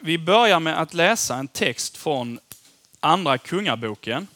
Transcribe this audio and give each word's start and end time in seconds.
vi 0.00 0.18
börjar 0.18 0.60
med 0.60 0.80
att 0.80 0.94
läsa 0.94 1.36
en 1.36 1.48
text 1.48 1.96
från 1.96 2.40
Andra 3.00 3.38
Kungaboken. 3.38 4.28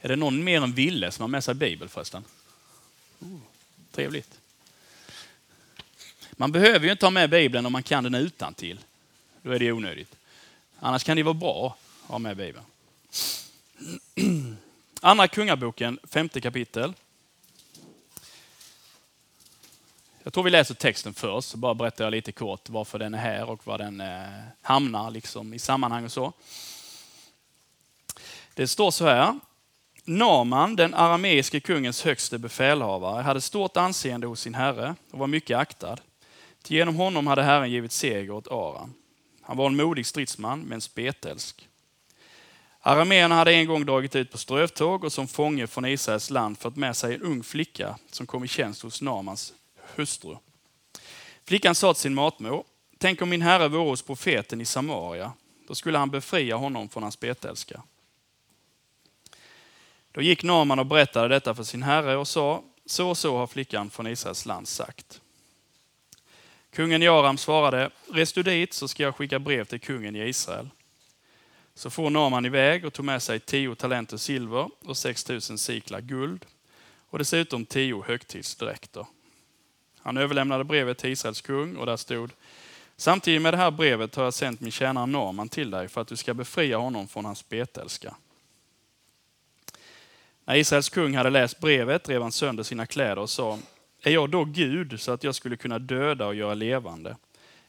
Är 0.00 0.08
det 0.08 0.16
någon 0.16 0.44
mer 0.44 0.62
än 0.62 0.72
Ville 0.72 1.10
som 1.10 1.22
har 1.22 1.28
med 1.28 1.44
sig 1.44 1.54
Bibel 1.54 1.88
förresten? 1.88 2.24
Oh, 3.20 3.38
trevligt. 3.92 4.38
Man 6.32 6.52
behöver 6.52 6.86
ju 6.86 6.92
inte 6.92 7.06
ha 7.06 7.10
med 7.10 7.30
Bibeln 7.30 7.66
om 7.66 7.72
man 7.72 7.82
kan 7.82 8.04
den 8.04 8.14
utan 8.14 8.54
till. 8.54 8.80
Då 9.42 9.50
är 9.50 9.58
det 9.58 9.72
onödigt. 9.72 10.16
Annars 10.78 11.04
kan 11.04 11.16
det 11.16 11.22
vara 11.22 11.34
bra 11.34 11.76
att 12.02 12.10
ha 12.10 12.18
med 12.18 12.36
Bibeln. 12.36 12.64
Andra 15.00 15.28
Kungaboken, 15.28 15.98
femte 16.04 16.40
kapitel. 16.40 16.94
Jag 20.24 20.32
tror 20.32 20.44
vi 20.44 20.50
läser 20.50 20.74
texten 20.74 21.14
först, 21.14 21.48
så 21.48 21.56
bara 21.56 21.74
berättar 21.74 22.04
jag 22.04 22.10
lite 22.10 22.32
kort 22.32 22.68
varför 22.68 22.98
den 22.98 23.14
är 23.14 23.18
här 23.18 23.50
och 23.50 23.66
var 23.66 23.78
den 23.78 24.00
eh, 24.00 24.28
hamnar 24.62 25.10
liksom, 25.10 25.54
i 25.54 25.58
sammanhang 25.58 26.04
och 26.04 26.12
så. 26.12 26.32
Det 28.54 28.68
står 28.68 28.90
så 28.90 29.06
här. 29.06 29.38
Naman, 30.04 30.76
den 30.76 30.94
arameiske 30.94 31.60
kungens 31.60 32.04
högste 32.04 32.38
befälhavare, 32.38 33.22
hade 33.22 33.40
stort 33.40 33.76
anseende 33.76 34.26
hos 34.26 34.40
sin 34.40 34.54
herre 34.54 34.94
och 35.10 35.18
var 35.18 35.26
mycket 35.26 35.58
aktad. 35.58 35.96
Till 36.62 36.76
genom 36.76 36.96
honom 36.96 37.26
hade 37.26 37.42
Herren 37.42 37.70
givit 37.70 37.92
seger 37.92 38.30
åt 38.30 38.48
Aram. 38.48 38.94
Han 39.42 39.56
var 39.56 39.66
en 39.66 39.76
modig 39.76 40.06
stridsman, 40.06 40.60
men 40.60 40.80
spetälsk. 40.80 41.68
Arameerna 42.80 43.34
hade 43.34 43.52
en 43.52 43.66
gång 43.66 43.86
dragit 43.86 44.16
ut 44.16 44.30
på 44.30 44.38
strövtåg 44.38 45.04
och 45.04 45.12
som 45.12 45.28
fånge 45.28 45.66
från 45.66 45.86
Israels 45.86 46.30
land 46.30 46.58
fått 46.58 46.76
med 46.76 46.96
sig 46.96 47.14
en 47.14 47.22
ung 47.22 47.42
flicka 47.42 47.98
som 48.10 48.26
kom 48.26 48.44
i 48.44 48.48
tjänst 48.48 48.82
hos 48.82 49.02
Namans 49.02 49.54
hustru. 49.96 50.36
Flickan 51.44 51.74
sa 51.74 51.94
till 51.94 52.02
sin 52.02 52.14
matmor, 52.14 52.64
tänk 52.98 53.22
om 53.22 53.28
min 53.28 53.42
herre 53.42 53.68
vore 53.68 53.90
hos 53.90 54.02
profeten 54.02 54.60
i 54.60 54.64
Samaria, 54.64 55.32
då 55.68 55.74
skulle 55.74 55.98
han 55.98 56.10
befria 56.10 56.56
honom 56.56 56.88
från 56.88 57.02
hans 57.02 57.20
betälska. 57.20 57.82
Då 60.12 60.22
gick 60.22 60.42
Naman 60.42 60.78
och 60.78 60.86
berättade 60.86 61.28
detta 61.28 61.54
för 61.54 61.62
sin 61.62 61.82
herre 61.82 62.16
och 62.16 62.28
sa, 62.28 62.62
så 62.86 63.08
och 63.08 63.18
så 63.18 63.36
har 63.36 63.46
flickan 63.46 63.90
från 63.90 64.06
Israels 64.06 64.46
land 64.46 64.68
sagt. 64.68 65.20
Kungen 66.70 67.02
Jaram 67.02 67.38
svarade, 67.38 67.90
res 68.12 68.32
du 68.32 68.42
dit 68.42 68.72
så 68.72 68.88
ska 68.88 69.02
jag 69.02 69.16
skicka 69.16 69.38
brev 69.38 69.64
till 69.64 69.80
kungen 69.80 70.16
i 70.16 70.28
Israel. 70.28 70.68
Så 71.74 71.90
for 71.90 72.10
Naman 72.10 72.46
iväg 72.46 72.84
och 72.84 72.92
tog 72.92 73.04
med 73.04 73.22
sig 73.22 73.40
tio 73.40 73.74
talenter 73.74 74.16
silver 74.16 74.70
och 74.84 74.96
6000 74.96 75.58
siklar 75.58 76.00
guld 76.00 76.46
och 77.10 77.18
dessutom 77.18 77.66
tio 77.66 78.02
högtidsdräkter. 78.06 79.06
Han 80.02 80.16
överlämnade 80.16 80.64
brevet 80.64 80.98
till 80.98 81.10
Israels 81.10 81.40
kung 81.40 81.76
och 81.76 81.86
där 81.86 81.96
stod 81.96 82.30
Samtidigt 82.96 83.42
med 83.42 83.54
det 83.54 83.58
här 83.58 83.70
brevet 83.70 84.14
har 84.14 84.24
jag 84.24 84.34
sänt 84.34 84.60
min 84.60 84.70
tjänare 84.70 85.06
Naman 85.06 85.48
till 85.48 85.70
dig 85.70 85.88
för 85.88 86.00
att 86.00 86.08
du 86.08 86.16
ska 86.16 86.34
befria 86.34 86.78
honom 86.78 87.08
från 87.08 87.24
hans 87.24 87.48
betälska. 87.48 88.14
När 90.44 90.56
Israels 90.56 90.88
kung 90.88 91.16
hade 91.16 91.30
läst 91.30 91.60
brevet 91.60 92.08
rev 92.08 92.22
han 92.22 92.32
sönder 92.32 92.62
sina 92.62 92.86
kläder 92.86 93.18
och 93.18 93.30
sa 93.30 93.58
Är 94.02 94.10
jag 94.10 94.30
då 94.30 94.44
Gud 94.44 95.00
så 95.00 95.12
att 95.12 95.24
jag 95.24 95.34
skulle 95.34 95.56
kunna 95.56 95.78
döda 95.78 96.26
och 96.26 96.34
göra 96.34 96.54
levande? 96.54 97.16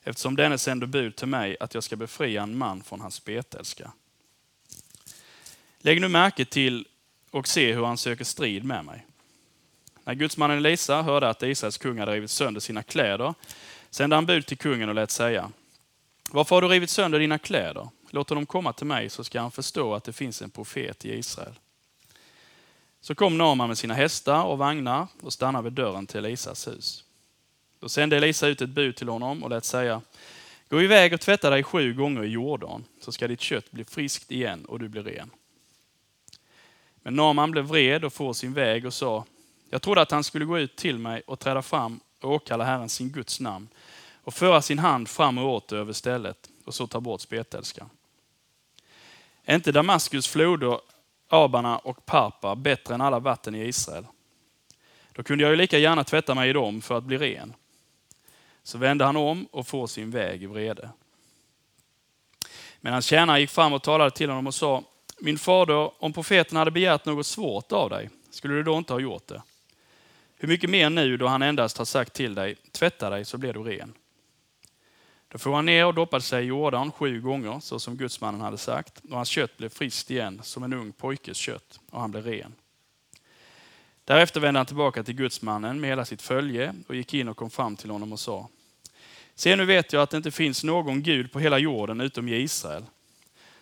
Eftersom 0.04 0.36
denne 0.36 0.58
sände 0.58 0.88
bud 0.88 1.16
till 1.16 1.28
mig 1.28 1.58
att 1.60 1.74
jag 1.74 1.84
ska 1.84 1.96
befria 1.96 2.44
en 2.44 2.58
man 2.58 2.84
från 2.84 3.02
hans 3.02 3.26
betälska. 3.26 3.92
Lägg 5.80 6.02
nu 6.02 6.08
märke 6.08 6.46
till 6.46 6.88
och 7.32 7.48
se 7.48 7.74
hur 7.74 7.86
han 7.86 7.98
söker 7.98 8.24
strid 8.24 8.64
med 8.64 8.86
mig. 8.86 9.06
När 10.04 10.14
gudsmannen 10.14 10.58
Elisa 10.58 11.02
hörde 11.02 11.30
att 11.30 11.44
Israels 11.44 11.78
kung 11.78 12.00
hade 12.00 12.12
rivit 12.12 12.32
sönder 12.32 12.62
sina 12.62 12.84
kläder 12.84 13.34
sände 13.90 14.16
han 14.16 14.26
bud 14.26 14.46
till 14.46 14.58
kungen 14.58 14.90
och 14.90 14.96
lät 14.96 15.12
säga 15.12 15.52
Varför 16.32 16.56
har 16.56 16.62
du 16.62 16.68
rivit 16.68 16.90
sönder 16.90 17.20
dina 17.20 17.38
kläder? 17.38 17.90
Låt 18.10 18.30
honom 18.30 18.46
komma 18.46 18.74
till 18.74 18.88
mig 18.88 19.10
så 19.10 19.24
ska 19.24 19.42
han 19.42 19.52
förstå 19.52 19.94
att 19.94 20.04
det 20.04 20.14
finns 20.14 20.42
en 20.42 20.50
profet 20.50 21.06
i 21.06 21.14
Israel. 21.14 21.54
Så 23.02 23.16
kom 23.16 23.38
Naman 23.38 23.68
med 23.68 23.78
sina 23.78 23.94
hästar 23.94 24.44
och 24.44 24.58
vagnar 24.58 25.08
och 25.22 25.34
stannade 25.34 25.64
vid 25.64 25.74
dörren 25.74 26.08
till 26.08 26.26
Elisas 26.26 26.68
hus. 26.68 27.04
Då 27.80 27.90
sände 27.90 28.18
Elisa 28.18 28.48
ut 28.48 28.62
ett 28.62 28.70
bud 28.70 28.96
till 28.96 29.10
honom 29.10 29.44
och 29.44 29.50
lät 29.50 29.66
säga 29.66 30.02
Gå 30.70 30.82
iväg 30.82 31.14
och 31.14 31.22
tvätta 31.22 31.50
dig 31.50 31.64
sju 31.64 31.94
gånger 31.94 32.24
i 32.24 32.28
Jordan 32.28 32.86
så 33.02 33.12
ska 33.12 33.28
ditt 33.28 33.42
kött 33.42 33.72
bli 33.72 33.86
friskt 33.86 34.32
igen 34.32 34.66
och 34.66 34.80
du 34.80 34.88
blir 34.88 35.04
ren. 35.04 35.30
Men 36.96 37.16
Naman 37.16 37.52
blev 37.52 37.66
vred 37.66 38.06
och 38.06 38.14
for 38.14 38.34
sin 38.34 38.54
väg 38.54 38.86
och 38.86 38.94
sa 38.94 39.26
jag 39.74 39.82
trodde 39.82 40.02
att 40.02 40.12
han 40.12 40.24
skulle 40.24 40.46
gå 40.46 40.60
ut 40.60 40.76
till 40.76 40.98
mig 40.98 41.22
och 41.28 41.40
träda 41.40 41.62
fram 41.62 42.00
och 42.22 42.32
åkalla 42.32 42.64
Herren 42.64 42.90
sin 42.90 43.10
Guds 43.10 43.40
namn 43.40 43.68
och 44.24 44.34
föra 44.34 44.62
sin 44.62 44.80
hand 44.80 45.10
fram 45.10 45.38
och 45.38 45.54
åter 45.54 45.78
över 45.78 45.94
stället 45.94 46.50
och 46.66 46.74
så 46.74 46.88
ta 46.88 47.00
bort 47.00 47.22
spetälskan. 47.22 47.90
Är 49.44 49.56
inte 49.56 49.72
Damaskus 49.72 50.28
floder, 50.28 50.80
Abana 51.30 51.78
och 51.78 52.06
Parpa 52.06 52.56
bättre 52.56 52.94
än 52.94 53.02
alla 53.02 53.20
vatten 53.20 53.56
i 53.56 53.68
Israel? 53.68 54.06
Då 55.12 55.24
kunde 55.24 55.44
jag 55.44 55.52
ju 55.52 55.58
lika 55.58 55.78
gärna 55.78 56.04
tvätta 56.04 56.36
mig 56.36 56.50
i 56.50 56.54
dem 56.54 56.82
för 56.82 56.98
att 56.98 57.04
bli 57.04 57.18
ren. 57.18 57.54
Så 58.64 58.78
vände 58.78 59.06
han 59.06 59.18
om 59.18 59.46
och 59.52 59.68
får 59.68 59.88
sin 59.88 60.12
väg 60.12 60.44
i 60.44 60.46
vrede. 60.46 60.90
Men 62.82 62.94
hans 62.94 63.06
tjänare 63.06 63.40
gick 63.40 63.50
fram 63.50 63.74
och 63.74 63.84
talade 63.84 64.12
till 64.12 64.30
honom 64.30 64.48
och 64.48 64.56
sa, 64.56 64.84
min 65.20 65.38
fader, 65.38 66.04
om 66.04 66.14
profeten 66.14 66.58
hade 66.58 66.72
begärt 66.72 67.06
något 67.06 67.26
svårt 67.26 67.72
av 67.72 67.90
dig, 67.90 68.10
skulle 68.30 68.54
du 68.54 68.64
då 68.64 68.78
inte 68.78 68.94
ha 68.94 69.00
gjort 69.00 69.28
det? 69.28 69.42
Hur 70.44 70.48
mycket 70.48 70.70
mer 70.70 70.90
nu 70.90 71.18
då 71.18 71.28
han 71.28 71.42
endast 71.42 71.78
har 71.78 71.86
sagt 71.86 72.14
till 72.14 72.36
dig, 72.36 72.56
tvätta 72.72 73.10
dig 73.10 73.26
så 73.26 73.38
blir 73.38 73.54
du 73.54 73.64
ren. 73.64 73.94
Då 75.28 75.38
får 75.38 75.56
han 75.56 75.66
ner 75.66 75.86
och 75.86 75.94
doppade 75.94 76.24
sig 76.24 76.44
i 76.44 76.48
Jordan 76.48 76.92
sju 76.92 77.22
gånger, 77.22 77.60
så 77.60 77.80
som 77.80 77.98
gudsmannen 77.98 78.42
hade 78.42 78.58
sagt, 78.58 79.02
och 79.10 79.16
hans 79.16 79.30
kött 79.30 79.58
blev 79.58 79.70
friskt 79.70 80.12
igen 80.12 80.42
som 80.44 80.64
en 80.64 80.74
ung 80.74 80.92
pojkes 80.92 81.38
kött, 81.38 81.80
och 81.92 82.02
han 82.02 82.12
blev 82.12 82.26
ren. 82.26 82.56
Därefter 84.06 84.40
vände 84.40 84.60
han 84.60 84.66
tillbaka 84.66 85.04
till 85.04 85.16
gudsmannen 85.16 85.82
med 85.82 85.90
hela 85.90 86.06
sitt 86.06 86.22
följe 86.22 86.76
och 86.88 86.96
gick 86.96 87.14
in 87.14 87.28
och 87.28 87.38
kom 87.38 87.50
fram 87.50 87.76
till 87.76 87.90
honom 87.90 88.14
och 88.14 88.20
sa, 88.20 88.50
Se 89.36 89.56
nu 89.56 89.66
vet 89.66 89.94
jag 89.94 90.02
att 90.02 90.10
det 90.10 90.18
inte 90.18 90.32
finns 90.32 90.64
någon 90.64 91.04
Gud 91.04 91.32
på 91.32 91.40
hela 91.40 91.58
jorden 91.58 92.02
utom 92.02 92.28
i 92.28 92.36
Israel. 92.36 92.86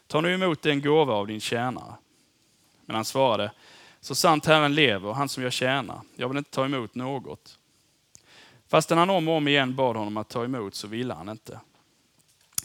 Ta 0.08 0.22
nu 0.22 0.34
emot 0.34 0.62
den 0.62 0.82
gåva 0.82 1.14
av 1.14 1.28
din 1.28 1.42
tjänare. 1.42 1.94
Men 2.86 2.96
han 2.96 3.06
svarade, 3.06 3.52
så 4.02 4.16
sant 4.16 4.46
Herren 4.46 4.76
lever, 4.76 5.14
han 5.14 5.30
som 5.30 5.44
jag 5.44 5.54
tjänar, 5.54 6.02
jag 6.16 6.28
vill 6.28 6.38
inte 6.38 6.52
ta 6.52 6.66
emot 6.66 6.96
något. 6.96 7.58
Fastän 8.68 8.98
han 8.98 9.10
om 9.10 9.28
och 9.28 9.36
om 9.36 9.48
igen 9.48 9.76
bad 9.76 9.96
honom 9.96 10.18
att 10.18 10.30
ta 10.30 10.44
emot 10.44 10.76
så 10.76 10.88
ville 10.88 11.14
han 11.14 11.30
inte. 11.30 11.60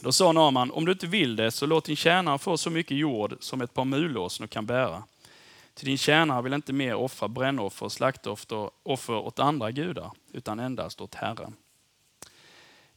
Då 0.01 0.11
sa 0.11 0.31
Naman, 0.31 0.71
om 0.71 0.85
du 0.85 0.91
inte 0.91 1.07
vill 1.07 1.35
det 1.35 1.51
så 1.51 1.65
låt 1.65 1.85
din 1.85 1.95
tjänare 1.95 2.37
få 2.37 2.57
så 2.57 2.69
mycket 2.69 2.97
jord 2.97 3.37
som 3.39 3.61
ett 3.61 3.73
par 3.73 3.85
mulåsnor 3.85 4.47
kan 4.47 4.65
bära. 4.65 5.03
Till 5.73 5.85
din 5.85 5.97
tjänare 5.97 6.41
vill 6.41 6.53
inte 6.53 6.73
mer 6.73 6.95
offra 6.95 7.27
brännoffer 7.27 7.85
och 7.85 7.91
slaktoffer 7.91 8.69
åt 9.09 9.39
andra 9.39 9.71
gudar, 9.71 10.11
utan 10.31 10.59
endast 10.59 11.01
åt 11.01 11.15
Herren. 11.15 11.55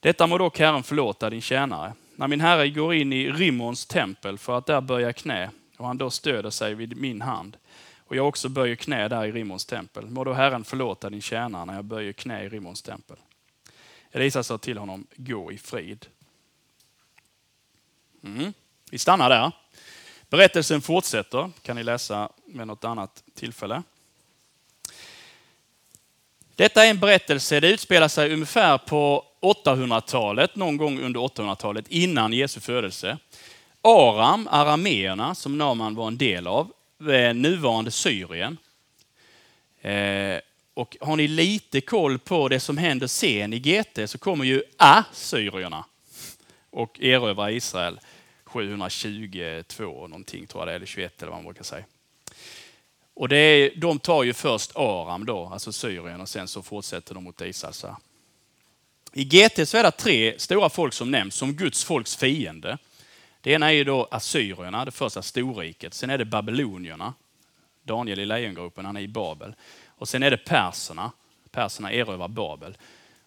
Detta 0.00 0.26
må 0.26 0.38
dock 0.38 0.58
Herren 0.58 0.82
förlåta 0.82 1.30
din 1.30 1.40
tjänare. 1.40 1.92
När 2.16 2.28
min 2.28 2.40
herre 2.40 2.68
går 2.68 2.94
in 2.94 3.12
i 3.12 3.30
Rimmons 3.30 3.86
tempel 3.86 4.38
för 4.38 4.58
att 4.58 4.66
där 4.66 4.80
böja 4.80 5.12
knä 5.12 5.50
och 5.76 5.86
han 5.86 5.98
då 5.98 6.10
stöder 6.10 6.50
sig 6.50 6.74
vid 6.74 6.96
min 6.96 7.22
hand, 7.22 7.56
och 8.10 8.16
jag 8.16 8.28
också 8.28 8.48
böjer 8.48 8.76
knä 8.76 9.08
där 9.08 9.26
i 9.26 9.32
Rimons 9.32 9.64
tempel. 9.64 10.06
Må 10.06 10.24
då 10.24 10.32
Herren 10.32 10.64
förlåta 10.64 11.10
din 11.10 11.22
tjänare 11.22 11.64
när 11.64 11.74
jag 11.74 11.84
böjer 11.84 12.12
knä 12.12 12.44
i 12.44 12.48
Rimons 12.48 12.82
tempel. 12.82 13.16
Elisa 14.10 14.42
sa 14.42 14.58
till 14.58 14.78
honom, 14.78 15.06
gå 15.16 15.52
i 15.52 15.58
frid. 15.58 16.06
Mm. 18.24 18.52
Vi 18.90 18.98
stannar 18.98 19.30
där. 19.30 19.52
Berättelsen 20.28 20.80
fortsätter, 20.80 21.50
kan 21.62 21.76
ni 21.76 21.82
läsa 21.82 22.28
med 22.46 22.66
något 22.66 22.84
annat 22.84 23.24
tillfälle. 23.34 23.82
Detta 26.56 26.84
är 26.84 26.90
en 26.90 27.00
berättelse, 27.00 27.60
det 27.60 27.70
utspelar 27.70 28.08
sig 28.08 28.32
ungefär 28.32 28.78
på 28.78 29.24
800-talet, 29.40 30.56
någon 30.56 30.76
gång 30.76 31.00
under 31.00 31.20
800-talet, 31.20 31.88
innan 31.88 32.32
Jesu 32.32 32.60
födelse. 32.60 33.18
Aram, 33.82 34.48
arameerna, 34.50 35.34
som 35.34 35.58
Naman 35.58 35.94
var 35.94 36.06
en 36.06 36.18
del 36.18 36.46
av, 36.46 36.72
Eh, 37.08 37.34
nuvarande 37.34 37.90
Syrien. 37.90 38.58
Eh, 39.80 40.40
och 40.74 40.96
har 41.00 41.16
ni 41.16 41.28
lite 41.28 41.80
koll 41.80 42.18
på 42.18 42.48
det 42.48 42.60
som 42.60 42.78
händer 42.78 43.06
sen 43.06 43.52
i 43.52 43.58
GT 43.58 44.10
så 44.10 44.18
kommer 44.18 44.44
ju 44.44 44.62
assyrierna 44.76 45.84
och 46.70 47.00
erövrar 47.00 47.50
Israel 47.50 48.00
722 48.44 50.06
någonting 50.06 50.46
tror 50.46 50.60
jag 50.60 50.68
det 50.68 50.72
är, 50.72 50.76
eller 50.76 50.86
21 50.86 51.22
eller 51.22 51.30
vad 51.30 51.38
man 51.38 51.44
brukar 51.44 51.64
säga. 51.64 51.84
Och 53.14 53.28
det 53.28 53.36
är, 53.36 53.72
de 53.76 53.98
tar 53.98 54.22
ju 54.22 54.32
först 54.32 54.76
Aram 54.76 55.26
då, 55.26 55.46
alltså 55.52 55.72
Syrien 55.72 56.20
och 56.20 56.28
sen 56.28 56.48
så 56.48 56.62
fortsätter 56.62 57.14
de 57.14 57.24
mot 57.24 57.40
Israel. 57.40 57.74
Så. 57.74 57.96
I 59.12 59.24
GT 59.24 59.68
så 59.68 59.76
är 59.76 59.82
det 59.82 59.90
tre 59.90 60.38
stora 60.38 60.68
folk 60.68 60.94
som 60.94 61.10
nämns 61.10 61.34
som 61.34 61.52
Guds 61.52 61.84
folks 61.84 62.16
fiende. 62.16 62.78
Det 63.40 63.52
ena 63.52 63.66
är 63.66 63.74
ju 63.74 63.84
då 63.84 64.08
assyrierna, 64.10 64.84
det 64.84 64.90
första 64.90 65.22
storriket. 65.22 65.94
Sen 65.94 66.10
är 66.10 66.18
det 66.18 66.24
babylonierna. 66.24 67.14
Daniel 67.82 68.18
i 68.20 68.26
lejongropen, 68.26 68.84
han 68.84 68.96
är 68.96 69.00
i 69.00 69.08
Babel. 69.08 69.54
Och 69.86 70.08
sen 70.08 70.22
är 70.22 70.30
det 70.30 70.36
perserna. 70.36 71.12
Perserna 71.50 71.92
erövrar 71.92 72.28
Babel. 72.28 72.76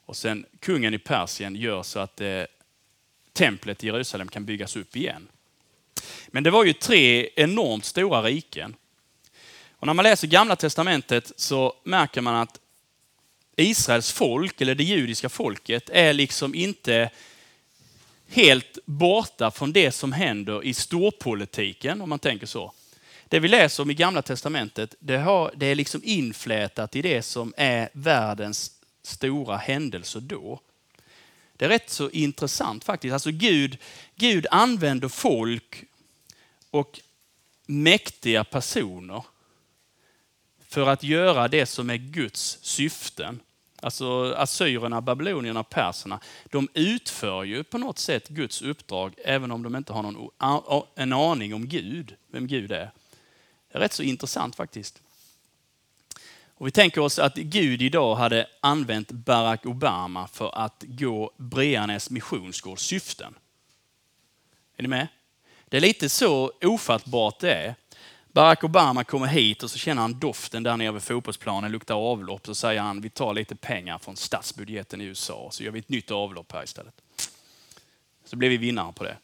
Och 0.06 0.16
sen 0.16 0.46
kungen 0.60 0.94
i 0.94 0.98
Persien 0.98 1.56
gör 1.56 1.84
så 1.84 2.00
att 2.00 2.22
eh, 2.22 2.44
templet 3.34 3.84
i 3.84 3.88
Jerusalem 3.88 4.28
kan 4.28 4.46
byggas 4.46 4.76
upp 4.76 4.96
igen. 4.96 5.28
Men 6.28 6.44
det 6.44 6.52
var 6.52 6.64
ju 6.64 6.74
tre 6.74 7.30
enormt 7.36 7.86
stora 7.86 8.22
riken. 8.22 8.76
Och 9.72 9.88
när 9.88 9.94
man 9.94 10.04
läser 10.04 10.28
Gamla 10.28 10.56
Testamentet 10.56 11.32
så 11.36 11.76
märker 11.84 12.22
man 12.22 12.36
att 12.36 12.60
Israels 13.56 14.12
folk, 14.12 14.62
eller 14.62 14.76
det 14.76 14.84
judiska 14.84 15.30
folket, 15.30 15.90
är 15.90 16.14
liksom 16.14 16.56
inte 16.56 17.10
helt 18.34 18.78
borta 18.86 19.52
från 19.52 19.74
det 19.74 19.92
som 19.92 20.12
händer 20.12 20.64
i 20.64 20.74
storpolitiken, 20.74 22.02
om 22.02 22.10
man 22.10 22.20
tänker 22.20 22.46
så. 22.46 22.74
Det 23.28 23.40
vi 23.40 23.48
läser 23.48 23.84
om 23.84 23.92
i 23.92 23.94
Gamla 23.94 24.22
Testamentet, 24.22 24.96
det, 25.00 25.18
har, 25.18 25.52
det 25.56 25.66
är 25.66 25.76
liksom 25.76 26.02
inflätat 26.04 26.96
i 26.96 27.02
det 27.02 27.22
som 27.22 27.54
är 27.58 27.90
världens 27.94 28.72
stora 29.04 29.58
händelser 29.58 30.20
då. 30.20 30.60
Det 31.58 31.66
är 31.66 31.70
rätt 31.70 31.90
så 31.90 32.10
intressant 32.10 32.84
faktiskt. 32.84 33.14
Alltså 33.14 33.32
Gud, 33.32 33.78
Gud 34.16 34.48
använder 34.52 35.08
folk 35.08 35.84
och 36.70 37.00
mäktiga 37.66 38.44
personer 38.44 39.24
för 40.68 40.88
att 40.88 41.04
göra 41.04 41.48
det 41.48 41.66
som 41.66 41.90
är 41.90 41.98
Guds 41.98 42.60
syften. 42.62 43.40
Alltså 43.84 44.34
assyrierna, 44.34 45.02
babylonierna, 45.02 45.64
perserna. 45.64 46.20
De 46.46 46.68
utför 46.74 47.44
ju 47.44 47.64
på 47.64 47.78
något 47.78 48.00
sätt 48.00 48.28
Guds 48.28 48.62
uppdrag 48.62 49.14
även 49.24 49.52
om 49.52 49.64
de 49.64 49.76
inte 49.76 49.94
har 49.94 50.04
någon, 50.04 50.88
en 50.96 51.14
aning 51.14 51.54
om 51.54 51.68
Gud, 51.68 52.16
vem 52.28 52.48
Gud 52.48 52.72
är. 52.72 52.92
Det 53.72 53.78
är 53.78 53.80
rätt 53.80 53.94
så 53.94 54.04
intressant 54.04 54.56
faktiskt. 54.56 55.02
Och 56.56 56.68
vi 56.68 56.72
tänker 56.72 57.02
oss 57.02 57.20
att 57.20 57.36
Gud 57.36 57.82
idag 57.82 58.16
hade 58.16 58.48
använt 58.60 59.12
Barack 59.12 59.66
Obama 59.66 60.28
för 60.28 60.58
att 60.58 60.84
gå 60.88 61.32
Breanäs 61.38 62.10
missionsgårds 62.10 62.84
syften. 62.84 63.36
Är 64.78 64.84
ni 64.84 64.88
med? 64.90 65.08
Det 65.66 65.78
är 65.78 65.82
lite 65.82 66.10
så 66.10 66.52
ofattbart 66.62 67.40
det 67.40 67.54
är. 67.54 67.76
Barack 68.34 68.64
Obama 68.64 69.04
kommer 69.04 69.28
hit 69.28 69.64
och 69.64 69.72
så 69.72 69.78
känner 69.78 70.02
han 70.02 70.20
doften 70.20 70.64
där 70.64 70.78
nere 70.78 70.92
vid 70.92 71.04
fotbollsplanen, 71.04 71.72
luktar 71.72 71.96
avlopp. 71.96 72.46
Så 72.46 72.56
säger 72.56 72.82
han, 72.82 73.02
vi 73.02 73.10
tar 73.10 73.34
lite 73.34 73.56
pengar 73.56 73.98
från 73.98 74.16
statsbudgeten 74.16 75.02
i 75.02 75.04
USA 75.04 75.50
så 75.52 75.64
gör 75.64 75.72
vi 75.72 75.80
ett 75.80 75.90
nytt 75.90 76.12
avlopp 76.12 76.52
här 76.52 76.64
istället. 76.64 76.94
Så 78.26 78.36
blir 78.36 78.50
vi 78.50 78.58
vinnare 78.58 78.94
på 78.94 79.04
det. 79.04 79.18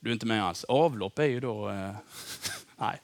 Du 0.00 0.10
är 0.10 0.12
inte 0.12 0.26
med 0.26 0.44
alls. 0.44 0.64
Avlopp 0.64 1.18
är 1.18 1.24
ju 1.24 1.40
då... 1.40 1.70
Eh, 1.70 1.90
nej. 2.76 3.00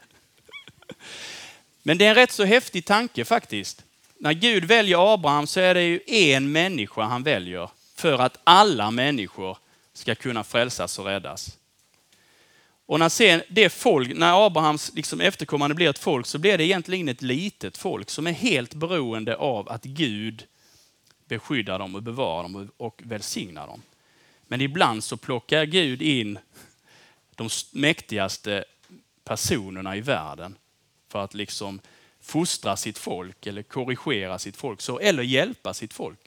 Men 1.83 1.99
det 1.99 2.05
är 2.05 2.09
en 2.09 2.15
rätt 2.15 2.33
så 2.33 2.45
häftig 2.45 2.85
tanke 2.85 3.25
faktiskt. 3.25 3.85
När 4.19 4.33
Gud 4.33 4.65
väljer 4.65 5.15
Abraham 5.15 5.47
så 5.47 5.61
är 5.61 5.75
det 5.75 5.83
ju 5.83 6.01
en 6.07 6.53
människa 6.53 7.03
han 7.03 7.23
väljer 7.23 7.71
för 7.95 8.19
att 8.19 8.39
alla 8.45 8.91
människor 8.91 9.59
ska 9.93 10.15
kunna 10.15 10.45
frälsas 10.45 10.99
och 10.99 11.05
räddas. 11.05 11.59
Och 12.93 12.99
när, 12.99 13.09
sen 13.09 13.43
det 13.49 13.71
folk, 13.71 14.17
när 14.17 14.47
Abrahams 14.47 14.93
liksom 14.95 15.21
efterkommande 15.21 15.75
blir 15.75 15.91
ett 15.91 15.99
folk 15.99 16.27
så 16.27 16.39
blir 16.39 16.59
det 16.59 16.65
egentligen 16.65 17.09
ett 17.09 17.23
litet 17.23 17.79
folk 17.79 18.11
som 18.11 18.27
är 18.27 18.33
helt 18.33 18.75
beroende 18.75 19.37
av 19.37 19.69
att 19.69 19.85
Gud 19.85 20.47
beskyddar 21.29 21.79
dem 21.79 21.95
och 21.95 22.03
bevarar 22.03 22.43
dem 22.43 22.71
och 22.77 23.03
välsignar 23.05 23.67
dem. 23.67 23.83
Men 24.43 24.61
ibland 24.61 25.05
så 25.05 25.17
plockar 25.17 25.65
Gud 25.65 26.03
in 26.03 26.39
de 27.35 27.49
mäktigaste 27.71 28.65
personerna 29.25 29.97
i 29.97 30.01
världen 30.01 30.57
för 31.09 31.25
att 31.25 31.35
liksom 31.35 31.81
fostra 32.21 32.77
sitt 32.77 32.99
folk 32.99 33.47
eller 33.47 33.63
korrigera 33.63 34.39
sitt 34.39 34.57
folk 34.57 34.81
så, 34.81 34.99
eller 34.99 35.23
hjälpa 35.23 35.75
sitt 35.75 35.93
folk. 35.93 36.21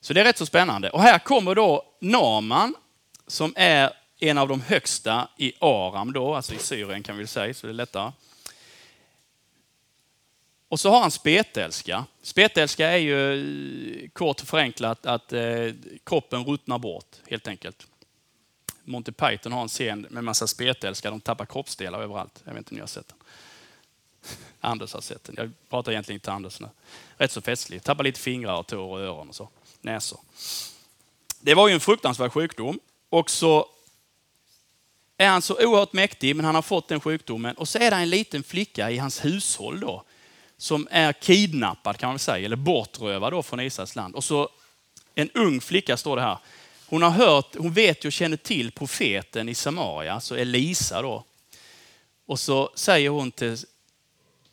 Så 0.00 0.12
det 0.12 0.20
är 0.20 0.24
rätt 0.24 0.38
så 0.38 0.46
spännande. 0.46 0.90
Och 0.90 1.02
här 1.02 1.18
kommer 1.18 1.54
då 1.54 1.82
Naman 2.00 2.74
som 3.26 3.52
är 3.56 4.03
en 4.18 4.38
av 4.38 4.48
de 4.48 4.60
högsta 4.60 5.28
i 5.36 5.52
Aram 5.60 6.12
då, 6.12 6.34
alltså 6.34 6.54
i 6.54 6.58
Syrien 6.58 7.02
kan 7.02 7.16
vi 7.16 7.26
säga, 7.26 7.54
så 7.54 7.66
det 7.66 7.70
är 7.70 7.74
lättare. 7.74 8.12
Och 10.68 10.80
så 10.80 10.90
har 10.90 11.00
han 11.00 11.10
spetälska. 11.10 12.04
Spetälska 12.22 12.90
är 12.90 12.96
ju 12.96 14.04
eh, 14.04 14.08
kort 14.08 14.40
och 14.40 14.48
förenklat 14.48 15.06
att 15.06 15.32
eh, 15.32 15.68
kroppen 16.04 16.44
ruttnar 16.44 16.78
bort 16.78 17.16
helt 17.30 17.48
enkelt. 17.48 17.86
Monty 18.84 19.12
Python 19.12 19.52
har 19.52 19.62
en 19.62 19.68
scen 19.68 20.06
med 20.10 20.24
massa 20.24 20.46
spetälska, 20.46 21.10
de 21.10 21.20
tappar 21.20 21.46
kroppsdelar 21.46 22.02
överallt. 22.02 22.42
Jag 22.44 22.52
vet 22.52 22.58
inte 22.58 22.70
om 22.70 22.74
ni 22.74 22.80
har 22.80 22.86
sett 22.86 23.08
den. 23.08 23.18
Anders 24.60 24.92
har 24.92 25.00
sett 25.00 25.24
den. 25.24 25.34
Jag 25.38 25.52
pratar 25.70 25.92
egentligen 25.92 26.16
inte 26.16 26.32
Anders 26.32 26.60
nu. 26.60 26.68
Rätt 27.16 27.32
så 27.32 27.40
festlig. 27.40 27.82
Tappar 27.82 28.04
lite 28.04 28.20
fingrar, 28.20 28.56
och 28.56 28.66
tår 28.66 28.78
och 28.78 29.00
öron 29.00 29.28
och 29.28 29.34
så. 29.34 29.48
Näsor. 29.80 30.20
Det 31.40 31.54
var 31.54 31.68
ju 31.68 31.74
en 31.74 31.80
fruktansvärd 31.80 32.32
sjukdom. 32.32 32.78
Och 33.08 33.30
så 33.30 33.68
är 35.16 35.28
han 35.28 35.42
så 35.42 35.66
oerhört 35.66 35.92
mäktig, 35.92 36.36
men 36.36 36.44
han 36.44 36.54
har 36.54 36.62
fått 36.62 36.88
den 36.88 37.00
sjukdomen. 37.00 37.56
Och 37.56 37.68
så 37.68 37.78
är 37.78 37.90
det 37.90 37.96
en 37.96 38.10
liten 38.10 38.42
flicka 38.42 38.90
i 38.90 38.98
hans 38.98 39.24
hushåll 39.24 39.80
då, 39.80 40.02
som 40.56 40.88
är 40.90 41.12
kidnappad 41.12 41.98
kan 41.98 42.08
man 42.08 42.18
säga, 42.18 42.44
eller 42.44 42.56
bortrövad 42.56 43.32
då 43.32 43.42
från 43.42 43.60
Israels 43.60 43.96
land. 43.96 44.14
Och 44.14 44.24
så 44.24 44.48
en 45.14 45.30
ung 45.30 45.60
flicka 45.60 45.96
står 45.96 46.16
det 46.16 46.22
här. 46.22 46.38
Hon 46.86 47.02
har 47.02 47.10
hört, 47.10 47.56
hon 47.58 47.72
vet 47.72 48.04
och 48.04 48.12
känner 48.12 48.36
till 48.36 48.72
profeten 48.72 49.48
i 49.48 49.54
Samaria, 49.54 50.12
alltså 50.12 50.38
Elisa 50.38 51.02
då. 51.02 51.24
Och 52.26 52.40
så 52.40 52.70
säger 52.74 53.10
hon 53.10 53.30
till, 53.30 53.56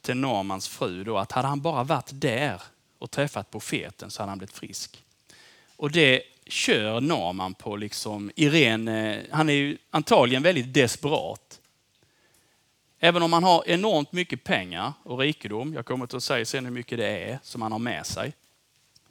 till 0.01 0.17
Normans 0.17 0.67
fru 0.67 1.03
då 1.03 1.17
att 1.17 1.31
hade 1.31 1.47
han 1.47 1.61
bara 1.61 1.83
varit 1.83 2.09
där 2.13 2.61
och 2.99 3.11
träffat 3.11 3.51
profeten 3.51 4.11
så 4.11 4.21
hade 4.21 4.31
han 4.31 4.37
blivit 4.37 4.55
frisk. 4.55 5.03
Och 5.75 5.91
det 5.91 6.23
kör 6.51 7.01
Naman 7.01 7.53
på 7.53 7.75
liksom 7.75 8.31
Irene, 8.35 9.15
eh, 9.15 9.25
han 9.31 9.49
är 9.49 9.53
ju 9.53 9.77
antagligen 9.89 10.43
väldigt 10.43 10.73
desperat. 10.73 11.59
Även 12.99 13.23
om 13.23 13.33
han 13.33 13.43
har 13.43 13.63
enormt 13.67 14.11
mycket 14.11 14.43
pengar 14.43 14.93
och 15.03 15.19
rikedom, 15.19 15.73
jag 15.73 15.85
kommer 15.85 16.15
att 16.15 16.23
säga 16.23 16.45
sen 16.45 16.65
hur 16.65 16.71
mycket 16.71 16.97
det 16.97 17.07
är 17.07 17.39
som 17.43 17.61
han 17.61 17.71
har 17.71 17.79
med 17.79 18.05
sig 18.05 18.33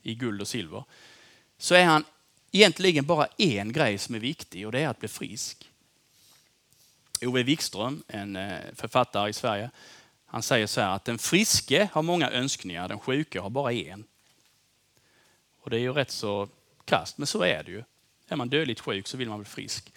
i 0.03 0.15
guld 0.15 0.41
och 0.41 0.49
silver, 0.49 0.85
så 1.59 1.75
är 1.75 1.85
han 1.85 2.05
egentligen 2.53 3.07
bara 3.07 3.27
en 3.39 3.73
grej 3.73 3.99
som 3.99 4.15
är 4.15 4.19
viktig 4.19 4.67
och 4.67 4.73
det 4.73 4.81
är 4.81 4.89
att 4.89 5.01
bli 5.01 5.09
frisk. 5.09 5.71
Ove 7.23 7.43
Wikström, 7.43 8.03
en 8.09 8.37
eh, 8.37 8.59
författare 8.75 9.31
i 9.31 9.33
Sverige, 9.33 9.71
han 10.27 10.43
säger 10.43 10.67
så 10.67 10.81
här 10.81 10.95
att 10.95 11.05
den 11.05 11.19
friske 11.19 11.89
har 11.93 12.03
många 12.03 12.31
önskningar, 12.31 12.89
den 12.89 12.99
sjuke 12.99 13.41
har 13.41 13.51
bara 13.51 13.73
en. 13.73 14.05
Och 15.61 15.71
det 15.71 15.77
är 15.77 15.81
ju 15.81 15.93
rätt 15.93 16.11
så 16.11 16.49
kast, 16.91 17.19
men 17.19 17.27
så 17.27 17.43
är 17.43 17.63
det 17.63 17.71
ju. 17.71 17.83
Är 18.29 18.37
man 18.37 18.49
dödligt 18.49 18.81
sjuk 18.81 19.07
så 19.07 19.17
vill 19.17 19.29
man 19.29 19.39
bli 19.39 19.49
frisk. 19.49 19.93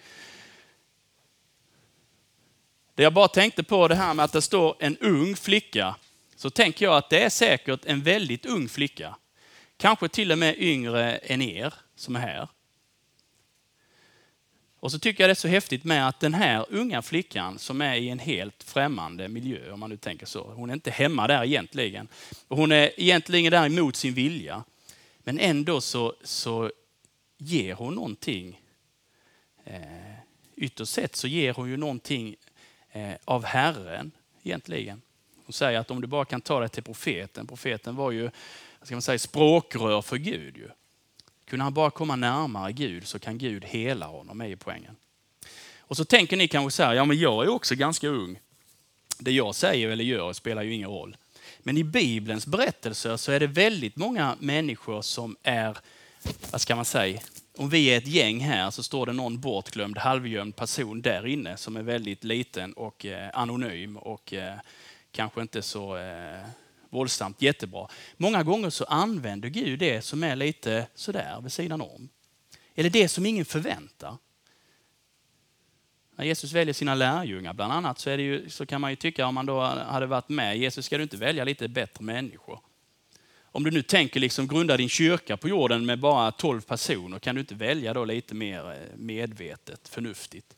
Det 2.94 3.02
jag 3.02 3.12
bara 3.12 3.28
tänkte 3.28 3.62
på 3.62 3.88
det 3.88 3.94
här 3.94 4.14
med 4.14 4.24
att 4.24 4.32
det 4.32 4.42
står 4.42 4.76
en 4.80 4.96
ung 4.98 5.36
flicka, 5.36 5.96
så 6.36 6.50
tänker 6.50 6.84
jag 6.84 6.96
att 6.96 7.10
det 7.10 7.22
är 7.22 7.30
säkert 7.30 7.84
en 7.84 8.02
väldigt 8.02 8.46
ung 8.46 8.68
flicka. 8.68 9.16
Kanske 9.76 10.08
till 10.08 10.32
och 10.32 10.38
med 10.38 10.54
yngre 10.58 11.16
än 11.16 11.42
er 11.42 11.74
som 11.96 12.16
är 12.16 12.20
här. 12.20 12.48
Och 14.80 14.92
så 14.92 14.98
tycker 14.98 15.22
jag 15.22 15.28
det 15.28 15.32
är 15.32 15.34
så 15.34 15.48
häftigt 15.48 15.84
med 15.84 16.08
att 16.08 16.20
den 16.20 16.34
här 16.34 16.66
unga 16.70 17.02
flickan 17.02 17.58
som 17.58 17.80
är 17.80 17.94
i 17.94 18.08
en 18.08 18.18
helt 18.18 18.62
främmande 18.62 19.28
miljö, 19.28 19.72
om 19.72 19.80
man 19.80 19.90
nu 19.90 19.96
tänker 19.96 20.26
så. 20.26 20.52
Hon 20.52 20.70
är 20.70 20.74
inte 20.74 20.90
hemma 20.90 21.26
där 21.26 21.44
egentligen. 21.44 22.08
Hon 22.48 22.72
är 22.72 23.00
egentligen 23.00 23.50
där 23.50 23.66
emot 23.66 23.96
sin 23.96 24.14
vilja. 24.14 24.64
Men 25.18 25.38
ändå 25.38 25.80
så, 25.80 26.14
så 26.24 26.70
ger 27.36 27.74
hon 27.74 27.94
någonting. 27.94 28.60
Eh, 29.64 29.80
ytterst 30.56 30.92
sett 30.92 31.16
så 31.16 31.28
ger 31.28 31.54
hon 31.54 31.68
ju 31.68 31.76
någonting 31.76 32.36
eh, 32.92 33.14
av 33.24 33.44
Herren 33.44 34.10
egentligen. 34.42 35.02
Hon 35.46 35.52
säger 35.52 35.78
att 35.78 35.90
om 35.90 36.00
du 36.00 36.06
bara 36.06 36.24
kan 36.24 36.40
ta 36.40 36.60
dig 36.60 36.68
till 36.68 36.82
profeten. 36.82 37.46
Profeten 37.46 37.96
var 37.96 38.10
ju 38.10 38.30
ska 38.82 38.94
man 38.94 39.02
säga, 39.02 39.18
språkrör 39.18 40.02
för 40.02 40.16
Gud. 40.16 40.56
Ju. 40.56 40.68
Kunde 41.44 41.62
han 41.62 41.74
bara 41.74 41.90
komma 41.90 42.16
närmare 42.16 42.72
Gud 42.72 43.06
så 43.06 43.18
kan 43.18 43.38
Gud 43.38 43.64
hela 43.64 44.06
honom, 44.06 44.40
är 44.40 44.46
ju 44.46 44.56
poängen. 44.56 44.96
Och 45.78 45.96
så 45.96 46.04
tänker 46.04 46.36
ni 46.36 46.48
kanske 46.48 46.76
så 46.76 46.82
här, 46.82 46.94
ja 46.94 47.04
men 47.04 47.18
jag 47.18 47.44
är 47.44 47.48
också 47.48 47.74
ganska 47.74 48.08
ung. 48.08 48.40
Det 49.18 49.32
jag 49.32 49.54
säger 49.54 49.88
eller 49.88 50.04
gör 50.04 50.32
spelar 50.32 50.62
ju 50.62 50.74
ingen 50.74 50.90
roll. 50.90 51.16
Men 51.58 51.78
i 51.78 51.84
Bibelns 51.84 52.46
berättelser 52.46 53.16
så 53.16 53.32
är 53.32 53.40
det 53.40 53.46
väldigt 53.46 53.96
många 53.96 54.36
människor 54.40 55.02
som 55.02 55.36
är, 55.42 55.78
vad 56.50 56.60
ska 56.60 56.76
man 56.76 56.84
säga, 56.84 57.20
om 57.56 57.68
vi 57.68 57.86
är 57.86 57.98
ett 57.98 58.06
gäng 58.06 58.40
här 58.40 58.70
så 58.70 58.82
står 58.82 59.06
det 59.06 59.12
någon 59.12 59.40
bortglömd, 59.40 59.98
halvgömd 59.98 60.56
person 60.56 61.02
där 61.02 61.26
inne 61.26 61.56
som 61.56 61.76
är 61.76 61.82
väldigt 61.82 62.24
liten 62.24 62.72
och 62.72 63.06
eh, 63.06 63.30
anonym 63.34 63.96
och 63.96 64.32
eh, 64.32 64.58
kanske 65.10 65.40
inte 65.42 65.62
så 65.62 65.96
eh, 65.96 66.40
våldsamt 66.90 67.42
jättebra. 67.42 67.88
Många 68.16 68.42
gånger 68.42 68.70
så 68.70 68.84
använder 68.84 69.48
Gud 69.48 69.78
det 69.78 70.02
som 70.02 70.24
är 70.24 70.36
lite 70.36 70.86
sådär 70.94 71.40
vid 71.42 71.52
sidan 71.52 71.80
om. 71.80 72.08
Eller 72.74 72.90
det 72.90 73.08
som 73.08 73.26
ingen 73.26 73.44
förväntar. 73.44 74.16
När 76.16 76.24
Jesus 76.24 76.52
väljer 76.52 76.74
sina 76.74 76.94
lärjungar 76.94 77.52
bland 77.52 77.72
annat 77.72 77.98
så, 77.98 78.10
är 78.10 78.16
det 78.16 78.22
ju, 78.22 78.50
så 78.50 78.66
kan 78.66 78.80
man 78.80 78.90
ju 78.90 78.96
tycka 78.96 79.26
om 79.26 79.34
man 79.34 79.46
då 79.46 79.60
hade 79.62 80.06
varit 80.06 80.28
med, 80.28 80.58
Jesus 80.58 80.86
ska 80.86 80.96
du 80.96 81.02
inte 81.02 81.16
välja 81.16 81.44
lite 81.44 81.68
bättre 81.68 82.04
människor? 82.04 82.60
Om 83.54 83.64
du 83.64 83.70
nu 83.70 83.82
tänker 83.82 84.20
liksom 84.20 84.48
grunda 84.48 84.76
din 84.76 84.88
kyrka 84.88 85.36
på 85.36 85.48
jorden 85.48 85.86
med 85.86 85.98
bara 85.98 86.32
12 86.32 86.60
personer, 86.60 87.18
kan 87.18 87.34
du 87.34 87.40
inte 87.40 87.54
välja 87.54 87.94
då 87.94 88.04
lite 88.04 88.34
mer 88.34 88.70
eh, 88.70 88.96
medvetet, 88.96 89.88
förnuftigt? 89.88 90.56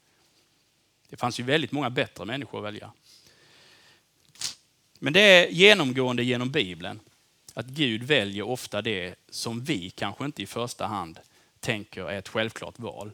Det 1.09 1.17
fanns 1.17 1.41
ju 1.41 1.45
väldigt 1.45 1.73
många 1.73 1.91
bättre 1.91 2.25
människor 2.25 2.59
att 2.59 2.65
välja. 2.65 2.93
Men 4.99 5.13
det 5.13 5.21
är 5.21 5.49
genomgående 5.49 6.25
genom 6.25 6.51
Bibeln 6.51 7.01
att 7.55 7.67
Gud 7.67 8.03
väljer 8.03 8.43
ofta 8.43 8.83
det 8.83 9.15
som 9.31 9.65
vi 9.65 9.91
kanske 9.91 10.25
inte 10.25 10.43
i 10.43 10.47
första 10.47 10.87
hand 10.87 11.19
tänker 11.61 12.11
är 12.11 12.19
ett 12.19 12.29
självklart 12.29 12.79
val. 12.79 13.13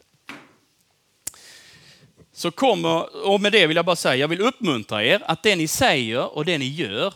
Så 2.31 2.51
kommer, 2.51 3.27
och 3.27 3.41
med 3.41 3.51
det 3.51 3.67
vill 3.67 3.75
jag 3.75 3.85
bara 3.85 3.95
säga, 3.95 4.15
jag 4.15 4.27
vill 4.27 4.41
uppmuntra 4.41 5.03
er 5.03 5.21
att 5.25 5.43
det 5.43 5.55
ni 5.55 5.67
säger 5.67 6.37
och 6.37 6.45
det 6.45 6.57
ni 6.57 6.67
gör 6.67 7.13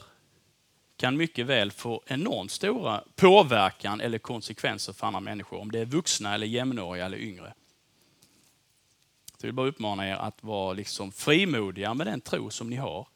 kan 0.98 1.18
mycket 1.18 1.46
väl 1.46 1.72
få 1.72 2.04
enormt 2.06 2.52
stora 2.52 3.04
påverkan 3.16 4.02
eller 4.02 4.20
konsekvenser 4.20 4.94
för 4.94 5.08
andra 5.08 5.20
människor, 5.20 5.60
om 5.60 5.72
det 5.72 5.80
är 5.80 5.86
vuxna 5.86 6.34
eller 6.34 6.48
jämnåriga 6.48 7.06
eller 7.06 7.18
yngre. 7.18 7.54
Så 9.26 9.46
jag 9.46 9.48
vill 9.48 9.54
bara 9.54 9.68
uppmana 9.68 10.10
er 10.10 10.16
att 10.16 10.44
vara 10.44 10.74
liksom 10.74 11.12
frimodiga 11.12 11.94
med 11.94 12.08
den 12.08 12.22
tro 12.22 12.50
som 12.50 12.70
ni 12.70 12.76
har. 12.76 13.08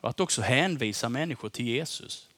Och 0.00 0.10
att 0.10 0.20
också 0.20 0.42
hänvisa 0.42 1.08
människor 1.08 1.48
till 1.48 1.66
Jesus. 1.66 2.28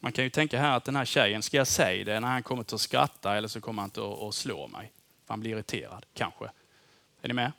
Man 0.00 0.12
kan 0.12 0.24
ju 0.24 0.30
tänka 0.30 0.60
här 0.60 0.76
att 0.76 0.84
den 0.84 0.96
här 0.96 1.04
tjejen, 1.04 1.42
ska 1.42 1.56
jag 1.56 1.66
säga 1.66 2.04
det 2.04 2.20
när 2.20 2.28
han 2.28 2.42
kommer 2.42 2.62
att 2.74 2.80
skratta 2.80 3.36
eller 3.36 3.48
så 3.48 3.60
kommer 3.60 3.82
han 3.82 4.26
att 4.28 4.34
slå 4.34 4.68
mig? 4.68 4.92
Han 5.26 5.40
blir 5.40 5.50
irriterad, 5.50 6.06
kanske. 6.14 6.44
Är 7.22 7.28
ni 7.28 7.34
med? 7.34 7.52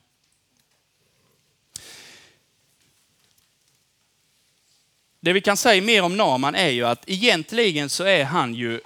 Det 5.21 5.33
vi 5.33 5.41
kan 5.41 5.57
säga 5.57 5.81
mer 5.81 6.03
om 6.03 6.17
Naman 6.17 6.55
är 6.55 6.69
ju 6.69 6.85
att 6.85 7.03
egentligen 7.09 7.89
så 7.89 8.03
är 8.03 8.23
han 8.23 8.53
ju 8.53 8.79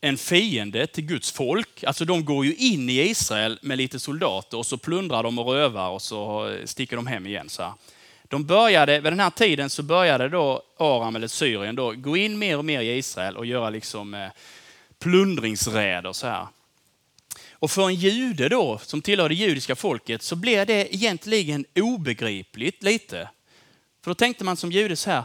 en 0.00 0.18
fiende 0.18 0.86
till 0.86 1.04
Guds 1.04 1.32
folk. 1.32 1.84
Alltså 1.84 2.04
de 2.04 2.24
går 2.24 2.46
ju 2.46 2.54
in 2.54 2.90
i 2.90 3.00
Israel 3.00 3.58
med 3.62 3.78
lite 3.78 3.98
soldater 3.98 4.58
och 4.58 4.66
så 4.66 4.78
plundrar 4.78 5.22
de 5.22 5.38
och 5.38 5.52
rövar 5.52 5.88
och 5.88 6.02
så 6.02 6.56
sticker 6.64 6.96
de 6.96 7.06
hem 7.06 7.26
igen. 7.26 7.48
Så 7.48 7.62
här. 7.62 7.72
De 8.28 8.46
började, 8.46 9.00
vid 9.00 9.12
den 9.12 9.20
här 9.20 9.30
tiden 9.30 9.70
så 9.70 9.82
började 9.82 10.28
då 10.28 10.62
Aram 10.76 11.16
eller 11.16 11.28
Syrien 11.28 11.76
då 11.76 11.92
gå 11.92 12.16
in 12.16 12.38
mer 12.38 12.58
och 12.58 12.64
mer 12.64 12.80
i 12.80 12.96
Israel 12.96 13.36
och 13.36 13.46
göra 13.46 13.70
liksom 13.70 14.14
eh, 14.14 14.28
plundringsräder 14.98 16.12
så 16.12 16.26
här. 16.26 16.46
Och 17.52 17.70
för 17.70 17.88
en 17.88 17.94
jude 17.94 18.48
då, 18.48 18.78
som 18.82 19.02
tillhör 19.02 19.28
det 19.28 19.34
judiska 19.34 19.76
folket, 19.76 20.22
så 20.22 20.36
blev 20.36 20.66
det 20.66 20.94
egentligen 20.94 21.64
obegripligt 21.74 22.82
lite. 22.82 23.28
För 24.04 24.10
då 24.10 24.14
tänkte 24.14 24.44
man 24.44 24.56
som 24.56 24.72
jude 24.72 24.96
så 24.96 25.10
här, 25.10 25.24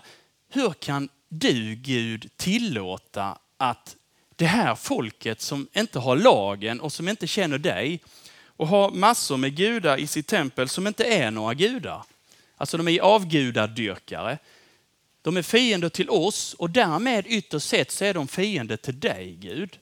hur 0.53 0.73
kan 0.73 1.09
du 1.29 1.75
Gud 1.75 2.29
tillåta 2.37 3.37
att 3.57 3.95
det 4.35 4.45
här 4.45 4.75
folket 4.75 5.41
som 5.41 5.67
inte 5.73 5.99
har 5.99 6.15
lagen 6.15 6.81
och 6.81 6.93
som 6.93 7.07
inte 7.07 7.27
känner 7.27 7.57
dig 7.57 7.99
och 8.45 8.67
har 8.67 8.91
massor 8.91 9.37
med 9.37 9.55
gudar 9.55 9.97
i 9.97 10.07
sitt 10.07 10.27
tempel 10.27 10.69
som 10.69 10.87
inte 10.87 11.03
är 11.03 11.31
några 11.31 11.53
gudar. 11.53 12.03
Alltså 12.57 12.77
de 12.77 12.87
är 12.87 12.99
avgudadyrkare. 12.99 14.37
De 15.21 15.37
är 15.37 15.41
fiender 15.41 15.89
till 15.89 16.09
oss 16.09 16.53
och 16.53 16.69
därmed 16.69 17.25
ytterst 17.27 17.69
sett 17.69 17.91
så 17.91 18.05
är 18.05 18.13
de 18.13 18.27
fiender 18.27 18.77
till 18.77 18.99
dig 18.99 19.37
Gud. 19.39 19.79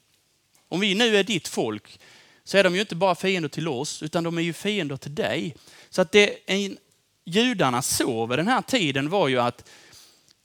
Om 0.67 0.79
vi 0.79 0.95
nu 0.95 1.17
är 1.17 1.23
ditt 1.23 1.47
folk 1.47 1.99
så 2.43 2.57
är 2.57 2.63
de 2.63 2.75
ju 2.75 2.81
inte 2.81 2.95
bara 2.95 3.15
fiender 3.15 3.49
till 3.49 3.67
oss 3.67 4.03
utan 4.03 4.23
de 4.23 4.37
är 4.37 4.41
ju 4.41 4.53
fiender 4.53 4.97
till 4.97 5.15
dig. 5.15 5.55
Så 5.89 6.01
att 6.01 6.11
det 6.11 6.37
en, 6.45 6.77
judarna 7.25 7.81
såg 7.81 8.29
vid 8.29 8.39
den 8.39 8.47
här 8.47 8.61
tiden 8.61 9.09
var 9.09 9.27
ju 9.27 9.39
att 9.39 9.69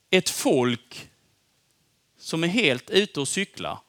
ett 0.09 0.29
folk 0.29 1.09
som 2.17 2.43
är 2.43 2.47
helt 2.47 2.89
ute 2.89 3.19
och 3.19 3.27
cyklar 3.27 3.79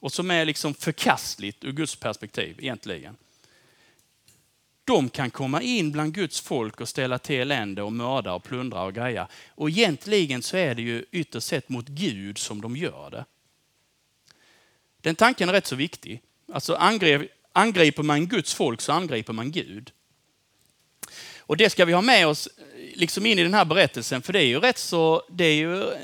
och 0.00 0.12
som 0.12 0.30
är 0.30 0.44
liksom 0.44 0.74
förkastligt 0.74 1.64
ur 1.64 1.72
Guds 1.72 1.96
perspektiv 1.96 2.56
egentligen. 2.58 3.16
De 4.84 5.08
kan 5.08 5.30
komma 5.30 5.62
in 5.62 5.92
bland 5.92 6.14
Guds 6.14 6.40
folk 6.40 6.80
och 6.80 6.88
ställa 6.88 7.18
till 7.18 7.40
elände 7.40 7.82
och 7.82 7.92
mörda 7.92 8.32
och 8.32 8.44
plundra 8.44 8.82
och 8.82 8.94
greja. 8.94 9.28
Och 9.48 9.68
egentligen 9.68 10.42
så 10.42 10.56
är 10.56 10.74
det 10.74 10.82
ju 10.82 11.04
ytterst 11.10 11.46
sett 11.46 11.68
mot 11.68 11.88
Gud 11.88 12.38
som 12.38 12.60
de 12.60 12.76
gör 12.76 13.10
det. 13.10 13.24
Den 15.00 15.16
tanken 15.16 15.48
är 15.48 15.52
rätt 15.52 15.66
så 15.66 15.76
viktig. 15.76 16.22
Alltså 16.52 16.74
angriper 17.52 18.02
man 18.02 18.26
Guds 18.26 18.54
folk 18.54 18.80
så 18.80 18.92
angriper 18.92 19.32
man 19.32 19.50
Gud. 19.52 19.92
Och 21.38 21.56
det 21.56 21.70
ska 21.70 21.84
vi 21.84 21.92
ha 21.92 22.02
med 22.02 22.26
oss 22.26 22.48
liksom 22.96 23.26
in 23.26 23.38
i 23.38 23.42
den 23.42 23.54
här 23.54 23.64
berättelsen, 23.64 24.22
för 24.22 24.32
det 24.32 24.38
är 24.38 24.46
ju 24.46 24.60
rätt 24.60 24.78
så, 24.78 25.22
det 25.28 25.44
är 25.44 25.54
ju... 25.54 25.96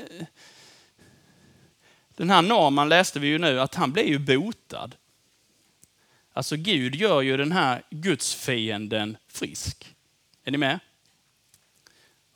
Den 2.15 2.29
här 2.29 2.41
Naman 2.41 2.89
läste 2.89 3.19
vi 3.19 3.27
ju 3.27 3.37
nu, 3.37 3.59
att 3.59 3.75
han 3.75 3.91
blev 3.91 4.07
ju 4.07 4.19
botad. 4.19 4.95
Alltså 6.33 6.55
Gud 6.55 6.95
gör 6.95 7.21
ju 7.21 7.37
den 7.37 7.51
här 7.51 7.83
gudsfienden 7.89 9.17
frisk. 9.27 9.95
Är 10.43 10.51
ni 10.51 10.57
med? 10.57 10.79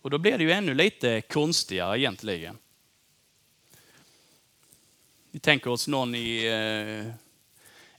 Och 0.02 0.10
då 0.10 0.18
blir 0.18 0.38
det 0.38 0.44
ju 0.44 0.52
ännu 0.52 0.74
lite 0.74 1.22
konstigare 1.22 2.00
egentligen. 2.00 2.58
Vi 5.32 5.40
tänker 5.40 5.70
oss 5.70 5.88
någon 5.88 6.16
i... 6.16 6.46
Eh, 6.46 7.14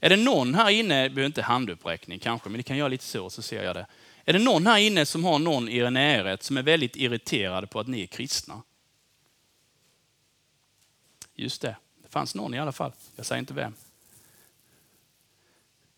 är 0.01 0.09
det 0.09 0.17
någon 0.17 0.55
här 0.55 0.71
inne, 0.71 1.09
behöver 1.09 1.27
inte 1.27 1.43
handuppräckning 1.43 2.19
kanske, 2.19 2.49
men 2.49 2.57
ni 2.57 2.63
kan 2.63 2.77
göra 2.77 2.89
lite 2.89 3.05
så, 3.05 3.31
så 3.31 3.43
ser 3.43 3.65
jag 3.65 3.77
det. 3.77 3.87
Är 4.29 4.33
det 4.33 4.39
någon 4.39 4.67
här 4.67 4.79
inne 4.79 5.07
som 5.07 5.25
har 5.25 5.39
någon 5.39 5.69
i 5.69 5.77
er 5.77 5.91
närhet 5.91 6.43
som 6.43 6.57
är 6.57 6.63
väldigt 6.63 6.97
irriterad 6.97 7.71
på 7.71 7.81
att 7.81 7.87
ni 7.87 8.03
är 8.03 8.07
kristna? 8.07 8.63
Just 11.35 11.63
det, 11.63 11.77
det 12.03 12.09
fanns 12.09 12.35
någon 12.35 12.55
i 12.55 12.59
alla 12.59 12.73
fall. 12.73 12.93
Jag 13.17 13.27
säger 13.27 13.41
inte 13.41 13.55
vem. 13.55 13.75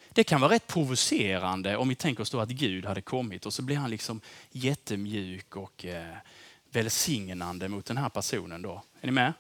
Det 0.08 0.25
kan 0.25 0.40
vara 0.40 0.52
rätt 0.52 0.66
provocerande 0.66 1.76
om 1.76 1.88
vi 1.88 1.94
tänker 1.94 2.22
oss 2.22 2.30
då 2.30 2.40
att 2.40 2.49
Gud 2.49 2.84
hade 2.84 3.02
kommit 3.02 3.46
och 3.46 3.54
så 3.54 3.62
blir 3.62 3.76
han 3.76 3.90
liksom 3.90 4.20
jättemjuk 4.50 5.56
och 5.56 5.84
eh, 5.84 6.16
välsignande 6.70 7.68
mot 7.68 7.87
den 7.87 7.96
här 7.96 8.08
personen. 8.08 8.62
Då. 8.62 8.82
Är 9.00 9.06
ni 9.06 9.12
med? 9.12 9.32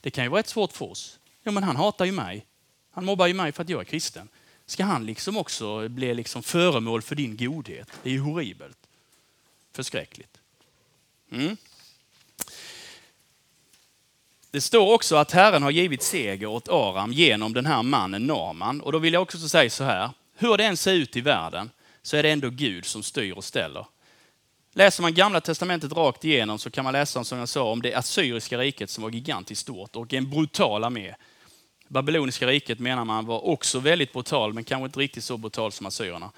Det 0.00 0.10
kan 0.10 0.24
ju 0.24 0.30
vara 0.30 0.38
rätt 0.38 0.48
svårt 0.48 0.72
för 0.72 0.90
oss. 0.90 1.18
Jo, 1.42 1.52
men 1.52 1.62
han 1.62 1.76
hatar 1.76 2.04
ju 2.04 2.12
mig. 2.12 2.46
Han 2.90 3.04
mobbar 3.04 3.26
ju 3.26 3.34
mig 3.34 3.52
för 3.52 3.62
att 3.62 3.68
jag 3.68 3.80
är 3.80 3.84
kristen 3.84 4.28
ska 4.70 4.84
han 4.84 5.06
liksom 5.06 5.36
också 5.36 5.88
bli 5.88 6.14
liksom 6.14 6.42
föremål 6.42 7.02
för 7.02 7.14
din 7.14 7.36
godhet. 7.36 7.88
Det 8.02 8.08
är 8.08 8.12
ju 8.12 8.20
horribelt. 8.20 8.78
Förskräckligt. 9.72 10.38
Mm. 11.32 11.56
Det 14.50 14.60
står 14.60 14.94
också 14.94 15.16
att 15.16 15.32
Herren 15.32 15.62
har 15.62 15.70
givit 15.70 16.02
seger 16.02 16.46
åt 16.46 16.68
Aram 16.68 17.12
genom 17.12 17.52
den 17.52 17.66
här 17.66 17.82
mannen 17.82 18.26
Naman. 18.26 18.80
Och 18.80 18.92
då 18.92 18.98
vill 18.98 19.12
jag 19.12 19.22
också 19.22 19.48
säga 19.48 19.70
så 19.70 19.84
här, 19.84 20.10
hur 20.36 20.56
det 20.56 20.64
än 20.64 20.76
ser 20.76 20.92
ut 20.92 21.16
i 21.16 21.20
världen 21.20 21.70
så 22.02 22.16
är 22.16 22.22
det 22.22 22.30
ändå 22.30 22.50
Gud 22.50 22.84
som 22.84 23.02
styr 23.02 23.32
och 23.32 23.44
ställer. 23.44 23.86
Läser 24.72 25.02
man 25.02 25.14
gamla 25.14 25.40
testamentet 25.40 25.92
rakt 25.92 26.24
igenom 26.24 26.58
så 26.58 26.70
kan 26.70 26.84
man 26.84 26.92
läsa 26.92 27.24
som 27.24 27.38
jag 27.38 27.48
sa 27.48 27.72
om 27.72 27.82
det 27.82 27.94
assyriska 27.94 28.58
riket 28.58 28.90
som 28.90 29.02
var 29.02 29.10
gigantiskt 29.10 29.62
stort 29.62 29.96
och 29.96 30.14
en 30.14 30.30
brutal 30.30 30.84
armé 30.84 31.14
Babyloniska 31.90 32.46
riket 32.46 32.78
menar 32.78 33.04
man 33.04 33.26
var 33.26 33.44
också 33.44 33.78
väldigt 33.78 34.12
brutal, 34.12 34.52
men 34.52 34.64
kanske 34.64 34.84
inte 34.84 35.00
riktigt 35.00 35.24
så 35.24 35.36
brutal 35.36 35.72
som 35.72 35.86
assyrierna. 35.86 36.30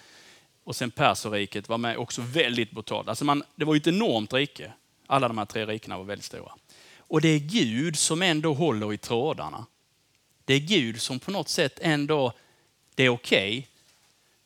Och 0.65 0.77
sen 0.77 0.91
perserriket 0.91 1.69
var 1.69 1.79
med 1.79 1.97
också 1.97 2.23
väldigt 2.23 2.71
brutalt. 2.71 3.09
Alltså 3.09 3.25
man, 3.25 3.43
det 3.57 3.65
var 3.65 3.77
ett 3.77 3.87
enormt 3.87 4.33
rike. 4.33 4.73
Alla 5.07 5.29
de 5.29 5.39
här 5.39 5.45
tre 5.45 5.67
rikena 5.67 5.99
var 5.99 6.05
väldigt 6.05 6.25
stora. 6.25 6.53
Och 6.99 7.21
det 7.21 7.29
är 7.29 7.39
Gud 7.39 7.99
som 7.99 8.23
ändå 8.23 8.55
håller 8.55 8.93
i 8.93 8.99
trådarna. 8.99 9.67
Det 10.45 10.55
är 10.55 10.61
Gud 10.61 11.01
som 11.01 11.19
på 11.19 11.31
något 11.31 11.49
sätt 11.49 11.79
ändå, 11.83 12.33
det 12.95 13.05
är 13.05 13.09
okej 13.09 13.59
okay, 13.59 13.65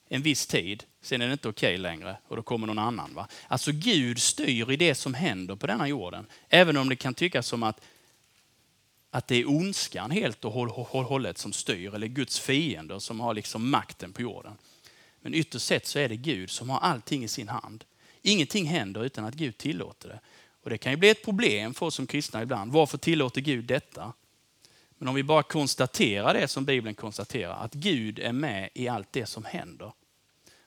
en 0.09 0.23
viss 0.23 0.47
tid, 0.47 0.85
sen 1.03 1.23
är 1.23 1.27
det 1.27 1.33
inte 1.33 1.49
okej 1.49 1.69
okay 1.69 1.79
längre 1.79 2.17
och 2.29 2.37
då 2.37 2.43
kommer 2.43 2.67
någon 2.67 2.79
annan. 2.79 3.15
Va? 3.15 3.29
Alltså 3.49 3.71
Gud 3.73 4.23
styr 4.23 4.71
i 4.71 4.77
det 4.77 4.95
som 4.95 5.15
händer 5.15 5.57
på 5.57 5.67
denna 5.67 5.89
jorden. 5.89 6.27
Även 6.49 6.77
om 6.77 6.89
det 6.89 6.97
kan 6.97 7.15
tyckas 7.15 7.47
som 7.47 7.63
att 7.63 7.81
att 9.17 9.29
det 9.29 9.37
är 9.37 9.49
ondskan 9.49 10.11
helt 10.11 10.45
och 10.45 10.53
hållet 10.53 11.39
som 11.39 11.53
styr, 11.53 11.95
eller 11.95 12.07
Guds 12.07 12.39
fiender 12.39 12.99
som 12.99 13.21
har 13.21 13.35
liksom 13.35 13.71
makten 13.71 14.13
på 14.13 14.23
jorden. 14.23 14.53
Men 15.21 15.35
ytterst 15.35 15.67
sett 15.67 15.87
så 15.87 15.99
är 15.99 16.09
det 16.09 16.17
Gud 16.17 16.51
som 16.51 16.71
har 16.71 16.79
allting 16.79 17.25
i 17.25 17.29
sin 17.29 17.49
hand. 17.49 17.85
Ingenting 18.23 18.67
händer 18.67 19.05
utan 19.05 19.25
att 19.25 19.35
Gud 19.35 19.59
tillåter 19.59 20.09
det. 20.09 20.21
Och 20.63 20.71
Det 20.71 20.79
kan 20.79 20.93
ju 20.93 20.97
bli 20.97 21.09
ett 21.09 21.25
problem 21.25 21.75
för 21.75 21.87
oss 21.87 21.95
som 21.95 22.07
kristna 22.07 22.43
ibland. 22.43 22.73
Varför 22.73 22.99
tillåter 22.99 23.41
Gud 23.41 23.65
detta? 23.65 24.13
Men 24.99 25.09
om 25.09 25.15
vi 25.15 25.23
bara 25.23 25.43
konstaterar 25.43 26.35
det 26.35 26.49
som 26.49 26.65
Bibeln 26.65 26.95
konstaterar, 26.95 27.65
att 27.65 27.75
Gud 27.75 28.19
är 28.19 28.33
med 28.33 28.71
i 28.75 28.89
allt 28.89 29.13
det 29.13 29.27
som 29.27 29.45
händer. 29.45 29.93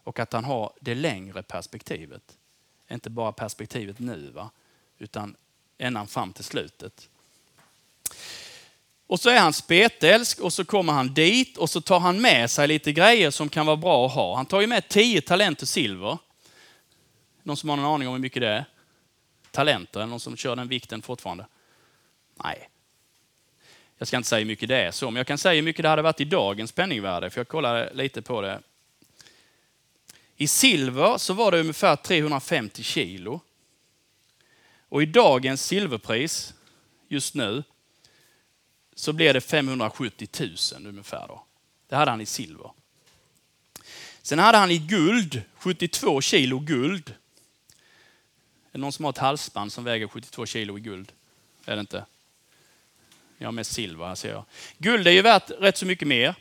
Och 0.03 0.19
att 0.19 0.33
han 0.33 0.43
har 0.43 0.73
det 0.79 0.95
längre 0.95 1.43
perspektivet. 1.43 2.37
Inte 2.91 3.09
bara 3.09 3.31
perspektivet 3.31 3.99
nu, 3.99 4.31
va? 4.31 4.49
utan 4.97 5.35
ända 5.77 6.05
fram 6.05 6.33
till 6.33 6.43
slutet. 6.43 7.09
Och 9.09 9.19
så 9.19 9.29
är 9.29 9.39
han 9.39 9.53
spetälsk 9.53 10.39
och 10.39 10.53
så 10.53 10.65
kommer 10.65 10.93
han 10.93 11.13
dit 11.13 11.57
och 11.57 11.69
så 11.69 11.81
tar 11.81 11.99
han 11.99 12.21
med 12.21 12.51
sig 12.51 12.67
lite 12.67 12.91
grejer 12.91 13.31
som 13.31 13.49
kan 13.49 13.65
vara 13.65 13.77
bra 13.77 14.05
att 14.05 14.13
ha. 14.13 14.35
Han 14.35 14.45
tar 14.45 14.61
ju 14.61 14.67
med 14.67 14.87
10 14.89 15.21
talenter 15.21 15.65
silver. 15.65 16.17
Någon 17.43 17.57
som 17.57 17.69
har 17.69 17.77
någon 17.77 17.85
aning 17.85 18.07
om 18.07 18.13
hur 18.13 18.21
mycket 18.21 18.41
det 18.41 18.47
är? 18.47 18.65
talenter? 19.51 19.99
Är 19.99 20.03
det 20.03 20.09
någon 20.09 20.19
som 20.19 20.37
kör 20.37 20.55
den 20.55 20.67
vikten 20.67 21.01
fortfarande? 21.01 21.45
Nej. 22.43 22.69
Jag 23.97 24.07
ska 24.07 24.17
inte 24.17 24.29
säga 24.29 24.39
hur 24.39 24.45
mycket 24.45 24.69
det 24.69 24.77
är 24.77 24.91
så, 24.91 25.11
men 25.11 25.15
jag 25.15 25.27
kan 25.27 25.37
säga 25.37 25.55
hur 25.55 25.61
mycket 25.61 25.83
det 25.83 25.89
hade 25.89 26.01
varit 26.01 26.21
i 26.21 26.25
dagens 26.25 26.71
penningvärde, 26.71 27.29
för 27.29 27.39
jag 27.39 27.47
kollade 27.47 27.93
lite 27.93 28.21
på 28.21 28.41
det. 28.41 28.61
I 30.35 30.47
silver 30.47 31.17
så 31.17 31.33
var 31.33 31.51
det 31.51 31.59
ungefär 31.59 31.95
350 31.95 32.83
kilo. 32.83 33.41
Och 34.89 35.03
i 35.03 35.05
dagens 35.05 35.65
silverpris, 35.65 36.53
just 37.07 37.35
nu, 37.35 37.63
så 38.99 39.13
blir 39.13 39.33
det 39.33 39.41
570 39.41 40.27
000 40.39 40.85
ungefär. 40.85 41.27
Då. 41.27 41.43
Det 41.87 41.95
hade 41.95 42.11
han 42.11 42.21
i 42.21 42.25
silver. 42.25 42.71
Sen 44.21 44.39
hade 44.39 44.57
han 44.57 44.71
i 44.71 44.77
guld, 44.77 45.41
72 45.55 46.21
kilo 46.21 46.59
guld. 46.59 47.09
Är 47.09 47.13
det 48.71 48.79
någon 48.79 48.91
som 48.91 49.05
har 49.05 49.11
ett 49.11 49.17
halsband 49.17 49.73
som 49.73 49.83
väger 49.83 50.07
72 50.07 50.45
kilo 50.45 50.77
i 50.77 50.81
guld? 50.81 51.11
Är 51.65 51.75
det 51.75 51.79
inte? 51.79 52.05
Jag 53.37 53.47
har 53.47 53.51
mest 53.51 53.73
silver 53.73 54.07
här 54.07 54.15
ser 54.15 54.29
jag. 54.29 54.45
Guld 54.77 55.07
är 55.07 55.11
ju 55.11 55.21
värt 55.21 55.51
rätt 55.59 55.77
så 55.77 55.85
mycket 55.85 56.07
mer. 56.07 56.35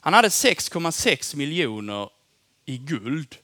Han 0.00 0.14
hade 0.14 0.28
6,6 0.28 1.36
miljoner 1.36 2.10
i 2.64 2.78
guld. 2.78 3.36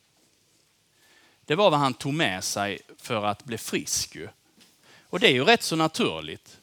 Det 1.45 1.55
var 1.55 1.71
vad 1.71 1.81
han 1.81 1.95
tog 1.95 2.15
med 2.15 2.45
sig 2.45 2.81
för 2.99 3.25
att 3.25 3.45
bli 3.45 3.59
frisk. 3.59 4.17
Och 5.03 5.21
det 5.21 5.29
är 5.29 5.33
ju 5.33 5.45
rätt 5.45 5.63
så 5.63 5.77
naturligt. 5.77 6.58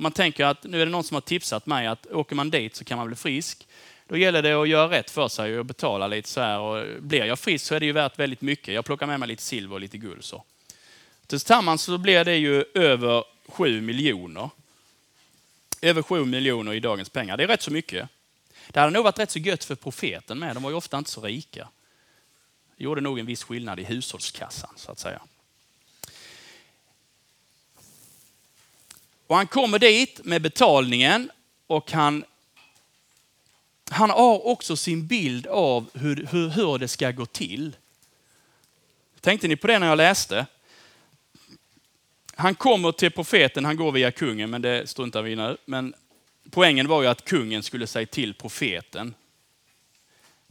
Man 0.00 0.12
tänker 0.12 0.44
att 0.44 0.64
nu 0.64 0.80
är 0.82 0.86
det 0.86 0.92
någon 0.92 1.04
som 1.04 1.14
har 1.14 1.20
tipsat 1.20 1.66
mig 1.66 1.86
att 1.86 2.06
åker 2.06 2.36
man 2.36 2.50
dit 2.50 2.76
så 2.76 2.84
kan 2.84 2.98
man 2.98 3.06
bli 3.06 3.16
frisk. 3.16 3.66
Då 4.06 4.16
gäller 4.16 4.42
det 4.42 4.52
att 4.52 4.68
göra 4.68 4.90
rätt 4.90 5.10
för 5.10 5.28
sig 5.28 5.58
och 5.58 5.66
betala 5.66 6.06
lite 6.06 6.28
så 6.28 6.40
här. 6.40 6.58
Och 6.58 7.02
blir 7.02 7.24
jag 7.24 7.38
frisk 7.38 7.66
så 7.66 7.74
är 7.74 7.80
det 7.80 7.86
ju 7.86 7.92
värt 7.92 8.18
väldigt 8.18 8.40
mycket. 8.40 8.74
Jag 8.74 8.84
plockar 8.84 9.06
med 9.06 9.20
mig 9.20 9.28
lite 9.28 9.42
silver 9.42 9.74
och 9.74 9.80
lite 9.80 9.98
guld. 9.98 10.24
Så. 10.24 10.44
Tillsammans 11.26 11.82
så 11.82 11.98
blir 11.98 12.24
det 12.24 12.36
ju 12.36 12.64
över 12.74 13.24
7 13.48 13.80
miljoner. 13.80 14.50
Över 15.82 16.02
7 16.02 16.24
miljoner 16.24 16.72
i 16.74 16.80
dagens 16.80 17.08
pengar. 17.08 17.36
Det 17.36 17.42
är 17.42 17.48
rätt 17.48 17.62
så 17.62 17.72
mycket. 17.72 18.08
Det 18.68 18.80
hade 18.80 18.92
nog 18.92 19.04
varit 19.04 19.18
rätt 19.18 19.30
så 19.30 19.38
gött 19.38 19.64
för 19.64 19.74
profeten 19.74 20.38
med. 20.38 20.56
De 20.56 20.62
var 20.62 20.70
ju 20.70 20.76
ofta 20.76 20.98
inte 20.98 21.10
så 21.10 21.20
rika. 21.20 21.68
Det 22.76 22.84
gjorde 22.84 23.00
nog 23.00 23.18
en 23.18 23.26
viss 23.26 23.44
skillnad 23.44 23.80
i 23.80 23.84
hushållskassan 23.84 24.70
så 24.76 24.92
att 24.92 24.98
säga. 24.98 25.20
Och 29.30 29.36
han 29.36 29.46
kommer 29.46 29.78
dit 29.78 30.20
med 30.24 30.42
betalningen 30.42 31.30
och 31.66 31.92
han, 31.92 32.24
han 33.90 34.10
har 34.10 34.46
också 34.46 34.76
sin 34.76 35.06
bild 35.06 35.46
av 35.46 35.90
hur, 35.94 36.26
hur, 36.30 36.48
hur 36.48 36.78
det 36.78 36.88
ska 36.88 37.10
gå 37.10 37.26
till. 37.26 37.76
Tänkte 39.20 39.48
ni 39.48 39.56
på 39.56 39.66
det 39.66 39.78
när 39.78 39.86
jag 39.86 39.96
läste? 39.96 40.46
Han 42.34 42.54
kommer 42.54 42.92
till 42.92 43.10
profeten, 43.10 43.64
han 43.64 43.76
går 43.76 43.92
via 43.92 44.12
kungen, 44.12 44.50
men 44.50 44.62
det 44.62 44.86
struntar 44.86 45.22
vi 45.22 45.32
i 45.32 45.36
nu. 45.36 45.56
Men 45.64 45.94
poängen 46.50 46.88
var 46.88 47.02
ju 47.02 47.08
att 47.08 47.24
kungen 47.24 47.62
skulle 47.62 47.86
säga 47.86 48.06
till 48.06 48.34
profeten. 48.34 49.14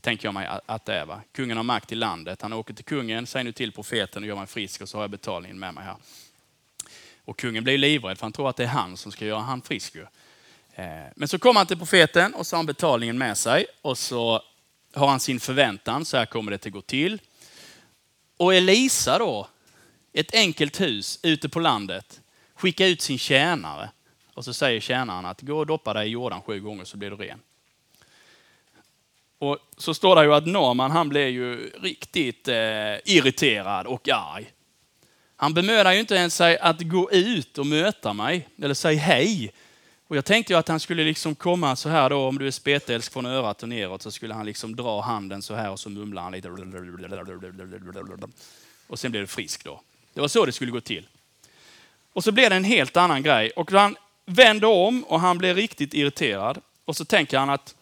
Tänker 0.01 0.27
jag 0.27 0.33
mig 0.33 0.47
att 0.65 0.85
det 0.85 0.93
är. 0.93 1.05
Va? 1.05 1.21
Kungen 1.31 1.57
har 1.57 1.63
makt 1.63 1.91
i 1.91 1.95
landet. 1.95 2.41
Han 2.41 2.53
åker 2.53 2.73
till 2.73 2.85
kungen, 2.85 3.27
säger 3.27 3.43
nu 3.43 3.51
till 3.51 3.71
profeten 3.71 4.23
och 4.23 4.29
gör 4.29 4.35
mig 4.35 4.47
frisk 4.47 4.81
och 4.81 4.89
så 4.89 4.97
har 4.97 5.03
jag 5.03 5.11
betalningen 5.11 5.59
med 5.59 5.73
mig 5.73 5.83
här. 5.83 5.95
Och 7.29 7.37
kungen 7.37 7.63
blir 7.63 7.77
livrädd 7.77 8.17
för 8.17 8.25
han 8.25 8.31
tror 8.31 8.49
att 8.49 8.55
det 8.55 8.63
är 8.63 8.67
han 8.67 8.97
som 8.97 9.11
ska 9.11 9.25
göra 9.25 9.39
han 9.39 9.61
frisk. 9.61 9.95
Eh, 9.95 10.85
men 11.15 11.27
så 11.27 11.39
kommer 11.39 11.59
han 11.59 11.67
till 11.67 11.77
profeten 11.77 12.33
och 12.33 12.47
så 12.47 12.55
har 12.55 12.57
han 12.57 12.65
betalningen 12.65 13.17
med 13.17 13.37
sig 13.37 13.65
och 13.81 13.97
så 13.97 14.41
har 14.93 15.07
han 15.07 15.19
sin 15.19 15.39
förväntan, 15.39 16.05
så 16.05 16.17
här 16.17 16.25
kommer 16.25 16.51
det 16.51 16.65
att 16.65 16.73
gå 16.73 16.81
till. 16.81 17.21
Och 18.37 18.55
Elisa 18.55 19.17
då, 19.17 19.47
ett 20.13 20.33
enkelt 20.33 20.81
hus 20.81 21.19
ute 21.23 21.49
på 21.49 21.59
landet, 21.59 22.21
skickar 22.55 22.85
ut 22.85 23.01
sin 23.01 23.17
tjänare 23.17 23.89
och 24.33 24.45
så 24.45 24.53
säger 24.53 24.79
tjänaren 24.79 25.25
att 25.25 25.41
gå 25.41 25.57
och 25.57 25.65
doppa 25.65 25.93
dig 25.93 26.07
i 26.07 26.11
Jordan 26.11 26.41
sju 26.41 26.59
gånger 26.61 26.85
så 26.85 26.97
blir 26.97 27.09
du 27.09 27.15
ren. 27.15 27.39
Och 29.39 29.57
så 29.77 29.93
står 29.93 30.15
det 30.15 30.23
ju 30.23 30.33
att 30.33 30.47
Norman 30.47 30.91
han 30.91 31.09
blev 31.09 31.29
ju 31.29 31.69
riktigt 31.69 32.47
eh, 32.47 32.55
irriterad 33.05 33.87
och 33.87 34.09
arg. 34.09 34.51
Han 35.41 35.53
bemödar 35.53 35.91
ju 35.91 35.99
inte 35.99 36.15
ens 36.15 36.35
sig 36.35 36.59
att 36.59 36.81
gå 36.81 37.11
ut 37.11 37.57
och 37.57 37.65
möta 37.65 38.13
mig 38.13 38.47
eller 38.61 38.73
säga 38.73 38.99
hej. 38.99 39.51
Och 40.07 40.17
jag 40.17 40.25
tänkte 40.25 40.53
ju 40.53 40.59
att 40.59 40.67
han 40.67 40.79
skulle 40.79 41.03
liksom 41.03 41.35
komma 41.35 41.75
så 41.75 41.89
här 41.89 42.09
då, 42.09 42.27
om 42.27 42.37
du 42.37 42.47
är 42.47 42.51
spetälsk 42.51 43.13
från 43.13 43.25
örat 43.25 43.63
och 43.63 43.69
neråt, 43.69 44.01
så 44.01 44.11
skulle 44.11 44.33
han 44.33 44.45
liksom 44.45 44.75
dra 44.75 45.01
handen 45.01 45.41
så 45.41 45.55
här 45.55 45.71
och 45.71 45.79
så 45.79 45.89
mumlar 45.89 46.21
han 46.21 46.31
lite. 46.31 46.49
Och 48.87 48.99
sen 48.99 49.11
blir 49.11 49.21
det 49.21 49.27
frisk 49.27 49.63
då. 49.63 49.81
Det 50.13 50.21
var 50.21 50.27
så 50.27 50.45
det 50.45 50.51
skulle 50.51 50.71
gå 50.71 50.81
till. 50.81 51.07
Och 52.13 52.23
så 52.23 52.31
blev 52.31 52.49
det 52.49 52.55
en 52.55 52.63
helt 52.63 52.97
annan 52.97 53.23
grej. 53.23 53.49
Och 53.49 53.71
han 53.71 53.95
vänder 54.25 54.67
om 54.67 55.03
och 55.03 55.19
han 55.19 55.37
blir 55.37 55.55
riktigt 55.55 55.93
irriterad. 55.93 56.61
Och 56.85 56.97
så 56.97 57.05
tänker 57.05 57.37
han 57.37 57.49
att 57.49 57.75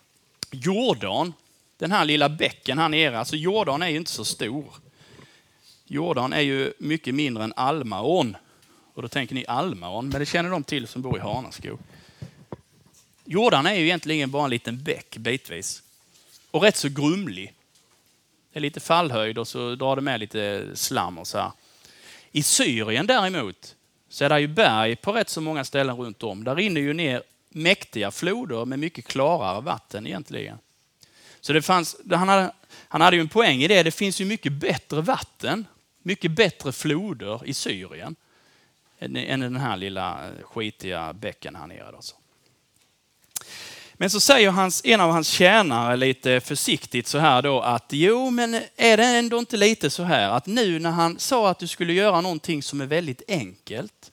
Jordan, 0.52 1.34
den 1.78 1.92
här 1.92 2.06
lilla 2.06 2.30
bäcken 2.30 2.80
här 2.80 2.90
nere, 2.90 3.20
alltså 3.20 3.36
Jordan 3.36 3.82
är 3.82 3.88
ju 3.88 3.98
inte 3.98 4.12
så 4.12 4.26
stor. 4.26 4.87
Jordan 5.88 6.34
är 6.34 6.42
ju 6.42 6.74
mycket 6.78 7.16
mindre 7.16 7.44
än 7.44 7.54
Almaån. 7.56 8.38
Och 8.94 9.02
då 9.02 9.08
tänker 9.08 9.36
ni 9.36 9.46
Almaån, 9.48 10.10
men 10.10 10.20
det 10.20 10.26
känner 10.26 10.50
de 10.50 10.64
till 10.64 10.88
som 10.88 11.02
bor 11.02 11.18
i 11.18 11.20
Hanaskog. 11.20 11.80
Jordan 13.26 13.66
är 13.66 13.74
ju 13.74 13.84
egentligen 13.84 14.32
bara 14.32 14.44
en 14.44 14.50
liten 14.50 14.84
bäck 14.84 15.18
bitvis. 15.18 15.84
Och 16.52 16.62
rätt 16.62 16.76
så 16.76 16.90
grumlig. 16.90 17.54
Det 18.54 18.60
är 18.60 18.62
lite 18.62 18.80
fallhöjd 18.80 19.38
och 19.38 19.48
så 19.48 19.76
drar 19.76 19.96
det 19.96 20.02
med 20.02 20.20
lite 20.20 20.68
slam 20.74 21.18
och 21.18 21.28
så 21.28 21.38
här. 21.38 21.52
I 22.32 22.44
Syrien 22.44 23.08
däremot 23.08 23.76
så 24.10 24.26
är 24.26 24.30
det 24.30 24.40
ju 24.40 24.48
berg 24.48 24.96
på 24.96 25.12
rätt 25.12 25.30
så 25.30 25.42
många 25.42 25.64
ställen 25.66 25.98
runt 25.98 26.24
om. 26.24 26.44
Där 26.44 26.56
rinner 26.56 26.82
ju 26.82 26.94
ner 26.94 27.24
mäktiga 27.50 28.12
floder 28.12 28.66
med 28.66 28.80
mycket 28.80 29.06
klarare 29.06 29.62
vatten 29.62 30.08
egentligen. 30.08 30.58
Så 31.42 31.54
det 31.54 31.62
fanns, 31.62 31.96
han, 32.10 32.30
hade, 32.30 32.52
han 32.88 33.02
hade 33.02 33.16
ju 33.16 33.22
en 33.22 33.30
poäng 33.30 33.64
i 33.64 33.68
det. 33.68 33.84
Det 33.84 33.92
finns 33.92 34.22
ju 34.22 34.26
mycket 34.26 34.54
bättre 34.54 35.02
vatten 35.02 35.66
mycket 36.08 36.32
bättre 36.32 36.72
floder 36.72 37.42
i 37.46 37.54
Syrien 37.54 38.16
än 39.00 39.40
den 39.40 39.56
här 39.56 39.78
lilla 39.78 40.28
eh, 40.28 40.44
skitiga 40.44 41.14
bäcken 41.14 41.56
här 41.56 41.68
nere. 41.68 41.96
Alltså. 41.96 42.16
Men 43.94 44.10
så 44.10 44.20
säger 44.20 44.50
hans, 44.50 44.82
en 44.86 45.02
av 45.02 45.12
hans 45.12 45.28
tjänare 45.28 45.98
lite 45.98 46.40
försiktigt 46.40 47.08
så 47.08 47.18
här 47.18 47.42
då 47.42 47.62
att 47.62 47.86
jo, 47.90 48.30
men 48.30 48.54
är 48.76 48.98
det 48.98 49.06
ändå 49.06 49.40
inte 49.40 49.58
lite 49.58 49.90
så 49.90 50.04
här 50.04 50.30
att 50.30 50.46
nu 50.46 50.80
när 50.80 50.92
han 50.92 51.20
sa 51.20 51.50
att 51.50 51.60
du 51.60 51.68
skulle 51.68 51.94
göra 51.94 52.22
någonting 52.22 52.64
som 52.64 52.82
är 52.82 52.86
väldigt 52.86 53.22
enkelt 53.28 54.12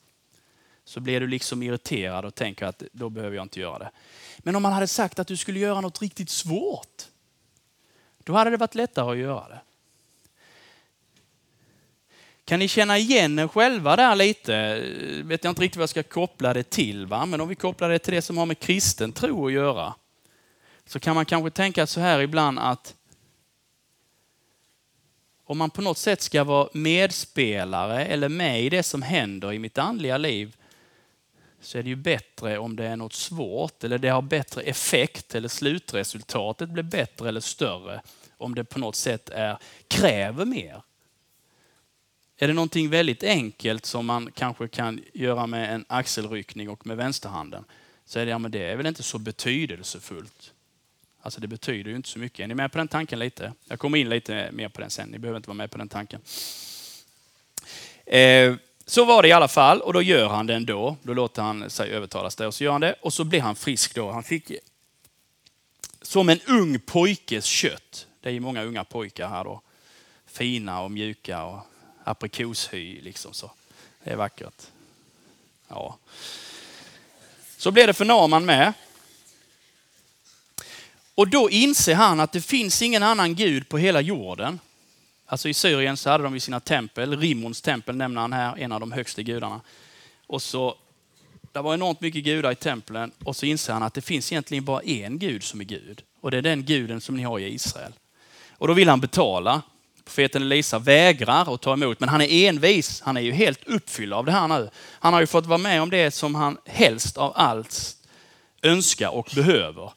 så 0.84 1.00
blir 1.00 1.20
du 1.20 1.26
liksom 1.26 1.62
irriterad 1.62 2.24
och 2.24 2.34
tänker 2.34 2.66
att 2.66 2.82
då 2.92 3.10
behöver 3.10 3.36
jag 3.36 3.44
inte 3.44 3.60
göra 3.60 3.78
det. 3.78 3.90
Men 4.38 4.56
om 4.56 4.64
han 4.64 4.74
hade 4.74 4.88
sagt 4.88 5.18
att 5.18 5.26
du 5.26 5.36
skulle 5.36 5.58
göra 5.58 5.80
något 5.80 6.02
riktigt 6.02 6.30
svårt, 6.30 7.02
då 8.24 8.32
hade 8.32 8.50
det 8.50 8.56
varit 8.56 8.74
lättare 8.74 9.10
att 9.10 9.18
göra 9.18 9.48
det. 9.48 9.60
Kan 12.44 12.58
ni 12.58 12.68
känna 12.68 12.98
igen 12.98 13.38
er 13.38 13.48
själva 13.48 13.96
där 13.96 14.16
lite? 14.16 14.80
Vet 15.24 15.44
jag 15.44 15.50
inte 15.50 15.62
riktigt 15.62 15.76
vad 15.76 15.82
jag 15.82 15.88
ska 15.88 16.02
koppla 16.02 16.54
det 16.54 16.70
till, 16.70 17.06
va? 17.06 17.26
men 17.26 17.40
om 17.40 17.48
vi 17.48 17.54
kopplar 17.54 17.90
det 17.90 17.98
till 17.98 18.14
det 18.14 18.22
som 18.22 18.38
har 18.38 18.46
med 18.46 18.58
kristen 18.58 19.12
tro 19.12 19.46
att 19.46 19.52
göra, 19.52 19.94
så 20.86 21.00
kan 21.00 21.14
man 21.14 21.26
kanske 21.26 21.50
tänka 21.50 21.86
så 21.86 22.00
här 22.00 22.20
ibland 22.20 22.58
att 22.58 22.94
om 25.44 25.58
man 25.58 25.70
på 25.70 25.82
något 25.82 25.98
sätt 25.98 26.22
ska 26.22 26.44
vara 26.44 26.68
medspelare 26.72 28.04
eller 28.04 28.28
med 28.28 28.62
i 28.62 28.68
det 28.68 28.82
som 28.82 29.02
händer 29.02 29.52
i 29.52 29.58
mitt 29.58 29.78
andliga 29.78 30.18
liv, 30.18 30.56
så 31.60 31.78
är 31.78 31.82
det 31.82 31.88
ju 31.88 31.96
bättre 31.96 32.58
om 32.58 32.76
det 32.76 32.84
är 32.84 32.96
något 32.96 33.12
svårt 33.12 33.84
eller 33.84 33.98
det 33.98 34.08
har 34.08 34.22
bättre 34.22 34.62
effekt 34.62 35.34
eller 35.34 35.48
slutresultatet 35.48 36.68
blir 36.68 36.82
bättre 36.82 37.28
eller 37.28 37.40
större 37.40 38.02
om 38.36 38.54
det 38.54 38.64
på 38.64 38.78
något 38.78 38.96
sätt 38.96 39.30
är, 39.30 39.58
kräver 39.88 40.44
mer. 40.44 40.82
Är 42.36 42.48
det 42.48 42.54
någonting 42.54 42.90
väldigt 42.90 43.22
enkelt 43.22 43.86
som 43.86 44.06
man 44.06 44.32
kanske 44.32 44.68
kan 44.68 45.00
göra 45.12 45.46
med 45.46 45.74
en 45.74 45.84
axelryckning 45.88 46.68
och 46.68 46.86
med 46.86 46.96
vänsterhanden, 46.96 47.64
så 48.06 48.18
är 48.18 48.24
det, 48.24 48.30
ja, 48.30 48.38
men 48.38 48.50
det 48.50 48.62
är 48.62 48.76
väl 48.76 48.86
inte 48.86 49.02
så 49.02 49.18
betydelsefullt. 49.18 50.52
Alltså 51.20 51.40
det 51.40 51.48
betyder 51.48 51.90
ju 51.90 51.96
inte 51.96 52.08
så 52.08 52.18
mycket. 52.18 52.40
Är 52.40 52.46
ni 52.46 52.54
med 52.54 52.72
på 52.72 52.78
den 52.78 52.88
tanken 52.88 53.18
lite? 53.18 53.52
Jag 53.68 53.78
kommer 53.78 53.98
in 53.98 54.08
lite 54.08 54.50
mer 54.52 54.68
på 54.68 54.80
den 54.80 54.90
sen. 54.90 55.08
Ni 55.08 55.18
behöver 55.18 55.36
inte 55.36 55.48
vara 55.48 55.56
med 55.56 55.70
på 55.70 55.78
den 55.78 55.88
tanken. 55.88 56.20
Eh, 58.06 58.54
så 58.86 59.04
var 59.04 59.22
det 59.22 59.28
i 59.28 59.32
alla 59.32 59.48
fall 59.48 59.80
och 59.80 59.92
då 59.92 60.02
gör 60.02 60.28
han 60.28 60.46
det 60.46 60.54
ändå. 60.54 60.96
Då 61.02 61.14
låter 61.14 61.42
han 61.42 61.70
sig 61.70 61.90
övertalas 61.90 62.36
där 62.36 62.46
och 62.46 62.54
så 62.54 62.64
gör 62.64 62.72
han 62.72 62.80
det 62.80 62.92
och 62.92 63.12
så 63.12 63.24
blir 63.24 63.40
han 63.40 63.56
frisk 63.56 63.94
då. 63.94 64.10
Han 64.10 64.22
fick 64.22 64.52
som 66.02 66.28
en 66.28 66.40
ung 66.46 66.80
pojkes 66.80 67.44
kött. 67.44 68.06
Det 68.20 68.28
är 68.28 68.32
ju 68.32 68.40
många 68.40 68.64
unga 68.64 68.84
pojkar 68.84 69.28
här 69.28 69.44
då. 69.44 69.60
Fina 70.26 70.82
och 70.82 70.90
mjuka 70.90 71.44
och 71.44 71.58
aprikoshy. 72.04 73.00
Liksom 73.00 73.32
så. 73.32 73.50
Det 74.04 74.10
är 74.10 74.16
vackert. 74.16 74.62
Ja. 75.68 75.98
Så 77.56 77.70
blir 77.70 77.86
det 77.86 77.94
för 77.94 78.04
Naman 78.04 78.44
med. 78.44 78.72
Och 81.14 81.28
då 81.28 81.50
inser 81.50 81.94
han 81.94 82.20
att 82.20 82.32
det 82.32 82.40
finns 82.40 82.82
ingen 82.82 83.02
annan 83.02 83.34
gud 83.34 83.68
på 83.68 83.78
hela 83.78 84.00
jorden. 84.00 84.60
Alltså 85.26 85.48
i 85.48 85.54
Syrien 85.54 85.96
så 85.96 86.10
hade 86.10 86.24
de 86.24 86.34
ju 86.34 86.40
sina 86.40 86.60
tempel. 86.60 87.18
Rimmons 87.20 87.60
tempel 87.60 87.96
nämner 87.96 88.20
han 88.20 88.32
här, 88.32 88.58
en 88.58 88.72
av 88.72 88.80
de 88.80 88.92
högsta 88.92 89.22
gudarna. 89.22 89.60
Och 90.26 90.42
så, 90.42 90.74
det 91.52 91.60
var 91.60 91.74
enormt 91.74 92.00
mycket 92.00 92.24
gudar 92.24 92.52
i 92.52 92.54
templen 92.54 93.12
och 93.24 93.36
så 93.36 93.46
inser 93.46 93.72
han 93.72 93.82
att 93.82 93.94
det 93.94 94.02
finns 94.02 94.32
egentligen 94.32 94.64
bara 94.64 94.82
en 94.82 95.18
gud 95.18 95.42
som 95.42 95.60
är 95.60 95.64
Gud. 95.64 96.02
Och 96.20 96.30
det 96.30 96.38
är 96.38 96.42
den 96.42 96.64
guden 96.64 97.00
som 97.00 97.16
ni 97.16 97.22
har 97.22 97.38
i 97.38 97.54
Israel. 97.54 97.92
Och 98.50 98.68
då 98.68 98.74
vill 98.74 98.88
han 98.88 99.00
betala. 99.00 99.62
Profeten 100.04 100.42
Elisa 100.42 100.78
vägrar 100.78 101.54
att 101.54 101.62
ta 101.62 101.72
emot, 101.72 102.00
men 102.00 102.08
han 102.08 102.20
är 102.20 102.48
envis. 102.48 103.00
Han 103.00 103.16
är 103.16 103.20
ju 103.20 103.32
helt 103.32 103.64
uppfylld 103.64 104.12
av 104.12 104.24
det 104.24 104.32
här 104.32 104.48
nu. 104.48 104.70
Han 104.90 105.12
har 105.12 105.20
ju 105.20 105.26
fått 105.26 105.46
vara 105.46 105.58
med 105.58 105.82
om 105.82 105.90
det 105.90 106.10
som 106.10 106.34
han 106.34 106.58
helst 106.64 107.18
av 107.18 107.32
allt 107.36 107.96
önskar 108.62 109.08
och 109.08 109.30
behöver. 109.34 109.92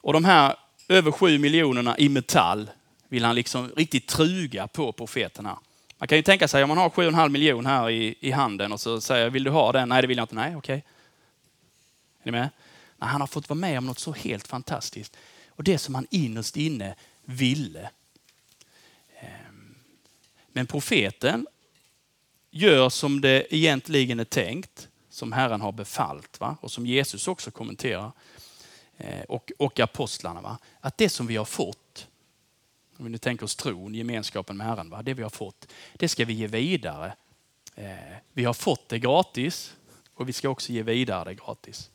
Och 0.00 0.12
de 0.12 0.24
här 0.24 0.56
över 0.88 1.12
sju 1.12 1.38
miljonerna 1.38 1.98
i 1.98 2.08
metall 2.08 2.70
vill 3.08 3.24
han 3.24 3.34
liksom 3.34 3.72
riktigt 3.76 4.06
truga 4.06 4.66
på 4.66 4.92
profeterna. 4.92 5.58
Man 5.98 6.08
kan 6.08 6.18
ju 6.18 6.22
tänka 6.22 6.48
sig 6.48 6.62
om 6.62 6.68
man 6.68 6.78
har 6.78 6.90
sju 6.90 7.02
och 7.02 7.08
en 7.08 7.14
halv 7.14 7.32
miljon 7.32 7.66
här 7.66 7.90
i, 7.90 8.14
i 8.20 8.30
handen 8.30 8.72
och 8.72 8.80
så 8.80 9.00
säger 9.00 9.24
jag, 9.24 9.30
vill 9.30 9.44
du 9.44 9.50
ha 9.50 9.72
den? 9.72 9.88
Nej, 9.88 10.02
det 10.02 10.08
vill 10.08 10.16
jag 10.16 10.24
inte. 10.24 10.34
Nej, 10.34 10.56
okej. 10.56 10.58
Okay. 10.58 10.76
Är 12.22 12.24
ni 12.24 12.32
med? 12.32 12.50
Nej, 12.98 13.10
han 13.10 13.20
har 13.20 13.28
fått 13.28 13.48
vara 13.48 13.58
med 13.58 13.78
om 13.78 13.86
något 13.86 13.98
så 13.98 14.12
helt 14.12 14.48
fantastiskt. 14.48 15.16
Och 15.48 15.64
det 15.64 15.78
som 15.78 15.94
han 15.94 16.06
innerst 16.10 16.56
inne 16.56 16.94
ville. 17.24 17.90
Men 20.52 20.66
profeten 20.66 21.46
gör 22.50 22.88
som 22.88 23.20
det 23.20 23.54
egentligen 23.54 24.20
är 24.20 24.24
tänkt, 24.24 24.88
som 25.10 25.32
Herren 25.32 25.60
har 25.60 25.72
befallt 25.72 26.40
va? 26.40 26.56
och 26.60 26.70
som 26.70 26.86
Jesus 26.86 27.28
också 27.28 27.50
kommenterar. 27.50 28.12
Eh, 28.96 29.22
och, 29.22 29.52
och 29.58 29.80
apostlarna. 29.80 30.40
Va? 30.40 30.58
Att 30.80 30.98
det 30.98 31.08
som 31.08 31.26
vi 31.26 31.36
har 31.36 31.44
fått, 31.44 32.06
om 32.96 33.04
vi 33.04 33.10
nu 33.10 33.18
tänker 33.18 33.44
oss 33.44 33.56
tron, 33.56 33.94
gemenskapen 33.94 34.56
med 34.56 34.66
Herren, 34.66 34.90
va? 34.90 35.02
det 35.02 35.14
vi 35.14 35.22
har 35.22 35.30
fått, 35.30 35.72
det 35.94 36.08
ska 36.08 36.24
vi 36.24 36.32
ge 36.32 36.46
vidare. 36.46 37.12
Eh, 37.74 38.16
vi 38.32 38.44
har 38.44 38.54
fått 38.54 38.88
det 38.88 38.98
gratis 38.98 39.74
och 40.14 40.28
vi 40.28 40.32
ska 40.32 40.48
också 40.48 40.72
ge 40.72 40.82
vidare 40.82 41.24
det 41.24 41.34
gratis. 41.34 41.90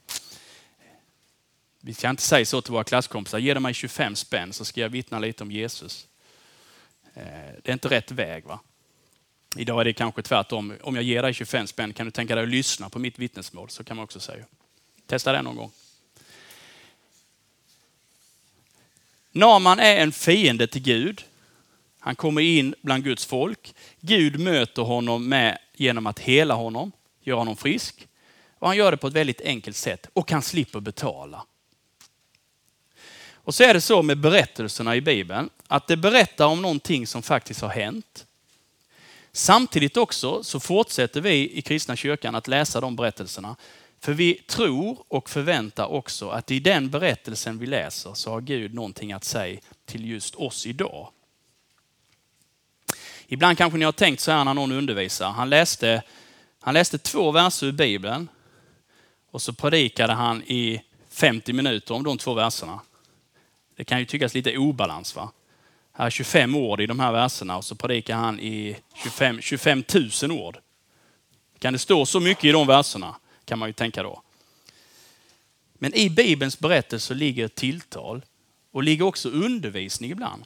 Vi 1.82 1.94
ska 1.94 2.10
inte 2.10 2.24
säga 2.24 2.46
så 2.46 2.62
till 2.62 2.74
våra 2.74 2.84
klasskompisar, 2.84 3.38
ge 3.40 3.60
mig 3.60 3.74
25 3.74 4.16
spänn 4.16 4.54
så 4.54 4.66
ska 4.66 4.82
jag 4.82 4.90
vittna 4.90 5.20
lite 5.20 5.44
om 5.44 5.52
Jesus. 5.52 6.08
Eh, 7.16 7.24
det 7.64 7.70
är 7.70 7.74
inte 7.74 7.90
rätt 7.90 8.12
väg. 8.12 8.44
va? 8.46 8.60
Idag 9.56 9.82
är 9.82 9.86
det 9.86 9.94
kanske 9.94 10.22
tvärtom. 10.22 10.74
Om 10.82 10.96
jag 10.96 11.04
ger 11.04 11.22
dig 11.22 11.34
25 11.34 11.68
spänn, 11.68 11.94
kan 11.94 12.06
du 12.06 12.12
tänka 12.12 12.36
dig 12.36 12.44
att 12.44 12.50
lyssna 12.50 12.90
på 12.90 13.00
mitt 13.00 13.20
vittnesmål? 13.20 13.70
Så 13.70 13.84
kan 13.84 13.98
man 13.98 14.04
också 14.04 14.20
säga. 14.20 14.46
Testa 15.08 15.32
det 15.32 15.42
någon 15.42 15.56
gång. 15.56 15.72
Naman 19.32 19.80
är 19.80 19.98
en 19.98 20.12
fiende 20.12 20.68
till 20.68 20.82
Gud. 20.82 21.24
Han 22.00 22.16
kommer 22.16 22.42
in 22.42 22.76
bland 22.82 23.04
Guds 23.04 23.26
folk. 23.26 23.76
Gud 24.00 24.40
möter 24.40 24.82
honom 24.82 25.30
med, 25.30 25.58
genom 25.74 26.08
att 26.08 26.20
hela 26.20 26.54
honom, 26.54 26.92
göra 27.22 27.38
honom 27.38 27.58
frisk. 27.58 28.08
Och 28.60 28.68
han 28.68 28.78
gör 28.78 28.92
det 28.92 28.98
på 28.98 29.08
ett 29.08 29.14
väldigt 29.14 29.42
enkelt 29.42 29.78
sätt 29.78 30.10
och 30.14 30.32
han 30.32 30.42
slipper 30.42 30.80
betala. 30.80 31.46
Och 33.46 33.56
så 33.56 33.64
är 33.64 33.74
det 33.74 33.82
så 33.82 34.02
med 34.02 34.18
berättelserna 34.18 34.96
i 34.96 35.02
Bibeln, 35.02 35.50
att 35.68 35.88
det 35.88 35.98
berättar 35.98 36.46
om 36.46 36.62
någonting 36.62 37.08
som 37.08 37.22
faktiskt 37.22 37.62
har 37.62 37.70
hänt. 37.70 38.26
Samtidigt 39.32 39.98
också 39.98 40.44
så 40.44 40.60
fortsätter 40.60 41.22
vi 41.22 41.58
i 41.58 41.62
kristna 41.62 41.96
kyrkan 41.96 42.36
att 42.36 42.48
läsa 42.48 42.82
de 42.82 42.96
berättelserna 42.96 43.56
för 44.00 44.14
vi 44.14 44.34
tror 44.34 44.98
och 45.08 45.30
förväntar 45.30 45.86
också 45.86 46.30
att 46.30 46.52
i 46.52 46.60
den 46.60 46.90
berättelsen 46.90 47.60
vi 47.60 47.66
läser 47.66 48.14
så 48.14 48.32
har 48.32 48.42
Gud 48.42 48.74
någonting 48.74 49.14
att 49.14 49.24
säga 49.24 49.60
till 49.86 50.10
just 50.10 50.36
oss 50.36 50.66
idag. 50.66 51.10
Ibland 53.28 53.58
kanske 53.58 53.80
ni 53.80 53.86
har 53.86 53.92
tänkt 53.92 54.20
så 54.20 54.32
här 54.32 54.46
när 54.46 54.54
någon 54.54 54.72
undervisar. 54.72 55.30
Han 55.30 55.50
läste, 55.50 56.04
han 56.60 56.74
läste 56.74 56.98
två 56.98 57.32
verser 57.32 57.68
ur 57.68 57.72
Bibeln 57.72 58.28
och 59.32 59.42
så 59.42 59.54
predikade 59.54 60.14
han 60.14 60.44
i 60.44 60.82
50 61.10 61.54
minuter 61.54 61.94
om 61.94 62.04
de 62.04 62.18
två 62.18 62.34
verserna. 62.34 62.80
Det 63.76 63.84
kan 63.84 64.00
ju 64.00 64.06
tyckas 64.06 64.34
lite 64.34 64.58
obalans. 64.58 65.16
va? 65.16 65.32
Här 65.94 66.06
är 66.06 66.10
25 66.10 66.56
ord 66.56 66.82
i 66.82 66.86
de 66.86 67.00
här 67.00 67.12
verserna 67.12 67.58
och 67.58 67.66
så 67.66 67.76
predikar 67.76 68.16
han 68.16 68.40
i 68.40 68.78
25, 69.04 69.42
25 69.42 69.84
000 70.24 70.32
ord. 70.32 70.58
Kan 71.60 71.74
det 71.74 71.80
stå 71.80 72.06
så 72.06 72.20
mycket 72.20 72.44
i 72.44 72.52
de 72.52 72.68
verserna? 72.68 73.16
kan 73.46 73.60
man 73.60 73.70
ju 73.70 73.74
tänka 73.74 74.04
då. 74.04 74.22
Men 75.74 75.94
i 75.94 76.10
Bibelns 76.10 76.60
berättelse 76.60 77.14
ligger 77.14 77.48
tilltal 77.48 78.22
och 78.72 78.84
ligger 78.84 79.06
också 79.06 79.30
undervisning 79.30 80.12
ibland. 80.12 80.44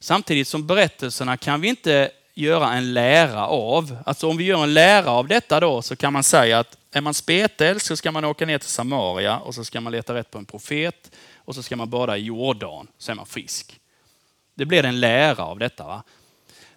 Samtidigt 0.00 0.48
som 0.48 0.66
berättelserna 0.66 1.36
kan 1.36 1.60
vi 1.60 1.68
inte 1.68 2.10
göra 2.34 2.72
en 2.72 2.94
lära 2.94 3.46
av. 3.46 3.98
Alltså 4.06 4.28
om 4.28 4.36
vi 4.36 4.44
gör 4.44 4.62
en 4.62 4.74
lära 4.74 5.10
av 5.10 5.28
detta 5.28 5.60
då 5.60 5.82
så 5.82 5.96
kan 5.96 6.12
man 6.12 6.24
säga 6.24 6.58
att 6.58 6.76
är 6.92 7.00
man 7.00 7.14
spetälsk 7.14 7.86
så 7.86 7.96
ska 7.96 8.12
man 8.12 8.24
åka 8.24 8.46
ner 8.46 8.58
till 8.58 8.68
Samaria 8.68 9.38
och 9.38 9.54
så 9.54 9.64
ska 9.64 9.80
man 9.80 9.92
leta 9.92 10.14
rätt 10.14 10.30
på 10.30 10.38
en 10.38 10.44
profet 10.44 11.10
och 11.48 11.54
så 11.54 11.62
ska 11.62 11.76
man 11.76 11.90
bada 11.90 12.16
i 12.16 12.20
Jordan 12.20 12.88
så 12.98 13.12
är 13.12 13.16
man 13.16 13.26
frisk. 13.26 13.80
Det 14.54 14.64
blir 14.64 14.84
en 14.84 15.00
lära 15.00 15.44
av 15.44 15.58
detta. 15.58 15.84
Va? 15.84 16.02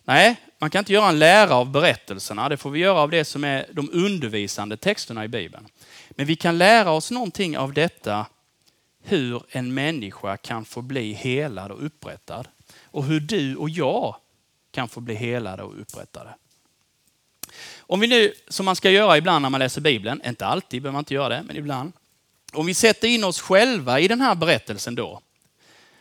Nej, 0.03 0.35
man 0.59 0.69
kan 0.69 0.79
inte 0.79 0.93
göra 0.93 1.09
en 1.09 1.19
lära 1.19 1.55
av 1.55 1.71
berättelserna. 1.71 2.49
Det 2.49 2.57
får 2.57 2.69
vi 2.69 2.79
göra 2.79 2.99
av 2.99 3.09
det 3.09 3.25
som 3.25 3.43
är 3.43 3.65
de 3.71 3.89
undervisande 3.93 4.77
texterna 4.77 5.25
i 5.25 5.27
Bibeln. 5.27 5.67
Men 6.09 6.25
vi 6.25 6.35
kan 6.35 6.57
lära 6.57 6.91
oss 6.91 7.11
någonting 7.11 7.57
av 7.57 7.73
detta, 7.73 8.25
hur 9.03 9.43
en 9.49 9.73
människa 9.73 10.37
kan 10.37 10.65
få 10.65 10.81
bli 10.81 11.13
helad 11.13 11.71
och 11.71 11.85
upprättad. 11.85 12.47
Och 12.83 13.05
hur 13.05 13.19
du 13.19 13.55
och 13.55 13.69
jag 13.69 14.15
kan 14.71 14.87
få 14.87 14.99
bli 14.99 15.15
helade 15.15 15.63
och 15.63 15.81
upprättade. 15.81 16.35
Om 17.79 17.99
vi 17.99 18.07
nu, 18.07 18.33
som 18.47 18.65
man 18.65 18.75
ska 18.75 18.89
göra 18.89 19.17
ibland 19.17 19.41
när 19.41 19.49
man 19.49 19.59
läser 19.59 19.81
Bibeln, 19.81 20.21
inte 20.25 20.45
alltid 20.45 20.81
behöver 20.81 20.93
man 20.93 21.01
inte 21.01 21.13
göra 21.13 21.29
det, 21.29 21.43
men 21.47 21.57
ibland. 21.57 21.93
Om 22.53 22.65
vi 22.65 22.73
sätter 22.73 23.07
in 23.07 23.23
oss 23.23 23.41
själva 23.41 23.99
i 23.99 24.07
den 24.07 24.21
här 24.21 24.35
berättelsen 24.35 24.95
då, 24.95 25.21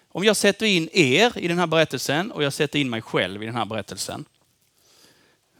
om 0.08 0.24
jag 0.24 0.36
sätter 0.36 0.66
in 0.66 0.88
er 0.92 1.38
i 1.38 1.48
den 1.48 1.58
här 1.58 1.66
berättelsen 1.66 2.32
och 2.32 2.42
jag 2.42 2.52
sätter 2.52 2.78
in 2.78 2.90
mig 2.90 3.02
själv 3.02 3.42
i 3.42 3.46
den 3.46 3.54
här 3.54 3.64
berättelsen. 3.64 4.24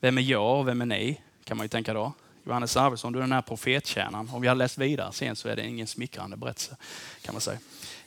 Vem 0.01 0.19
är 0.19 0.23
jag 0.23 0.59
och 0.59 0.69
vem 0.69 0.81
är 0.81 0.87
ni? 0.87 1.21
Kan 1.45 1.57
man 1.57 1.65
ju 1.65 1.69
tänka 1.69 1.95
då. 1.95 2.13
Johannes 2.45 2.77
Arvidsson, 2.77 3.13
du 3.13 3.19
är 3.19 3.23
den 3.23 3.33
här 3.33 3.43
profetkärnan. 3.43 4.31
Om 4.33 4.43
vi 4.43 4.49
hade 4.49 4.59
läst 4.59 4.79
vidare 4.79 5.13
sen 5.13 5.37
så 5.37 5.49
är 5.49 5.57
det 5.57 5.67
ingen 5.67 5.87
smickrande 5.87 6.37
berättelse 6.37 6.77
kan 7.23 7.35
man 7.35 7.41
säga. 7.41 7.59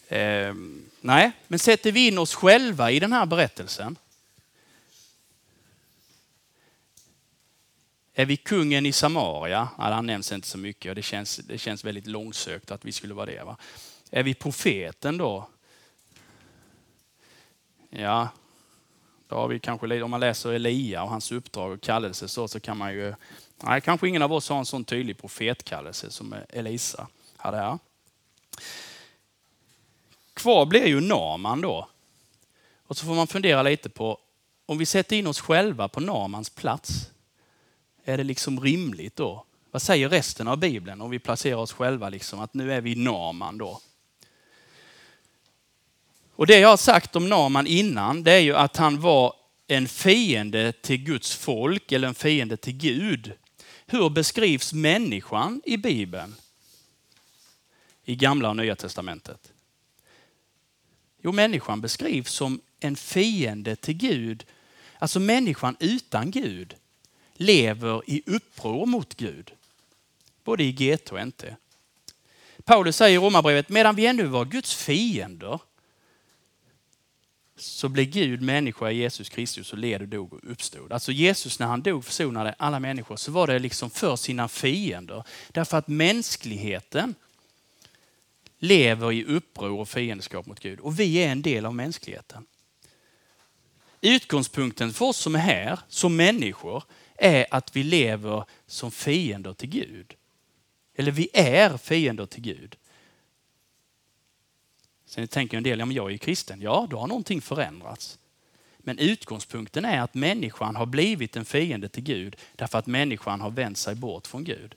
Eh, 0.08 0.54
nej, 1.02 1.32
men 1.48 1.60
sätter 1.60 1.91
vi 1.91 2.08
in 2.08 2.17
oss 2.17 2.36
själva 2.36 2.91
i 2.91 3.00
den 3.00 3.13
här 3.13 3.26
berättelsen. 3.26 3.96
Är 8.13 8.26
vi 8.26 8.38
kungen 8.38 8.86
i 8.86 8.91
Samaria? 8.91 9.69
Ja, 9.78 9.84
han 9.84 10.06
nämns 10.06 10.32
inte 10.32 10.47
så 10.47 10.58
mycket 10.58 10.89
och 10.89 10.95
det 10.95 11.02
känns, 11.02 11.38
det 11.38 11.58
känns 11.58 11.86
väldigt 11.86 12.08
långsökt 12.08 12.71
att 12.71 12.86
vi 12.86 12.91
skulle 12.91 13.13
vara 13.13 13.26
det. 13.26 13.43
Va? 13.43 13.58
Är 14.12 14.23
vi 14.23 14.34
profeten 14.34 15.17
då? 15.17 15.47
Ja, 17.89 18.30
då 19.28 19.36
har 19.36 19.47
vi 19.47 19.60
kanske, 19.60 20.02
om 20.02 20.12
man 20.12 20.19
läser 20.19 20.52
Elia 20.52 21.04
och 21.04 21.10
hans 21.10 21.32
uppdrag 21.32 21.71
och 21.71 21.82
kallelse 21.82 22.28
så, 22.28 22.47
så 22.47 22.60
kan 22.60 22.78
man 22.78 22.93
ju, 22.93 23.13
nej, 23.63 23.82
kanske 23.82 24.08
ingen 24.08 24.21
av 24.21 24.34
oss 24.34 24.49
har 24.49 24.58
en 24.58 24.65
sån 24.65 24.84
tydlig 24.84 25.17
profetkallelse 25.17 26.12
som 26.12 26.36
Elisa 26.49 27.08
hade 27.38 27.58
här. 27.58 27.80
Kvar 30.34 30.65
blir 30.65 30.86
ju 30.86 31.02
Naman 31.02 31.62
då. 31.62 31.88
Och 32.88 32.97
så 32.97 33.06
får 33.06 33.15
man 33.15 33.28
fundera 33.28 33.63
lite 33.63 33.89
på, 33.89 34.17
om 34.65 34.78
vi 34.78 34.86
sätter 34.86 35.15
in 35.15 35.28
oss 35.28 35.39
själva 35.41 35.88
på 35.88 35.99
Namans 35.99 36.49
plats, 36.49 37.10
är 38.06 38.18
det 38.18 38.24
liksom 38.24 38.60
rimligt 38.60 39.16
då? 39.16 39.46
Vad 39.72 39.82
säger 39.82 40.10
resten 40.10 40.48
av 40.48 40.58
Bibeln 40.58 41.02
om 41.02 41.10
vi 41.10 41.20
placerar 41.20 41.56
oss 41.56 41.74
själva 41.74 42.10
liksom, 42.10 42.39
att 42.39 42.54
nu 42.54 42.74
är 42.74 42.82
vi 42.82 42.96
Naman 42.96 43.58
då? 43.58 43.82
Och 46.36 46.48
det 46.48 46.60
jag 46.60 46.70
har 46.70 46.78
sagt 46.78 47.16
om 47.16 47.30
Naman 47.30 47.68
innan, 47.68 48.24
det 48.24 48.32
är 48.32 48.39
ju 48.39 48.56
att 48.56 48.78
han 48.78 49.02
var 49.02 49.36
en 49.68 49.88
fiende 49.88 50.72
till 50.72 50.98
Guds 50.98 51.36
folk 51.36 51.92
eller 51.92 52.08
en 52.08 52.16
fiende 52.16 52.58
till 52.58 52.78
Gud. 52.78 53.34
Hur 53.86 54.10
beskrivs 54.10 54.74
människan 54.74 55.62
i 55.66 55.78
Bibeln? 55.78 56.36
I 58.06 58.16
gamla 58.16 58.50
och 58.50 58.56
nya 58.56 58.76
testamentet. 58.76 59.52
Jo, 61.22 61.32
människan 61.32 61.82
beskrivs 61.82 62.32
som 62.32 62.62
en 62.80 62.96
fiende 62.96 63.76
till 63.76 63.94
Gud. 63.94 64.46
Alltså 65.00 65.20
människan 65.20 65.76
utan 65.80 66.32
Gud 66.32 66.76
lever 67.34 68.02
i 68.08 68.24
uppror 68.26 68.86
mot 68.86 69.15
Gud. 69.15 69.52
Både 70.43 70.63
i 70.63 70.72
GT 70.72 71.12
och 71.12 71.28
NT. 71.28 71.43
Paulus 72.63 72.98
säger 72.98 73.19
i 73.19 73.24
Romarbrevet, 73.24 73.69
medan 73.69 73.96
vi 73.96 74.06
ännu 74.06 74.26
var 74.26 74.46
Guds 74.46 74.76
fiender 74.76 75.60
så 77.56 77.89
blev 77.89 78.06
Gud 78.06 78.41
människa 78.41 78.91
i 78.91 78.98
Jesus 78.98 79.30
Kristus 79.30 79.72
och 79.72 79.78
led 79.78 80.02
och 80.02 80.08
dog 80.08 80.34
och 80.34 80.39
uppstod. 80.43 80.91
Alltså 80.91 81.12
Jesus 81.12 81.60
när 81.60 81.67
han 81.67 81.82
dog 81.82 82.06
försonade 82.06 82.56
alla 82.58 82.80
människor 82.80 83.15
så 83.15 83.32
var 83.32 83.48
det 83.48 83.60
liksom 83.60 83.89
för 83.89 84.15
sina 84.15 84.48
fiender. 84.48 85.24
Därför 85.52 85.78
att 85.78 85.88
mänskligheten 85.88 87.15
lever 88.60 89.12
i 89.12 89.26
uppror 89.26 89.80
och 89.80 89.89
fiendskap 89.89 90.46
mot 90.46 90.60
Gud 90.60 90.80
och 90.80 91.00
vi 91.00 91.15
är 91.15 91.32
en 91.32 91.41
del 91.41 91.65
av 91.65 91.76
mänskligheten. 91.76 92.46
Utgångspunkten 94.02 94.93
för 94.93 95.06
oss 95.06 95.17
som 95.17 95.36
är 95.36 95.39
här, 95.39 95.80
som 95.88 96.15
människor, 96.15 96.84
är 97.24 97.46
att 97.52 97.76
vi 97.76 97.84
lever 97.84 98.46
som 98.68 98.92
fiender 98.92 99.54
till 99.54 99.70
Gud. 99.70 100.16
Eller 100.96 101.12
vi 101.12 101.30
är 101.34 101.78
fiender 101.78 102.26
till 102.26 102.42
Gud. 102.42 102.76
Sen 105.06 105.28
tänker 105.28 105.58
en 105.58 105.64
del, 105.64 105.80
ja 105.80 105.86
men 105.86 105.96
jag 105.96 106.06
är 106.06 106.12
ju 106.12 106.18
kristen. 106.18 106.62
Ja, 106.62 106.88
då 106.90 106.98
har 106.98 107.08
någonting 107.08 107.42
förändrats. 107.42 108.20
Men 108.78 109.00
utgångspunkten 109.00 109.86
är 109.86 110.02
att 110.02 110.14
människan 110.14 110.76
har 110.76 110.86
blivit 110.86 111.36
en 111.36 111.46
fiende 111.46 111.90
till 111.90 112.04
Gud 112.04 112.36
därför 112.56 112.78
att 112.78 112.88
människan 112.88 113.42
har 113.42 113.50
vänt 113.50 113.78
sig 113.78 113.96
bort 113.96 114.28
från 114.28 114.44
Gud. 114.44 114.76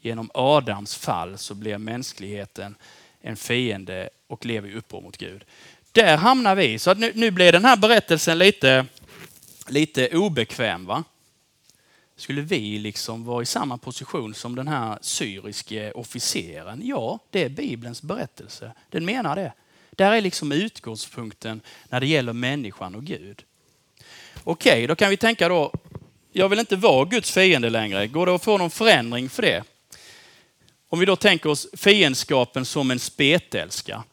Genom 0.00 0.30
Adams 0.34 0.94
fall 0.96 1.38
så 1.38 1.54
blev 1.54 1.80
mänskligheten 1.80 2.74
en 3.20 3.36
fiende 3.36 4.10
och 4.26 4.46
lever 4.46 4.68
i 4.68 4.74
uppror 4.74 5.00
mot 5.00 5.16
Gud. 5.16 5.44
Där 5.92 6.16
hamnar 6.16 6.54
vi. 6.54 6.78
Så 6.78 6.94
nu, 6.94 7.12
nu 7.14 7.30
blir 7.30 7.52
den 7.52 7.64
här 7.64 7.76
berättelsen 7.76 8.38
lite, 8.38 8.86
lite 9.68 10.16
obekväm. 10.16 10.86
Va? 10.86 11.04
Skulle 12.16 12.42
vi 12.42 12.78
liksom 12.78 13.24
vara 13.24 13.42
i 13.42 13.46
samma 13.46 13.78
position 13.78 14.34
som 14.34 14.54
den 14.54 14.68
här 14.68 14.98
syriske 15.00 15.92
officeren? 15.92 16.80
Ja, 16.84 17.18
det 17.30 17.44
är 17.44 17.48
Bibelns 17.48 18.02
berättelse. 18.02 18.72
Den 18.90 19.04
menar 19.04 19.36
det. 19.36 19.52
Där 19.90 20.12
är 20.12 20.20
liksom 20.20 20.52
utgångspunkten 20.52 21.60
när 21.88 22.00
det 22.00 22.06
gäller 22.06 22.32
människan 22.32 22.94
och 22.94 23.04
Gud. 23.04 23.44
Okej, 24.44 24.72
okay, 24.72 24.86
då 24.86 24.94
kan 24.94 25.10
vi 25.10 25.16
tänka 25.16 25.48
då, 25.48 25.72
jag 26.32 26.48
vill 26.48 26.58
inte 26.58 26.76
vara 26.76 27.04
Guds 27.04 27.30
fiende 27.30 27.70
längre. 27.70 28.06
Går 28.06 28.26
det 28.26 28.34
att 28.34 28.44
få 28.44 28.58
någon 28.58 28.70
förändring 28.70 29.28
för 29.28 29.42
det? 29.42 29.64
Om 30.88 30.98
vi 30.98 31.06
då 31.06 31.16
tänker 31.16 31.50
oss 31.50 31.66
fiendskapen 31.76 32.64
som 32.64 32.90
en 32.90 32.98
spetälska. 32.98 34.04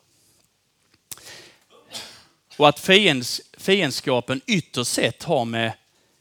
Och 2.58 2.70
att 2.70 2.80
fiends, 2.80 3.42
fiendskapen 3.58 4.42
ytterst 4.48 4.92
sett 4.92 5.24
har 5.24 5.46
med, 5.46 5.74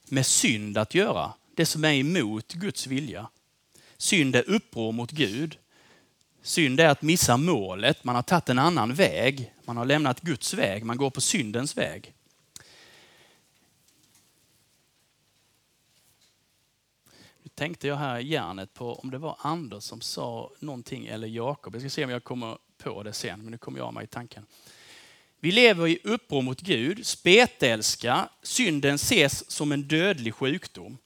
med 0.04 0.26
synd 0.26 0.78
att 0.78 0.94
göra. 0.94 1.32
Det 1.58 1.66
som 1.66 1.84
är 1.84 1.92
emot 1.92 2.52
Guds 2.52 2.86
vilja. 2.86 3.30
Synd 3.96 4.36
är 4.36 4.50
uppror 4.50 4.92
mot 4.92 5.10
Gud. 5.10 5.58
Synd 6.42 6.80
är 6.80 6.88
att 6.88 7.02
missa 7.02 7.36
målet. 7.36 8.04
Man 8.04 8.14
har 8.14 8.22
tagit 8.22 8.48
en 8.48 8.58
annan 8.58 8.94
väg. 8.94 9.54
Man 9.64 9.76
har 9.76 9.84
lämnat 9.84 10.20
Guds 10.20 10.54
väg. 10.54 10.84
Man 10.84 10.96
går 10.96 11.10
på 11.10 11.20
syndens 11.20 11.76
väg. 11.76 12.14
Nu 17.42 17.50
tänkte 17.54 17.88
jag 17.88 17.96
här 17.96 18.18
i 18.18 18.28
hjärnet 18.28 18.74
på 18.74 18.94
om 18.94 19.10
det 19.10 19.18
var 19.18 19.36
Anders 19.40 19.84
som 19.84 20.00
sa 20.00 20.50
någonting 20.58 21.06
eller 21.06 21.28
Jakob. 21.28 21.74
Jag 21.74 21.82
ska 21.82 21.90
se 21.90 22.04
om 22.04 22.10
jag 22.10 22.24
kommer 22.24 22.58
på 22.82 23.02
det 23.02 23.12
sen, 23.12 23.42
men 23.42 23.50
nu 23.50 23.58
kommer 23.58 23.78
jag 23.78 23.94
mig 23.94 24.04
i 24.04 24.06
tanken. 24.06 24.46
Vi 25.40 25.52
lever 25.52 25.86
i 25.86 25.98
uppror 26.04 26.42
mot 26.42 26.60
Gud, 26.60 27.06
spetälska. 27.06 28.28
Synden 28.42 28.94
ses 28.94 29.50
som 29.50 29.72
en 29.72 29.82
dödlig 29.82 30.34
sjukdom. 30.34 30.98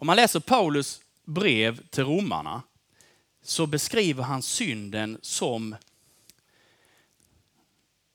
Om 0.00 0.06
man 0.06 0.16
läser 0.16 0.40
Paulus 0.40 1.00
brev 1.24 1.86
till 1.86 2.04
romarna 2.04 2.62
så 3.42 3.66
beskriver 3.66 4.22
han 4.22 4.42
synden 4.42 5.18
som 5.22 5.76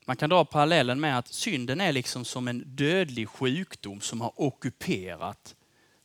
man 0.06 0.16
kan 0.16 0.30
dra 0.30 0.46
parallellen 0.46 1.00
med 1.00 1.18
att 1.18 1.34
synden 1.34 1.82
är 1.82 1.92
liksom 1.92 2.26
som 2.26 2.48
en 2.48 2.64
dödlig 2.66 3.30
sjukdom 3.30 4.02
som 4.02 4.22
har 4.22 4.42
ockuperat 4.42 5.56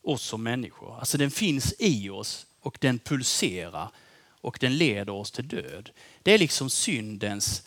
oss 0.02 0.22
som 0.22 0.42
människor. 0.42 0.98
Alltså 0.98 1.18
den 1.18 1.30
finns 1.30 1.74
i 1.78 2.10
oss 2.10 2.46
och 2.60 2.78
den 2.80 2.98
pulserar 2.98 3.88
och 4.26 4.58
den 4.60 4.76
leder 4.76 5.12
oss 5.12 5.30
till 5.30 5.48
död. 5.48 5.90
Det 6.22 6.32
är 6.32 6.38
liksom 6.38 6.70
syndens 6.70 7.62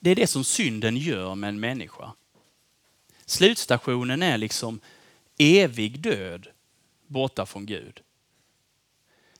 det 0.00 0.10
är 0.10 0.14
det 0.14 0.26
som 0.26 0.44
synden 0.44 0.96
gör 0.96 1.34
med 1.34 1.48
en 1.48 1.60
människa. 1.60 2.12
Slutstationen 3.26 4.22
är 4.22 4.38
liksom 4.38 4.80
evig 5.38 6.00
död 6.00 6.46
borta 7.06 7.46
från 7.46 7.66
Gud. 7.66 8.00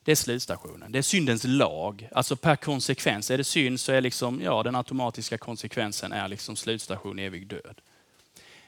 Det 0.03 0.13
är 0.13 0.17
slutstationen. 0.17 0.93
Det 0.93 0.99
är 0.99 1.03
syndens 1.03 1.45
lag. 1.45 2.09
Alltså 2.13 2.37
per 2.37 2.57
konsekvens. 2.57 3.31
Är 3.31 3.39
det 3.39 3.45
synd 3.45 3.81
så 3.81 3.93
är 3.93 4.01
liksom, 4.01 4.41
ja, 4.43 4.63
den 4.63 4.77
automatiska 4.77 5.39
konsekvensen 5.39 6.13
är 6.13 6.29
liksom 6.29 6.57
slutstation 6.57 7.19
evig 7.19 7.47
död. 7.47 7.81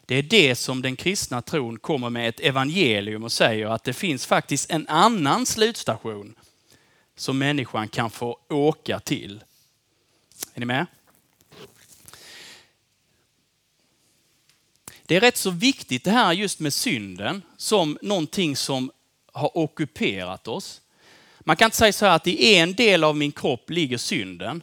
Det 0.07 0.15
är 0.15 0.23
det 0.23 0.55
som 0.55 0.83
den 0.83 0.97
kristna 0.97 1.43
tron 1.43 1.79
kommer 1.79 2.11
med 2.11 2.29
ett 2.29 2.41
evangelium 2.41 3.25
och 3.25 3.33
säger 3.33 3.67
att 3.67 3.85
det 3.85 3.93
finns 3.93 4.27
faktiskt 4.27 4.71
en 4.71 4.89
annan 4.89 5.47
slutstation 5.47 6.35
som 7.17 7.39
människan 7.39 7.89
kan 7.89 8.11
få 8.11 8.39
åka 8.49 9.01
till. 9.01 9.45
Är 10.55 10.61
ni 10.61 10.67
med? 10.67 10.87
Det 15.09 15.17
är 15.17 15.21
rätt 15.21 15.37
så 15.37 15.51
viktigt 15.51 16.05
det 16.05 16.11
här 16.11 16.33
just 16.33 16.61
med 16.61 16.73
synden 16.73 17.43
som 17.57 17.99
någonting 18.03 18.57
som 18.57 18.91
har 19.33 19.59
ockuperat 19.59 20.49
oss. 20.49 20.81
Man 21.41 21.57
kan 21.57 21.67
inte 21.67 21.77
säga 21.77 21.93
så 21.93 22.07
här 22.07 22.17
att 22.17 22.27
i 22.27 22.55
en 22.57 22.75
del 22.75 23.05
av 23.05 23.17
min 23.17 23.33
kropp 23.33 23.71
ligger 23.71 23.99
synden 23.99 24.63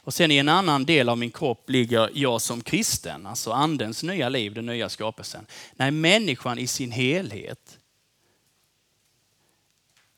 och 0.00 0.14
sen 0.14 0.30
i 0.30 0.36
en 0.36 0.48
annan 0.48 0.84
del 0.84 1.08
av 1.08 1.18
min 1.18 1.30
kropp 1.30 1.70
ligger 1.70 2.10
jag 2.14 2.40
som 2.40 2.60
kristen, 2.60 3.26
alltså 3.26 3.52
andens 3.52 4.02
nya 4.02 4.28
liv, 4.28 4.54
den 4.54 4.66
nya 4.66 4.88
skapelsen. 4.88 5.46
Nej, 5.72 5.90
människan 5.90 6.58
i 6.58 6.66
sin 6.66 6.92
helhet 6.92 7.78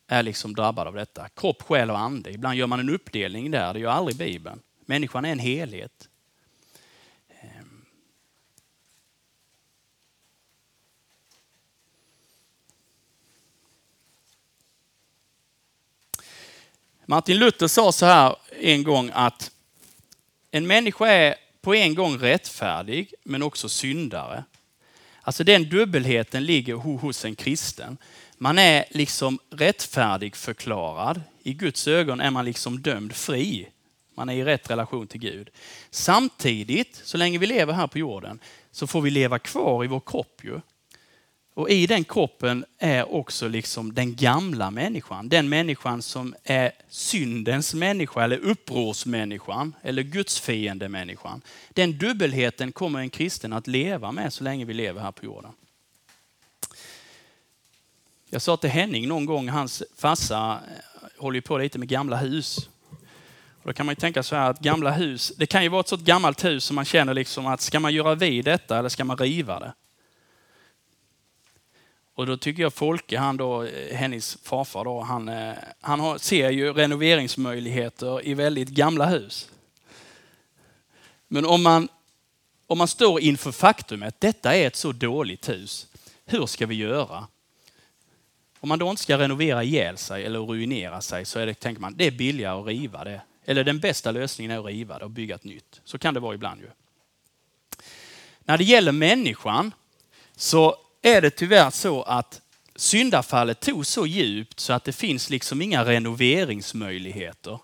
är 0.07 0.23
liksom 0.23 0.55
drabbad 0.55 0.87
av 0.87 0.93
detta. 0.93 1.29
Kropp, 1.29 1.61
själ 1.61 1.91
och 1.91 1.99
ande. 1.99 2.31
Ibland 2.31 2.57
gör 2.57 2.67
man 2.67 2.79
en 2.79 2.89
uppdelning 2.89 3.51
där, 3.51 3.73
det 3.73 3.79
gör 3.79 3.91
aldrig 3.91 4.17
Bibeln. 4.17 4.59
Människan 4.85 5.25
är 5.25 5.31
en 5.31 5.39
helhet. 5.39 6.09
Martin 17.09 17.37
Luther 17.37 17.67
sa 17.67 17.91
så 17.91 18.05
här 18.05 18.35
en 18.59 18.83
gång 18.83 19.11
att 19.13 19.51
en 20.51 20.67
människa 20.67 21.07
är 21.07 21.35
på 21.61 21.75
en 21.75 21.95
gång 21.95 22.17
rättfärdig 22.17 23.13
men 23.23 23.43
också 23.43 23.69
syndare. 23.69 24.43
Alltså 25.21 25.43
den 25.43 25.69
dubbelheten 25.69 26.45
ligger 26.45 26.73
hos 26.73 27.25
en 27.25 27.35
kristen. 27.35 27.97
Man 28.37 28.59
är 28.59 28.85
liksom 28.91 29.39
rättfärdig 29.49 30.35
förklarad. 30.35 31.21
I 31.43 31.53
Guds 31.53 31.87
ögon 31.87 32.21
är 32.21 32.31
man 32.31 32.45
liksom 32.45 32.81
dömd 32.81 33.15
fri. 33.15 33.67
Man 34.15 34.29
är 34.29 34.33
i 34.33 34.43
rätt 34.43 34.69
relation 34.69 35.07
till 35.07 35.21
Gud. 35.21 35.49
Samtidigt, 35.89 37.01
så 37.03 37.17
länge 37.17 37.37
vi 37.37 37.47
lever 37.47 37.73
här 37.73 37.87
på 37.87 37.99
jorden, 37.99 38.39
så 38.71 38.87
får 38.87 39.01
vi 39.01 39.09
leva 39.09 39.39
kvar 39.39 39.83
i 39.83 39.87
vår 39.87 40.01
kropp 40.05 40.41
ju. 40.43 40.59
Och 41.57 41.69
i 41.69 41.87
den 41.87 42.03
kroppen 42.03 42.65
är 42.77 43.13
också 43.13 43.47
liksom 43.47 43.93
den 43.93 44.15
gamla 44.15 44.71
människan. 44.71 45.29
Den 45.29 45.49
människan 45.49 46.01
som 46.01 46.35
är 46.43 46.71
syndens 46.89 47.73
människa 47.73 48.23
eller 48.23 48.37
upprorsmänniskan 48.37 49.75
eller 49.81 50.03
gudsfiendemänniskan. 50.03 51.41
Den 51.69 51.97
dubbelheten 51.97 52.71
kommer 52.71 52.99
en 52.99 53.09
kristen 53.09 53.53
att 53.53 53.67
leva 53.67 54.11
med 54.11 54.33
så 54.33 54.43
länge 54.43 54.65
vi 54.65 54.73
lever 54.73 55.01
här 55.01 55.11
på 55.11 55.25
jorden. 55.25 55.51
Jag 58.29 58.41
sa 58.41 58.57
till 58.57 58.69
Henning 58.69 59.07
någon 59.07 59.25
gång, 59.25 59.49
hans 59.49 59.83
farsa 59.95 60.35
eh, 60.35 60.59
håller 61.01 61.21
håller 61.21 61.41
på 61.41 61.57
lite 61.57 61.79
med 61.79 61.87
gamla 61.87 62.17
hus. 62.17 62.69
Och 63.61 63.67
då 63.67 63.73
kan 63.73 63.85
man 63.85 63.91
ju 63.91 63.99
tänka 63.99 64.23
så 64.23 64.35
här 64.35 64.49
att 64.49 64.59
gamla 64.59 64.91
hus, 64.91 65.33
det 65.37 65.45
kan 65.45 65.63
ju 65.63 65.69
vara 65.69 65.79
ett 65.79 65.87
sådant 65.87 66.07
gammalt 66.07 66.45
hus 66.45 66.63
som 66.63 66.75
man 66.75 66.85
känner 66.85 67.13
liksom 67.13 67.47
att 67.47 67.61
ska 67.61 67.79
man 67.79 67.93
göra 67.93 68.15
vid 68.15 68.45
detta 68.45 68.79
eller 68.79 68.89
ska 68.89 69.03
man 69.03 69.17
riva 69.17 69.59
det? 69.59 69.73
Och 72.17 72.25
då 72.25 72.37
tycker 72.37 72.63
jag 72.63 72.73
Folke, 72.73 73.17
han 73.17 73.37
då, 73.37 73.67
hennes 73.91 74.37
farfar, 74.43 74.83
då, 74.83 75.01
han, 75.01 75.29
eh, 75.29 75.53
han 75.81 75.99
har, 75.99 76.17
ser 76.17 76.49
ju 76.49 76.73
renoveringsmöjligheter 76.73 78.27
i 78.27 78.33
väldigt 78.33 78.69
gamla 78.69 79.05
hus. 79.05 79.49
Men 81.27 81.45
om 81.45 81.63
man, 81.63 81.89
om 82.67 82.77
man 82.77 82.87
står 82.87 83.21
inför 83.21 83.51
faktumet, 83.51 84.15
detta 84.19 84.55
är 84.55 84.67
ett 84.67 84.75
så 84.75 84.91
dåligt 84.91 85.49
hus, 85.49 85.87
hur 86.25 86.45
ska 86.45 86.65
vi 86.65 86.75
göra? 86.75 87.27
Om 88.59 88.69
man 88.69 88.79
då 88.79 88.89
inte 88.89 89.01
ska 89.01 89.17
renovera 89.17 89.63
ihjäl 89.63 89.97
sig 89.97 90.25
eller 90.25 90.39
ruinera 90.39 91.01
sig 91.01 91.25
så 91.25 91.39
är 91.39 91.45
det, 91.45 91.53
tänker 91.53 91.81
man, 91.81 91.95
det 91.97 92.07
är 92.07 92.11
billigare 92.11 92.59
att 92.59 92.67
riva 92.67 93.03
det. 93.03 93.21
Eller 93.45 93.63
den 93.63 93.79
bästa 93.79 94.11
lösningen 94.11 94.51
är 94.51 94.59
att 94.59 94.65
riva 94.65 94.99
det 94.99 95.05
och 95.05 95.11
bygga 95.11 95.35
ett 95.35 95.43
nytt. 95.43 95.81
Så 95.83 95.97
kan 95.97 96.13
det 96.13 96.19
vara 96.19 96.35
ibland 96.35 96.61
ju. 96.61 96.69
När 98.39 98.57
det 98.57 98.63
gäller 98.63 98.91
människan 98.91 99.71
så 100.35 100.75
är 101.01 101.21
det 101.21 101.29
tyvärr 101.29 101.69
så 101.69 102.01
att 102.01 102.41
syndafallet 102.75 103.59
tog 103.59 103.85
så 103.85 104.07
djupt 104.07 104.59
så 104.59 104.73
att 104.73 104.83
det 104.83 104.91
finns 104.91 105.29
liksom 105.29 105.61
inga 105.61 105.85
renoveringsmöjligheter. 105.85 107.59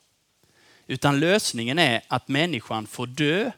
Utan 0.88 1.20
lösningen 1.20 1.80
är 1.80 2.02
att 2.08 2.28
människan 2.28 2.88
får 2.88 3.08
dö 3.08 3.52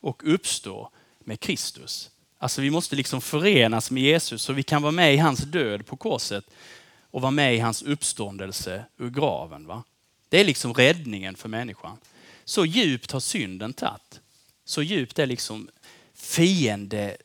och 0.00 0.22
uppstå 0.24 0.90
med 1.24 1.40
Kristus. 1.40 2.10
Alltså 2.38 2.60
vi 2.60 2.70
måste 2.70 2.96
liksom 2.96 3.20
förenas 3.20 3.90
med 3.90 4.02
Jesus 4.02 4.42
så 4.42 4.52
vi 4.52 4.62
kan 4.62 4.82
vara 4.82 4.92
med 4.92 5.14
i 5.14 5.16
hans 5.16 5.40
död 5.40 5.86
på 5.86 5.96
korset 5.96 6.44
och 7.10 7.22
vara 7.22 7.30
med 7.30 7.54
i 7.54 7.58
hans 7.58 7.82
uppståndelse 7.82 8.84
ur 8.98 9.10
graven. 9.10 9.66
Va? 9.66 9.82
Det 10.28 10.40
är 10.40 10.44
liksom 10.44 10.74
räddningen 10.74 11.36
för 11.36 11.48
människan. 11.48 11.96
Så 12.44 12.66
djupt 12.66 13.10
har 13.10 13.20
synden 13.20 13.72
tagit. 13.72 14.20
Så 14.64 14.82
djupt 14.82 15.18
är 15.18 15.26
liksom 15.26 15.68
fiende, 16.14 17.16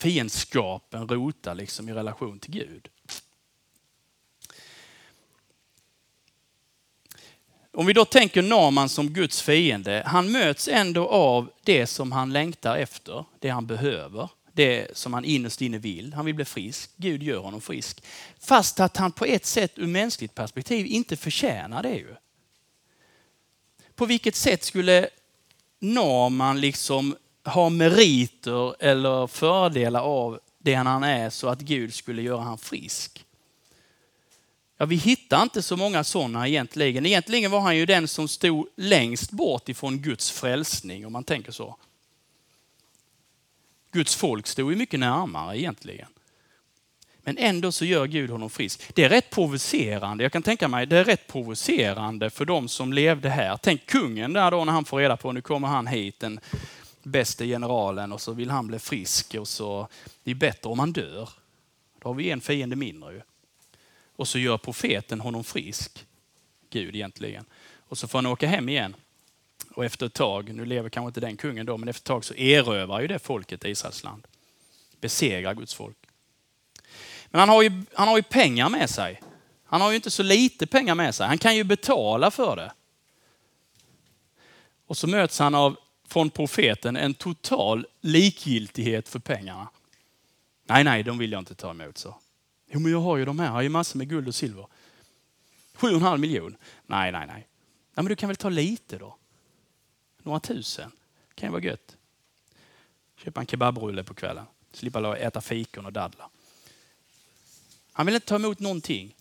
fiendskapen 0.00 1.08
rotar 1.08 1.54
liksom 1.54 1.88
i 1.88 1.92
relation 1.92 2.38
till 2.38 2.50
Gud. 2.50 2.88
Om 7.72 7.86
vi 7.86 7.92
då 7.92 8.04
tänker 8.04 8.42
Naman 8.42 8.88
som 8.88 9.10
Guds 9.10 9.42
fiende, 9.42 10.02
han 10.06 10.32
möts 10.32 10.68
ändå 10.68 11.08
av 11.08 11.50
det 11.64 11.86
som 11.86 12.12
han 12.12 12.32
längtar 12.32 12.76
efter, 12.76 13.24
det 13.38 13.48
han 13.48 13.66
behöver, 13.66 14.28
det 14.52 14.96
som 14.96 15.14
han 15.14 15.24
innerst 15.24 15.60
inne 15.60 15.78
vill. 15.78 16.12
Han 16.12 16.24
vill 16.24 16.34
bli 16.34 16.44
frisk. 16.44 16.90
Gud 16.96 17.22
gör 17.22 17.38
honom 17.38 17.60
frisk. 17.60 18.04
Fast 18.40 18.80
att 18.80 18.96
han 18.96 19.12
på 19.12 19.24
ett 19.24 19.46
sätt 19.46 19.72
ur 19.78 19.86
mänskligt 19.86 20.34
perspektiv 20.34 20.86
inte 20.86 21.16
förtjänar 21.16 21.82
det 21.82 21.94
ju. 21.94 22.14
På 23.94 24.06
vilket 24.06 24.36
sätt 24.36 24.64
skulle 24.64 25.08
Naman 25.78 26.60
liksom 26.60 27.16
ha 27.48 27.68
meriter 27.68 28.82
eller 28.82 29.26
fördelar 29.26 30.00
av 30.00 30.40
det 30.58 30.74
han 30.74 31.04
är 31.04 31.30
så 31.30 31.48
att 31.48 31.60
Gud 31.60 31.94
skulle 31.94 32.22
göra 32.22 32.40
han 32.40 32.58
frisk? 32.58 33.24
Ja, 34.76 34.86
vi 34.86 34.96
hittar 34.96 35.42
inte 35.42 35.62
så 35.62 35.76
många 35.76 36.04
sådana 36.04 36.48
egentligen. 36.48 37.06
Egentligen 37.06 37.50
var 37.50 37.60
han 37.60 37.76
ju 37.76 37.86
den 37.86 38.08
som 38.08 38.28
stod 38.28 38.68
längst 38.76 39.30
bort 39.30 39.68
ifrån 39.68 39.98
Guds 39.98 40.30
frälsning 40.30 41.06
om 41.06 41.12
man 41.12 41.24
tänker 41.24 41.52
så. 41.52 41.76
Guds 43.92 44.16
folk 44.16 44.46
stod 44.46 44.72
ju 44.72 44.76
mycket 44.76 45.00
närmare 45.00 45.58
egentligen. 45.58 46.08
Men 47.28 47.38
ändå 47.38 47.72
så 47.72 47.84
gör 47.84 48.06
Gud 48.06 48.30
honom 48.30 48.50
frisk. 48.50 48.94
Det 48.94 49.04
är 49.04 49.08
rätt 49.08 49.30
provocerande. 49.30 50.24
Jag 50.24 50.32
kan 50.32 50.42
tänka 50.42 50.68
mig, 50.68 50.86
det 50.86 50.96
är 50.96 51.04
rätt 51.04 51.26
provocerande 51.26 52.30
för 52.30 52.44
de 52.44 52.68
som 52.68 52.92
levde 52.92 53.28
här. 53.28 53.58
Tänk 53.62 53.86
kungen 53.86 54.32
där 54.32 54.50
då 54.50 54.64
när 54.64 54.72
han 54.72 54.84
får 54.84 54.98
reda 54.98 55.16
på, 55.16 55.32
nu 55.32 55.40
kommer 55.40 55.68
han 55.68 55.86
hit, 55.86 56.22
en 56.22 56.40
bäste 57.08 57.46
generalen 57.46 58.12
och 58.12 58.20
så 58.20 58.32
vill 58.32 58.50
han 58.50 58.66
bli 58.66 58.78
frisk 58.78 59.34
och 59.34 59.48
så, 59.48 59.88
det 60.24 60.30
är 60.30 60.34
bättre 60.34 60.70
om 60.70 60.78
han 60.78 60.92
dör. 60.92 61.28
Då 61.98 62.08
har 62.08 62.14
vi 62.14 62.30
en 62.30 62.40
fiende 62.40 62.76
mindre 62.76 63.12
ju. 63.12 63.20
Och 64.16 64.28
så 64.28 64.38
gör 64.38 64.58
profeten 64.58 65.20
honom 65.20 65.44
frisk. 65.44 66.06
Gud 66.70 66.94
egentligen. 66.94 67.44
Och 67.88 67.98
så 67.98 68.08
får 68.08 68.18
han 68.18 68.26
åka 68.26 68.46
hem 68.46 68.68
igen. 68.68 68.96
Och 69.70 69.84
efter 69.84 70.06
ett 70.06 70.14
tag, 70.14 70.54
nu 70.54 70.64
lever 70.64 70.88
kanske 70.88 71.08
inte 71.08 71.20
den 71.20 71.36
kungen 71.36 71.66
då, 71.66 71.76
men 71.76 71.88
efter 71.88 72.00
ett 72.00 72.06
tag 72.06 72.24
så 72.24 72.34
erövrar 72.34 73.00
ju 73.00 73.06
det 73.06 73.18
folket 73.18 73.64
Israels 73.64 74.04
land. 74.04 74.26
Besegrar 75.00 75.54
Guds 75.54 75.74
folk. 75.74 75.96
Men 77.30 77.38
han 77.38 77.48
har, 77.48 77.62
ju, 77.62 77.82
han 77.94 78.08
har 78.08 78.16
ju 78.16 78.22
pengar 78.22 78.68
med 78.68 78.90
sig. 78.90 79.20
Han 79.64 79.80
har 79.80 79.90
ju 79.90 79.96
inte 79.96 80.10
så 80.10 80.22
lite 80.22 80.66
pengar 80.66 80.94
med 80.94 81.14
sig. 81.14 81.26
Han 81.26 81.38
kan 81.38 81.56
ju 81.56 81.64
betala 81.64 82.30
för 82.30 82.56
det. 82.56 82.72
Och 84.86 84.96
så 84.96 85.06
möts 85.06 85.38
han 85.38 85.54
av, 85.54 85.76
från 86.08 86.30
profeten, 86.30 86.96
en 86.96 87.14
total 87.14 87.86
likgiltighet 88.00 89.08
för 89.08 89.18
pengarna. 89.18 89.68
Nej, 90.64 90.84
nej, 90.84 91.02
de 91.02 91.18
vill 91.18 91.32
jag 91.32 91.38
inte 91.38 91.54
ta 91.54 91.70
emot, 91.70 91.98
så. 91.98 92.14
Jo, 92.70 92.80
men 92.80 92.92
jag 92.92 93.00
har 93.00 93.16
ju 93.16 93.24
de 93.24 93.38
här. 93.38 93.46
Jag 93.46 93.52
har 93.52 93.62
ju 93.62 93.68
massor 93.68 93.98
med 93.98 94.08
guld 94.08 94.28
och 94.28 94.34
silver. 94.34 94.66
Sju 95.74 95.88
och 95.88 95.94
en 95.94 96.02
halv 96.02 96.20
miljon. 96.20 96.56
Nej, 96.86 97.12
nej, 97.12 97.26
nej. 97.26 97.36
nej 97.36 97.46
men 97.94 98.04
du 98.04 98.16
kan 98.16 98.28
väl 98.28 98.36
ta 98.36 98.48
lite 98.48 98.98
då? 98.98 99.16
Några 100.22 100.40
tusen. 100.40 100.92
kan 101.34 101.48
ju 101.48 101.52
vara 101.52 101.62
gött. 101.62 101.96
Köpa 103.16 103.40
en 103.40 103.46
kebabrulle 103.46 104.04
på 104.04 104.14
kvällen. 104.14 104.44
Slippa 104.72 105.18
äta 105.18 105.40
fikon 105.40 105.86
och 105.86 105.92
dadlar. 105.92 106.28
Han 107.92 108.06
vill 108.06 108.14
inte 108.14 108.26
ta 108.26 108.34
emot 108.34 108.58
någonting. 108.58 109.14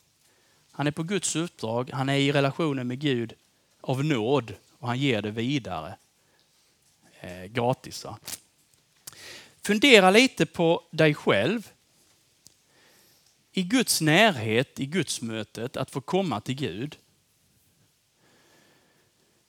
Han 0.72 0.88
är 0.88 0.92
på 0.92 1.04
Guds 1.04 1.36
uppdrag. 1.36 1.90
Han 1.94 2.10
är 2.10 2.16
i 2.16 2.32
relationen 2.32 2.88
med 2.88 3.00
Gud 3.00 3.34
av 3.82 4.06
nåd 4.06 4.54
och 4.80 4.88
han 4.88 5.00
ger 5.00 5.22
det 5.22 5.32
vidare 5.32 5.98
Eh, 7.22 7.46
gratis. 7.46 8.06
Va? 8.06 8.20
Fundera 9.62 10.12
lite 10.12 10.46
på 10.46 10.84
dig 10.92 11.14
själv 11.14 11.72
i 13.52 13.64
Guds 13.64 14.02
närhet, 14.02 14.80
i 14.80 14.86
Guds 14.86 15.22
mötet, 15.22 15.78
att 15.78 15.92
få 15.92 16.02
komma 16.02 16.42
till 16.42 16.56
Gud. 16.56 16.98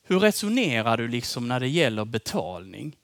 Hur 0.02 0.20
resonerar 0.20 0.96
du 0.96 1.09
liksom 1.09 1.48
när 1.48 1.61
det 1.61 1.68
gäller 1.68 2.04
betalning? 2.04 2.96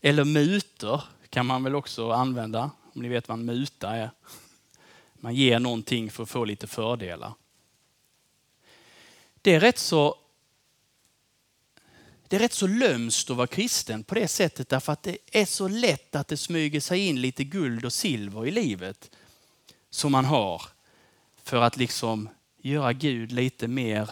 Eller 0.00 0.24
mutor 0.24 1.02
kan 1.28 1.46
man 1.46 1.64
väl 1.64 1.74
också 1.74 2.10
använda, 2.10 2.70
om 2.94 3.02
ni 3.02 3.08
vet 3.08 3.28
vad 3.28 3.38
en 3.38 3.44
muta 3.44 3.90
är. 3.90 4.10
Man 5.14 5.34
ger 5.34 5.58
någonting 5.58 6.10
för 6.10 6.22
att 6.22 6.30
få 6.30 6.44
lite 6.44 6.66
fördelar. 6.66 7.32
Det 9.42 9.54
är 9.54 9.60
rätt 9.60 9.78
så 9.78 10.19
det 12.30 12.36
är 12.36 12.40
rätt 12.40 12.52
så 12.52 12.66
lömskt 12.66 13.30
att 13.30 13.36
vara 13.36 13.46
kristen 13.46 14.04
på 14.04 14.14
det 14.14 14.28
sättet 14.28 14.68
därför 14.68 14.92
att 14.92 15.02
det 15.02 15.18
är 15.32 15.44
så 15.44 15.68
lätt 15.68 16.16
att 16.16 16.28
det 16.28 16.36
smyger 16.36 16.80
sig 16.80 17.06
in 17.06 17.20
lite 17.20 17.44
guld 17.44 17.84
och 17.84 17.92
silver 17.92 18.46
i 18.46 18.50
livet 18.50 19.10
som 19.90 20.12
man 20.12 20.24
har 20.24 20.62
för 21.42 21.62
att 21.62 21.76
liksom 21.76 22.28
göra 22.62 22.92
Gud 22.92 23.32
lite 23.32 23.68
mer 23.68 24.10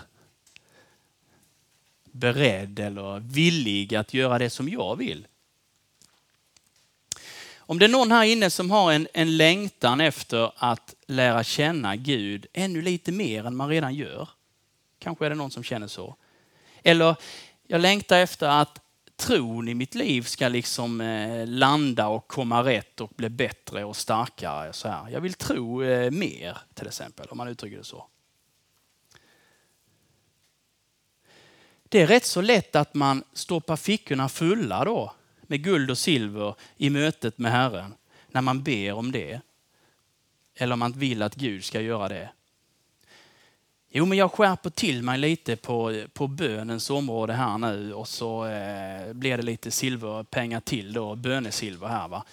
beredd 2.04 2.78
eller 2.78 3.18
villig 3.18 3.94
att 3.94 4.14
göra 4.14 4.38
det 4.38 4.50
som 4.50 4.68
jag 4.68 4.96
vill. 4.96 5.26
Om 7.56 7.78
det 7.78 7.86
är 7.86 7.88
någon 7.88 8.12
här 8.12 8.24
inne 8.24 8.50
som 8.50 8.70
har 8.70 8.92
en, 8.92 9.08
en 9.12 9.36
längtan 9.36 10.00
efter 10.00 10.52
att 10.56 10.94
lära 11.06 11.44
känna 11.44 11.96
Gud 11.96 12.46
ännu 12.52 12.82
lite 12.82 13.12
mer 13.12 13.46
än 13.46 13.56
man 13.56 13.68
redan 13.68 13.94
gör. 13.94 14.28
Kanske 14.98 15.26
är 15.26 15.30
det 15.30 15.36
någon 15.36 15.50
som 15.50 15.62
känner 15.62 15.88
så. 15.88 16.16
Eller 16.82 17.16
jag 17.70 17.80
längtar 17.80 18.18
efter 18.18 18.48
att 18.48 18.80
tron 19.16 19.68
i 19.68 19.74
mitt 19.74 19.94
liv 19.94 20.22
ska 20.22 20.48
liksom 20.48 21.00
eh, 21.00 21.46
landa 21.46 22.08
och 22.08 22.28
komma 22.28 22.64
rätt 22.64 23.00
och 23.00 23.10
bli 23.16 23.28
bättre 23.28 23.84
och 23.84 23.96
starkare. 23.96 24.72
Så 24.72 24.88
här. 24.88 25.08
Jag 25.10 25.20
vill 25.20 25.34
tro 25.34 25.82
eh, 25.82 26.10
mer 26.10 26.58
till 26.74 26.86
exempel, 26.86 27.26
om 27.30 27.38
man 27.38 27.48
uttrycker 27.48 27.78
det 27.78 27.84
så. 27.84 28.06
Det 31.88 32.02
är 32.02 32.06
rätt 32.06 32.24
så 32.24 32.40
lätt 32.40 32.76
att 32.76 32.94
man 32.94 33.24
stoppar 33.32 33.76
fickorna 33.76 34.28
fulla 34.28 34.84
då 34.84 35.12
med 35.42 35.64
guld 35.64 35.90
och 35.90 35.98
silver 35.98 36.54
i 36.76 36.90
mötet 36.90 37.38
med 37.38 37.52
Herren 37.52 37.94
när 38.28 38.40
man 38.40 38.62
ber 38.62 38.92
om 38.92 39.12
det. 39.12 39.40
Eller 40.54 40.72
om 40.72 40.78
man 40.78 40.92
vill 40.92 41.22
att 41.22 41.34
Gud 41.34 41.64
ska 41.64 41.80
göra 41.80 42.08
det. 42.08 42.30
Jo, 43.90 44.06
men 44.06 44.18
jag 44.18 44.32
skärper 44.32 44.70
till 44.70 45.02
mig 45.02 45.18
lite 45.18 45.56
på, 45.56 46.02
på 46.12 46.26
bönens 46.26 46.90
område 46.90 47.32
här 47.32 47.58
nu 47.58 47.92
och 47.92 48.08
så 48.08 48.46
eh, 48.46 49.12
blir 49.12 49.36
det 49.36 49.42
lite 49.42 49.70
silverpengar 49.70 50.60
till 50.60 50.92
då, 50.92 51.14
bönesilver 51.14 51.88
här. 51.88 52.08
Va? 52.08 52.24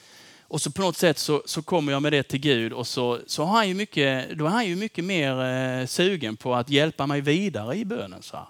Och 0.41 0.61
så 0.61 0.71
på 0.71 0.81
något 0.81 0.97
sätt 0.97 1.17
så, 1.17 1.43
så 1.45 1.61
kommer 1.61 1.91
jag 1.91 2.01
med 2.01 2.13
det 2.13 2.23
till 2.23 2.39
Gud 2.39 2.73
och 2.73 2.87
så, 2.87 3.19
så 3.27 3.43
har 3.43 3.55
han 3.55 3.67
ju 3.67 3.73
mycket, 3.73 4.37
då 4.37 4.45
är 4.45 4.49
han 4.49 4.65
ju 4.65 4.75
mycket 4.75 5.05
mer 5.05 5.43
eh, 5.43 5.85
sugen 5.85 6.37
på 6.37 6.55
att 6.55 6.69
hjälpa 6.69 7.07
mig 7.07 7.21
vidare 7.21 7.75
i 7.75 7.85
bönen. 7.85 8.21
Så 8.21 8.37
här. 8.37 8.45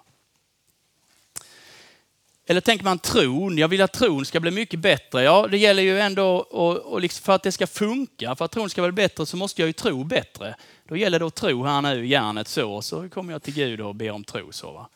Eller 2.48 2.60
tänker 2.60 2.84
man 2.84 2.98
tron, 2.98 3.58
jag 3.58 3.68
vill 3.68 3.82
att 3.82 3.92
tron 3.92 4.24
ska 4.24 4.40
bli 4.40 4.50
mycket 4.50 4.80
bättre. 4.80 5.22
Ja, 5.22 5.46
det 5.50 5.58
gäller 5.58 5.82
ju 5.82 6.00
ändå, 6.00 6.36
och, 6.36 6.76
och 6.76 7.00
liksom 7.00 7.24
för 7.24 7.32
att 7.32 7.42
det 7.42 7.52
ska 7.52 7.66
funka, 7.66 8.36
för 8.36 8.44
att 8.44 8.50
tron 8.50 8.70
ska 8.70 8.82
bli 8.82 8.92
bättre 8.92 9.26
så 9.26 9.36
måste 9.36 9.62
jag 9.62 9.66
ju 9.66 9.72
tro 9.72 10.04
bättre. 10.04 10.54
Då 10.88 10.96
gäller 10.96 11.18
det 11.18 11.26
att 11.26 11.34
tro 11.34 11.64
här 11.64 11.82
nu, 11.82 12.06
järnet 12.06 12.48
så, 12.48 12.82
så 12.82 13.08
kommer 13.08 13.32
jag 13.32 13.42
till 13.42 13.54
Gud 13.54 13.80
och 13.80 13.94
ber 13.94 14.10
om 14.10 14.24
tro. 14.24 14.52
Så, 14.52 14.72
va? 14.72 14.88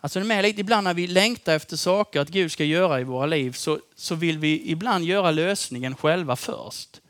Alltså 0.00 0.18
det 0.18 0.24
är 0.24 0.28
med 0.28 0.42
lite, 0.42 0.60
ibland 0.60 0.84
när 0.84 0.94
vi 0.94 1.06
längtar 1.06 1.54
efter 1.54 1.76
saker 1.76 2.20
att 2.20 2.28
Gud 2.28 2.52
ska 2.52 2.64
göra 2.64 3.00
i 3.00 3.04
våra 3.04 3.26
liv 3.26 3.52
så, 3.52 3.80
så 3.96 4.14
vill 4.14 4.38
vi 4.38 4.70
ibland 4.70 5.04
göra 5.04 5.30
lösningen 5.30 5.96
själva 5.96 6.36
först. 6.36 7.00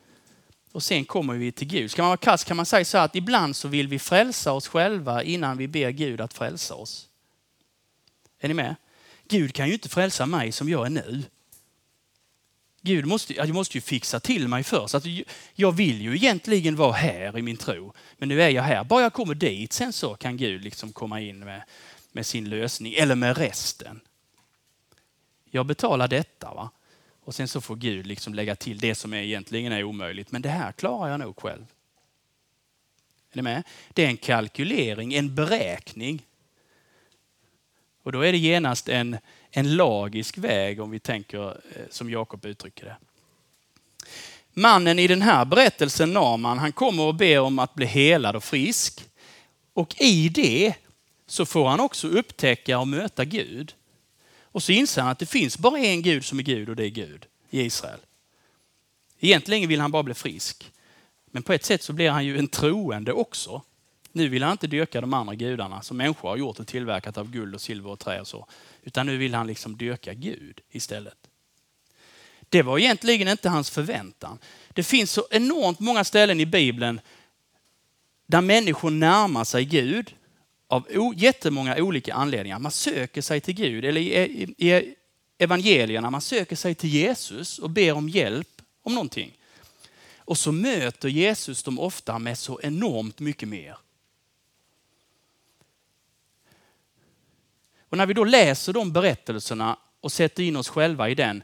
Och 0.72 0.82
sen 0.82 1.04
kommer 1.04 1.34
vi 1.34 1.52
till 1.52 1.68
Gud. 1.68 1.90
Ska 1.90 2.02
man 2.02 2.08
vara 2.08 2.16
kass 2.16 2.44
kan 2.44 2.56
man 2.56 2.66
säga 2.66 2.84
så 2.84 2.98
att 2.98 3.16
ibland 3.16 3.56
så 3.56 3.68
vill 3.68 3.88
vi 3.88 3.98
frälsa 3.98 4.52
oss 4.52 4.68
själva 4.68 5.22
innan 5.22 5.56
vi 5.56 5.68
ber 5.68 5.90
Gud 5.90 6.20
att 6.20 6.34
frälsa 6.34 6.74
oss. 6.74 7.08
Är 8.40 8.48
ni 8.48 8.54
med? 8.54 8.76
Gud 9.28 9.54
kan 9.54 9.68
ju 9.68 9.72
inte 9.72 9.88
frälsa 9.88 10.26
mig 10.26 10.52
som 10.52 10.68
jag 10.68 10.86
är 10.86 10.90
nu. 10.90 11.22
Gud 12.82 13.06
måste, 13.06 13.34
jag 13.34 13.54
måste 13.54 13.76
ju 13.76 13.80
fixa 13.80 14.20
till 14.20 14.48
mig 14.48 14.64
först. 14.64 14.94
Alltså, 14.94 15.10
jag 15.54 15.72
vill 15.72 16.02
ju 16.02 16.14
egentligen 16.14 16.76
vara 16.76 16.92
här 16.92 17.38
i 17.38 17.42
min 17.42 17.56
tro, 17.56 17.92
men 18.18 18.28
nu 18.28 18.42
är 18.42 18.48
jag 18.48 18.62
här. 18.62 18.84
Bara 18.84 19.02
jag 19.02 19.12
kommer 19.12 19.34
dit, 19.34 19.72
sen 19.72 19.92
så 19.92 20.14
kan 20.14 20.36
Gud 20.36 20.64
liksom 20.64 20.92
komma 20.92 21.20
in 21.20 21.38
med, 21.38 21.62
med 22.12 22.26
sin 22.26 22.48
lösning, 22.48 22.94
eller 22.94 23.14
med 23.14 23.38
resten. 23.38 24.00
Jag 25.50 25.66
betalar 25.66 26.08
detta, 26.08 26.54
va? 26.54 26.70
och 27.28 27.34
sen 27.34 27.48
så 27.48 27.60
får 27.60 27.76
Gud 27.76 28.06
liksom 28.06 28.34
lägga 28.34 28.56
till 28.56 28.78
det 28.78 28.94
som 28.94 29.14
egentligen 29.14 29.72
är 29.72 29.84
omöjligt. 29.84 30.32
Men 30.32 30.42
det 30.42 30.48
här 30.48 30.72
klarar 30.72 31.10
jag 31.10 31.20
nog 31.20 31.40
själv. 31.40 31.66
Är 33.32 33.36
ni 33.36 33.42
med? 33.42 33.62
Det 33.88 34.04
är 34.04 34.08
en 34.08 34.16
kalkylering, 34.16 35.14
en 35.14 35.34
beräkning. 35.34 36.26
Och 38.08 38.12
då 38.12 38.20
är 38.20 38.32
det 38.32 38.38
genast 38.38 38.88
en, 38.88 39.18
en 39.50 39.76
lagisk 39.76 40.38
väg 40.38 40.80
om 40.80 40.90
vi 40.90 41.00
tänker 41.00 41.48
eh, 41.48 41.82
som 41.90 42.10
Jakob 42.10 42.44
uttrycker 42.44 42.84
det. 42.84 42.96
Mannen 44.52 44.98
i 44.98 45.06
den 45.06 45.22
här 45.22 45.44
berättelsen, 45.44 46.12
Naman, 46.12 46.58
han 46.58 46.72
kommer 46.72 47.02
och 47.02 47.14
ber 47.14 47.40
om 47.40 47.58
att 47.58 47.74
bli 47.74 47.86
helad 47.86 48.36
och 48.36 48.44
frisk. 48.44 49.04
Och 49.72 50.00
i 50.00 50.28
det 50.28 50.74
så 51.26 51.46
får 51.46 51.68
han 51.68 51.80
också 51.80 52.08
upptäcka 52.08 52.78
och 52.78 52.88
möta 52.88 53.24
Gud. 53.24 53.74
Och 54.42 54.62
så 54.62 54.72
inser 54.72 55.02
han 55.02 55.10
att 55.10 55.18
det 55.18 55.26
finns 55.26 55.58
bara 55.58 55.78
en 55.78 56.02
Gud 56.02 56.24
som 56.24 56.38
är 56.38 56.42
Gud 56.42 56.68
och 56.68 56.76
det 56.76 56.84
är 56.84 56.90
Gud 56.90 57.26
i 57.50 57.60
Israel. 57.60 58.00
Egentligen 59.20 59.68
vill 59.68 59.80
han 59.80 59.90
bara 59.90 60.02
bli 60.02 60.14
frisk. 60.14 60.72
Men 61.30 61.42
på 61.42 61.52
ett 61.52 61.64
sätt 61.64 61.82
så 61.82 61.92
blir 61.92 62.10
han 62.10 62.26
ju 62.26 62.38
en 62.38 62.48
troende 62.48 63.12
också. 63.12 63.62
Nu 64.12 64.28
vill 64.28 64.42
han 64.42 64.52
inte 64.52 64.66
dyrka 64.66 65.00
de 65.00 65.14
andra 65.14 65.34
gudarna 65.34 65.82
som 65.82 65.96
människor 65.96 66.28
har 66.28 66.36
gjort 66.36 66.60
och 66.60 66.66
tillverkat 66.66 67.18
av 67.18 67.30
guld 67.30 67.54
och 67.54 67.60
silver 67.60 67.90
och 67.90 67.98
trä 67.98 68.20
och 68.20 68.26
så. 68.26 68.46
Utan 68.82 69.06
nu 69.06 69.16
vill 69.16 69.34
han 69.34 69.46
liksom 69.46 69.76
dyrka 69.76 70.14
Gud 70.14 70.60
istället. 70.70 71.16
Det 72.48 72.62
var 72.62 72.78
egentligen 72.78 73.28
inte 73.28 73.48
hans 73.48 73.70
förväntan. 73.70 74.38
Det 74.68 74.82
finns 74.82 75.12
så 75.12 75.26
enormt 75.30 75.80
många 75.80 76.04
ställen 76.04 76.40
i 76.40 76.46
Bibeln 76.46 77.00
där 78.26 78.40
människor 78.40 78.90
närmar 78.90 79.44
sig 79.44 79.64
Gud 79.64 80.14
av 80.66 80.86
jättemånga 81.16 81.76
olika 81.76 82.14
anledningar. 82.14 82.58
Man 82.58 82.72
söker 82.72 83.22
sig 83.22 83.40
till 83.40 83.54
Gud, 83.54 83.84
eller 83.84 84.00
i 84.00 84.94
evangelierna, 85.38 86.10
man 86.10 86.20
söker 86.20 86.56
sig 86.56 86.74
till 86.74 86.90
Jesus 86.90 87.58
och 87.58 87.70
ber 87.70 87.92
om 87.92 88.08
hjälp 88.08 88.62
om 88.82 88.94
någonting. 88.94 89.32
Och 90.16 90.38
så 90.38 90.52
möter 90.52 91.08
Jesus 91.08 91.62
dem 91.62 91.78
ofta 91.78 92.18
med 92.18 92.38
så 92.38 92.60
enormt 92.62 93.20
mycket 93.20 93.48
mer. 93.48 93.76
Och 97.88 97.98
när 97.98 98.06
vi 98.06 98.14
då 98.14 98.24
läser 98.24 98.72
de 98.72 98.92
berättelserna 98.92 99.76
och 100.00 100.12
sätter 100.12 100.42
in 100.42 100.56
oss 100.56 100.68
själva 100.68 101.08
i 101.08 101.14
den, 101.14 101.42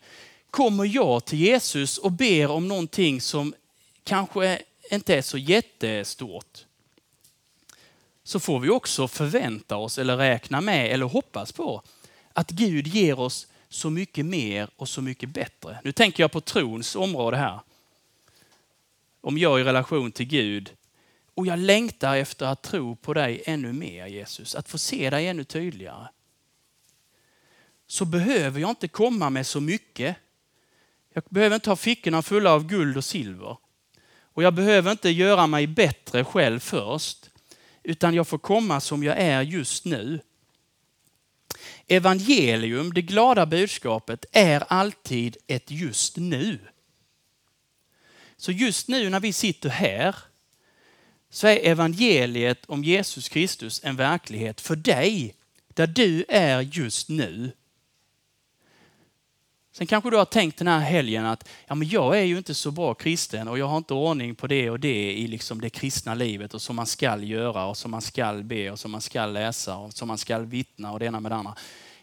kommer 0.50 0.84
jag 0.84 1.24
till 1.24 1.38
Jesus 1.38 1.98
och 1.98 2.12
ber 2.12 2.50
om 2.50 2.68
någonting 2.68 3.20
som 3.20 3.54
kanske 4.04 4.62
inte 4.90 5.14
är 5.14 5.22
så 5.22 5.38
jättestort, 5.38 6.64
så 8.24 8.40
får 8.40 8.60
vi 8.60 8.68
också 8.68 9.08
förvänta 9.08 9.76
oss 9.76 9.98
eller 9.98 10.16
räkna 10.16 10.60
med 10.60 10.92
eller 10.92 11.06
hoppas 11.06 11.52
på 11.52 11.82
att 12.32 12.50
Gud 12.50 12.86
ger 12.86 13.18
oss 13.18 13.46
så 13.68 13.90
mycket 13.90 14.26
mer 14.26 14.68
och 14.76 14.88
så 14.88 15.02
mycket 15.02 15.28
bättre. 15.28 15.78
Nu 15.84 15.92
tänker 15.92 16.22
jag 16.22 16.32
på 16.32 16.40
trons 16.40 16.96
område 16.96 17.36
här. 17.36 17.60
Om 19.20 19.38
jag 19.38 19.60
i 19.60 19.64
relation 19.64 20.12
till 20.12 20.26
Gud 20.26 20.70
och 21.34 21.46
jag 21.46 21.58
längtar 21.58 22.16
efter 22.16 22.46
att 22.46 22.62
tro 22.62 22.96
på 22.96 23.14
dig 23.14 23.42
ännu 23.46 23.72
mer 23.72 24.06
Jesus, 24.06 24.54
att 24.54 24.68
få 24.68 24.78
se 24.78 25.10
dig 25.10 25.26
ännu 25.26 25.44
tydligare. 25.44 26.08
Så 27.94 28.04
behöver 28.04 28.60
jag 28.60 28.70
inte 28.70 28.88
komma 28.88 29.30
med 29.30 29.46
så 29.46 29.60
mycket. 29.60 30.16
Jag 31.12 31.24
behöver 31.28 31.54
inte 31.54 31.70
ha 31.70 31.76
fickorna 31.76 32.22
fulla 32.22 32.52
av 32.52 32.66
guld 32.66 32.96
och 32.96 33.04
silver. 33.04 33.56
Och 34.22 34.42
jag 34.42 34.54
behöver 34.54 34.90
inte 34.90 35.10
göra 35.10 35.46
mig 35.46 35.66
bättre 35.66 36.24
själv 36.24 36.60
först, 36.60 37.30
utan 37.82 38.14
jag 38.14 38.28
får 38.28 38.38
komma 38.38 38.80
som 38.80 39.02
jag 39.02 39.18
är 39.18 39.42
just 39.42 39.84
nu. 39.84 40.20
Evangelium, 41.86 42.94
det 42.94 43.02
glada 43.02 43.46
budskapet, 43.46 44.24
är 44.32 44.64
alltid 44.68 45.36
ett 45.46 45.70
just 45.70 46.16
nu. 46.16 46.58
Så 48.36 48.52
just 48.52 48.88
nu 48.88 49.10
när 49.10 49.20
vi 49.20 49.32
sitter 49.32 49.68
här 49.68 50.16
så 51.30 51.46
är 51.46 51.56
evangeliet 51.56 52.64
om 52.66 52.84
Jesus 52.84 53.28
Kristus 53.28 53.80
en 53.84 53.96
verklighet 53.96 54.60
för 54.60 54.76
dig, 54.76 55.34
där 55.68 55.86
du 55.86 56.24
är 56.28 56.60
just 56.60 57.08
nu. 57.08 57.52
Sen 59.76 59.86
kanske 59.86 60.10
du 60.10 60.16
har 60.16 60.24
tänkt 60.24 60.58
den 60.58 60.68
här 60.68 60.80
helgen 60.80 61.26
att 61.26 61.48
ja, 61.66 61.74
men 61.74 61.88
jag 61.88 62.18
är 62.18 62.22
ju 62.22 62.38
inte 62.38 62.54
så 62.54 62.70
bra 62.70 62.94
kristen 62.94 63.48
och 63.48 63.58
jag 63.58 63.66
har 63.66 63.76
inte 63.76 63.94
ordning 63.94 64.34
på 64.34 64.46
det 64.46 64.70
och 64.70 64.80
det 64.80 65.12
i 65.12 65.26
liksom 65.26 65.60
det 65.60 65.70
kristna 65.70 66.14
livet 66.14 66.54
och 66.54 66.62
som 66.62 66.76
man 66.76 66.86
skall 66.86 67.24
göra 67.30 67.66
och 67.66 67.76
som 67.76 67.90
man 67.90 68.00
skall 68.00 68.44
be 68.44 68.70
och 68.70 68.78
som 68.78 68.90
man 68.90 69.00
skall 69.00 69.32
läsa 69.32 69.76
och 69.76 69.92
som 69.92 70.08
man 70.08 70.18
skall 70.18 70.46
vittna 70.46 70.92
och 70.92 70.98
det 70.98 71.06
ena 71.06 71.20
med 71.20 71.30
det 71.32 71.36
andra. 71.36 71.54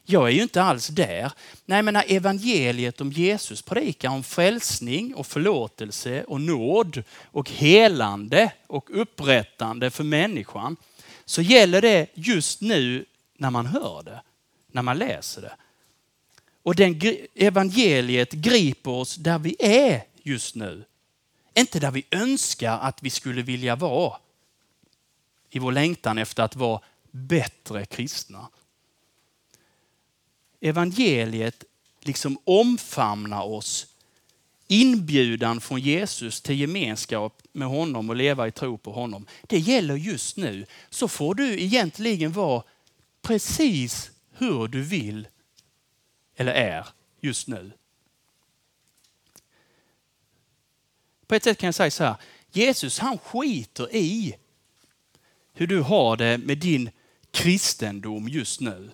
Jag 0.04 0.28
är 0.28 0.32
ju 0.32 0.42
inte 0.42 0.64
alls 0.64 0.88
där. 0.88 1.32
Nej, 1.66 1.84
men 1.84 1.94
när 1.94 2.12
evangeliet 2.12 3.02
om 3.02 3.12
Jesus 3.12 3.62
predikar 3.62 4.10
om 4.10 4.24
frälsning 4.24 5.16
och 5.16 5.28
förlåtelse 5.28 6.24
och 6.24 6.42
nåd 6.42 7.04
och 7.24 7.50
helande 7.50 8.52
och 8.68 9.02
upprättande 9.02 9.90
för 9.90 10.04
människan 10.04 10.76
så 11.26 11.42
gäller 11.42 11.82
det 11.82 12.08
just 12.14 12.62
nu 12.62 13.06
när 13.38 13.50
man 13.50 13.66
hör 13.66 14.04
det, 14.04 14.22
när 14.72 14.82
man 14.82 14.98
läser 14.98 15.42
det. 15.42 15.52
Och 16.64 16.76
den 16.76 17.02
evangeliet 17.36 18.32
griper 18.32 18.92
oss 18.92 19.16
där 19.16 19.40
vi 19.40 19.56
är 19.60 20.04
just 20.24 20.56
nu. 20.56 20.86
Inte 21.54 21.80
där 21.80 21.92
vi 21.92 22.06
önskar 22.12 22.80
att 22.80 23.04
vi 23.04 23.10
skulle 23.10 23.42
vilja 23.42 23.76
vara. 23.76 24.18
I 25.50 25.60
vår 25.60 25.72
längtan 25.72 26.18
efter 26.18 26.44
att 26.44 26.56
vara 26.56 26.82
bättre 27.12 27.86
kristna. 27.86 28.50
Evangeliet 30.62 31.64
liksom 32.02 32.38
omfamnar 32.44 33.44
oss. 33.44 33.88
Inbjudan 34.68 35.62
från 35.62 35.80
Jesus 35.80 36.42
till 36.42 36.60
gemenskap 36.60 37.42
med 37.52 37.68
honom 37.68 38.10
och 38.10 38.16
leva 38.16 38.48
i 38.48 38.52
tro 38.52 38.78
på 38.78 38.92
honom. 38.92 39.26
Det 39.42 39.60
gäller 39.60 39.96
just 39.96 40.38
nu. 40.38 40.66
Så 40.90 41.08
får 41.08 41.36
du 41.36 41.62
egentligen 41.62 42.32
vara 42.32 42.64
precis 43.22 44.12
hur 44.32 44.68
du 44.68 44.82
vill 44.82 45.28
eller 46.42 46.54
är 46.54 46.88
just 47.20 47.48
nu. 47.48 47.72
På 51.28 51.36
ett 51.36 51.44
sätt 51.44 51.58
kan 51.58 51.68
jag 51.68 51.76
säga 51.76 51.92
så 51.92 52.04
här, 52.04 52.16
Jesus 52.52 53.00
han 53.00 53.18
skiter 53.18 53.96
i 53.96 54.36
hur 55.54 55.68
du 55.68 55.82
har 55.82 56.18
det 56.18 56.38
med 56.38 56.58
din 56.58 56.90
kristendom 57.32 58.28
just 58.28 58.62
nu. 58.62 58.92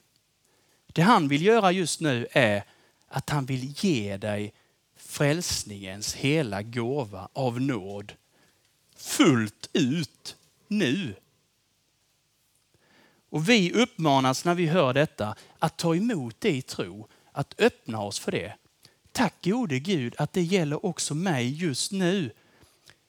Det 0.87 1.01
han 1.01 1.27
vill 1.27 1.45
göra 1.45 1.71
just 1.71 2.01
nu 2.01 2.27
är 2.31 2.63
att 3.07 3.29
han 3.29 3.45
vill 3.45 3.73
ge 3.85 4.17
dig 4.17 4.53
frälsningens 4.95 6.13
hela 6.15 6.61
gåva 6.61 7.29
av 7.33 7.61
nåd 7.61 8.13
fullt 8.95 9.69
ut 9.73 10.35
nu. 10.67 11.15
Och 13.29 13.49
vi 13.49 13.73
uppmanas 13.73 14.45
när 14.45 14.55
vi 14.55 14.65
hör 14.65 14.93
detta 14.93 15.35
att 15.59 15.77
ta 15.77 15.95
emot 15.95 16.35
det 16.39 16.51
i 16.51 16.61
tro 16.61 17.07
att 17.37 17.55
öppna 17.57 18.01
oss 18.01 18.19
för 18.19 18.31
det. 18.31 18.53
Tack 19.11 19.33
gode 19.43 19.79
Gud 19.79 20.15
att 20.17 20.33
det 20.33 20.41
gäller 20.41 20.85
också 20.85 21.15
mig 21.15 21.61
just 21.61 21.91
nu. 21.91 22.31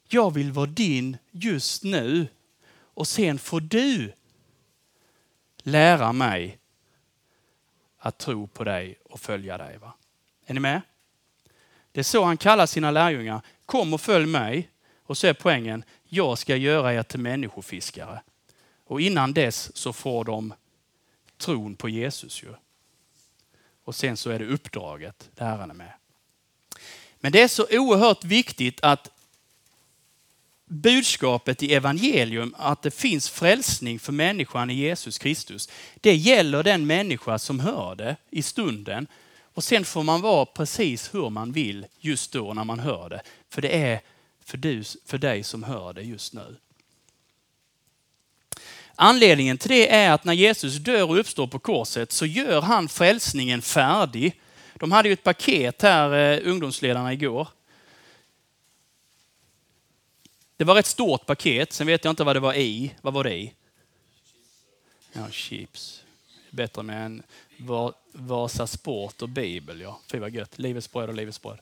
Jag 0.09 0.35
vill 0.35 0.53
vara 0.53 0.67
din 0.67 1.17
just 1.31 1.85
nu. 1.85 2.29
Och 2.71 3.09
sen 3.09 3.39
får 3.39 3.61
du 3.61 4.13
lära 5.63 6.13
mig 6.13 6.59
att 7.99 8.19
tro 8.19 8.47
på 8.47 8.65
dig 8.65 8.99
och 9.05 9.21
följa 9.21 9.59
dig. 9.59 9.79
Va? 9.79 9.95
Är 10.47 10.55
ni 10.55 10.61
med? 10.61 10.81
Det 11.93 12.01
är 12.01 12.05
så 12.05 12.25
han 12.25 12.37
kallar 12.37 12.67
sina 12.67 12.91
lärjungar. 12.91 13.41
Kom 13.67 13.95
och 13.95 14.01
följ 14.01 14.27
mig. 14.27 14.71
Och 15.03 15.19
så 15.19 15.27
är 15.27 15.35
poängen, 15.35 15.85
jag 16.05 16.39
ska 16.39 16.57
göra 16.57 16.95
er 16.95 17.03
till 17.03 17.21
människofiskare. 17.21 18.23
Och 18.85 19.01
innan 19.01 19.33
dess 19.33 19.77
så 19.77 19.93
får 19.93 20.25
de 20.25 20.55
tron 21.37 21.77
på 21.77 21.89
Jesus. 21.89 22.43
Ju 22.43 22.55
och 23.89 23.95
sen 23.95 24.17
så 24.17 24.31
är 24.31 24.39
det 24.39 24.47
uppdraget 24.47 25.31
där 25.35 25.47
Herren 25.47 25.71
är 25.71 25.75
med. 25.75 25.93
Men 27.21 27.33
det 27.33 27.43
är 27.43 27.49
så 27.49 27.67
oerhört 27.71 28.25
viktigt 28.25 28.81
att 28.83 29.11
budskapet 30.65 31.63
i 31.63 31.75
evangelium, 31.75 32.55
att 32.59 32.83
det 32.83 32.91
finns 32.91 33.31
frälsning 33.31 33.99
för 33.99 34.13
människan 34.13 34.71
i 34.71 34.75
Jesus 34.75 35.19
Kristus, 35.19 35.69
det 36.01 36.17
gäller 36.17 36.63
den 36.63 36.87
människa 36.87 37.39
som 37.39 37.61
hör 37.61 37.95
det 37.95 38.17
i 38.31 38.43
stunden. 38.43 39.07
Och 39.43 39.65
sen 39.65 39.85
får 39.85 40.03
man 40.03 40.21
vara 40.21 40.47
precis 40.47 41.15
hur 41.15 41.31
man 41.31 41.53
vill 41.53 41.87
just 41.99 42.33
då 42.33 42.55
när 42.55 42.65
man 42.65 42.79
hör 42.79 43.09
det. 43.09 43.23
För 43.49 43.63
det 43.63 43.77
är 43.77 44.01
för, 44.45 44.57
du, 44.57 44.85
för 45.07 45.19
dig 45.19 45.43
som 45.43 45.63
hör 45.63 45.93
det 45.93 46.03
just 46.03 46.35
nu. 46.35 46.57
Anledningen 49.01 49.59
till 49.59 49.71
det 49.71 49.93
är 49.95 50.11
att 50.11 50.25
när 50.25 50.33
Jesus 50.33 50.77
dör 50.77 51.11
och 51.11 51.19
uppstår 51.19 51.47
på 51.47 51.59
korset 51.59 52.13
så 52.13 52.27
gör 52.27 52.61
han 52.61 52.89
frälsningen 52.89 53.63
färdig. 53.63 54.41
De 54.75 54.93
hade 54.93 55.09
ju 55.09 55.13
ett 55.13 55.23
paket 55.23 55.83
här, 55.83 56.13
eh, 56.13 56.51
ungdomsledarna, 56.51 57.13
igår. 57.13 57.49
Det 60.57 60.65
var 60.65 60.79
ett 60.79 60.87
stort 60.87 61.27
paket, 61.27 61.73
sen 61.73 61.87
vet 61.87 62.05
jag 62.05 62.13
inte 62.13 62.25
vad 62.25 62.37
det 62.37 62.41
var 62.41 62.55
i. 62.55 62.95
Vad 63.01 63.15
var 63.15 63.25
det 63.25 63.35
i? 63.35 63.53
Ja, 65.13 65.31
chips. 65.31 66.03
Bättre 66.51 66.83
med 66.83 67.07
en 67.07 67.23
Vasa 68.13 68.67
Sport 68.67 69.23
och 69.23 69.29
Bibel, 69.29 69.81
ja. 69.81 70.01
Fy 70.11 70.19
vad 70.19 70.31
gött. 70.31 70.59
Livets 70.59 70.93
bröd 70.93 71.09
och 71.09 71.15
livets 71.15 71.43
bröd. 71.43 71.59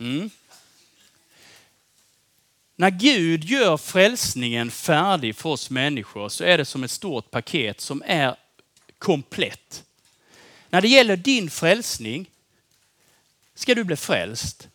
Mm. 0.00 0.30
När 2.80 2.90
Gud 2.90 3.44
gör 3.44 3.76
frälsningen 3.76 4.70
färdig 4.70 5.36
för 5.36 5.48
oss 5.48 5.70
människor 5.70 6.28
så 6.28 6.44
är 6.44 6.58
det 6.58 6.64
som 6.64 6.84
ett 6.84 6.90
stort 6.90 7.30
paket 7.30 7.80
som 7.80 8.02
är 8.06 8.36
komplett. 8.98 9.84
När 10.70 10.80
det 10.80 10.88
gäller 10.88 11.16
din 11.16 11.50
frälsning, 11.50 12.30
ska 13.54 13.74
du 13.74 13.84
bli 13.84 13.96
frälst, 13.96 14.68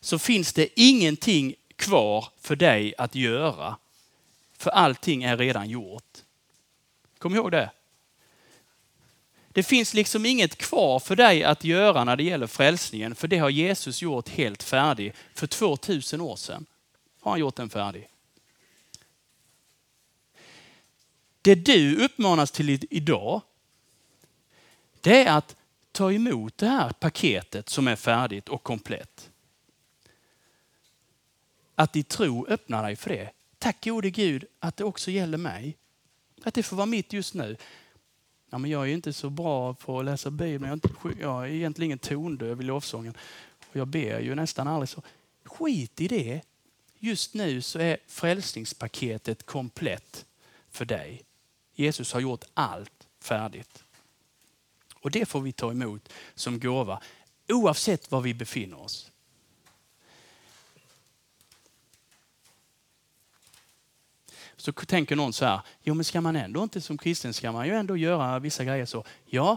så 0.00 0.18
finns 0.18 0.52
det 0.52 0.80
ingenting 0.80 1.54
kvar 1.76 2.28
för 2.40 2.56
dig 2.56 2.94
att 2.98 3.14
göra. 3.14 3.76
För 4.56 4.70
allting 4.70 5.22
är 5.22 5.36
redan 5.36 5.70
gjort. 5.70 6.18
Kom 7.18 7.34
ihåg 7.34 7.50
det. 7.50 7.70
Det 9.48 9.62
finns 9.62 9.94
liksom 9.94 10.26
inget 10.26 10.58
kvar 10.58 10.98
för 10.98 11.16
dig 11.16 11.44
att 11.44 11.64
göra 11.64 12.04
när 12.04 12.16
det 12.16 12.24
gäller 12.24 12.46
frälsningen, 12.46 13.14
för 13.14 13.28
det 13.28 13.38
har 13.38 13.50
Jesus 13.50 14.02
gjort 14.02 14.28
helt 14.28 14.62
färdig 14.62 15.12
för 15.34 15.46
2000 15.46 16.20
år 16.20 16.36
sedan. 16.36 16.66
Har 17.28 17.32
han 17.32 17.40
gjort 17.40 17.56
den 17.56 17.70
färdig. 17.70 18.08
Det 21.42 21.54
du 21.54 22.04
uppmanas 22.04 22.50
till 22.50 22.86
idag, 22.90 23.40
det 25.00 25.24
är 25.24 25.38
att 25.38 25.56
ta 25.92 26.12
emot 26.12 26.58
det 26.58 26.66
här 26.66 26.92
paketet 26.92 27.68
som 27.68 27.88
är 27.88 27.96
färdigt 27.96 28.48
och 28.48 28.62
komplett. 28.62 29.30
Att 31.74 31.96
i 31.96 32.02
tro 32.02 32.46
öppna 32.46 32.82
dig 32.82 32.96
för 32.96 33.10
det. 33.10 33.30
Tack 33.58 33.84
gode 33.84 34.10
Gud 34.10 34.44
att 34.60 34.76
det 34.76 34.84
också 34.84 35.10
gäller 35.10 35.38
mig. 35.38 35.76
Att 36.44 36.54
det 36.54 36.62
får 36.62 36.76
vara 36.76 36.86
mitt 36.86 37.12
just 37.12 37.34
nu. 37.34 37.56
Ja, 38.50 38.58
men 38.58 38.70
jag 38.70 38.82
är 38.82 38.86
ju 38.86 38.94
inte 38.94 39.12
så 39.12 39.30
bra 39.30 39.74
på 39.74 39.98
att 39.98 40.04
läsa 40.04 40.30
Bibeln. 40.30 40.80
Jag 41.02 41.12
är, 41.12 41.20
jag 41.20 41.44
är 41.44 41.52
egentligen 41.52 41.86
ingen 41.86 41.98
tondöv 41.98 42.60
i 42.60 42.64
lovsången. 42.64 43.14
Och 43.70 43.76
jag 43.76 43.88
ber 43.88 44.20
ju 44.20 44.34
nästan 44.34 44.68
aldrig 44.68 44.88
så. 44.88 45.02
Skit 45.44 46.00
i 46.00 46.08
det. 46.08 46.42
Just 46.98 47.34
nu 47.34 47.62
så 47.62 47.78
är 47.78 47.96
frälsningspaketet 48.06 49.46
komplett 49.46 50.26
för 50.70 50.84
dig. 50.84 51.24
Jesus 51.74 52.12
har 52.12 52.20
gjort 52.20 52.44
allt 52.54 53.08
färdigt. 53.20 53.84
Och 54.94 55.10
det 55.10 55.26
får 55.26 55.40
vi 55.40 55.52
ta 55.52 55.70
emot 55.70 56.08
som 56.34 56.60
gåva 56.60 57.02
oavsett 57.48 58.10
var 58.10 58.20
vi 58.20 58.34
befinner 58.34 58.80
oss. 58.80 59.10
Så 64.56 64.72
tänker 64.72 65.16
någon 65.16 65.32
så 65.32 65.44
här, 65.44 65.60
jo 65.82 65.94
men 65.94 66.04
ska 66.04 66.20
man 66.20 66.36
ändå 66.36 66.62
inte 66.62 66.80
som 66.80 66.98
kristen, 66.98 67.34
ska 67.34 67.52
man 67.52 67.66
ju 67.66 67.74
ändå 67.74 67.96
göra 67.96 68.38
vissa 68.38 68.64
grejer 68.64 68.86
så. 68.86 69.04
Ja, 69.26 69.56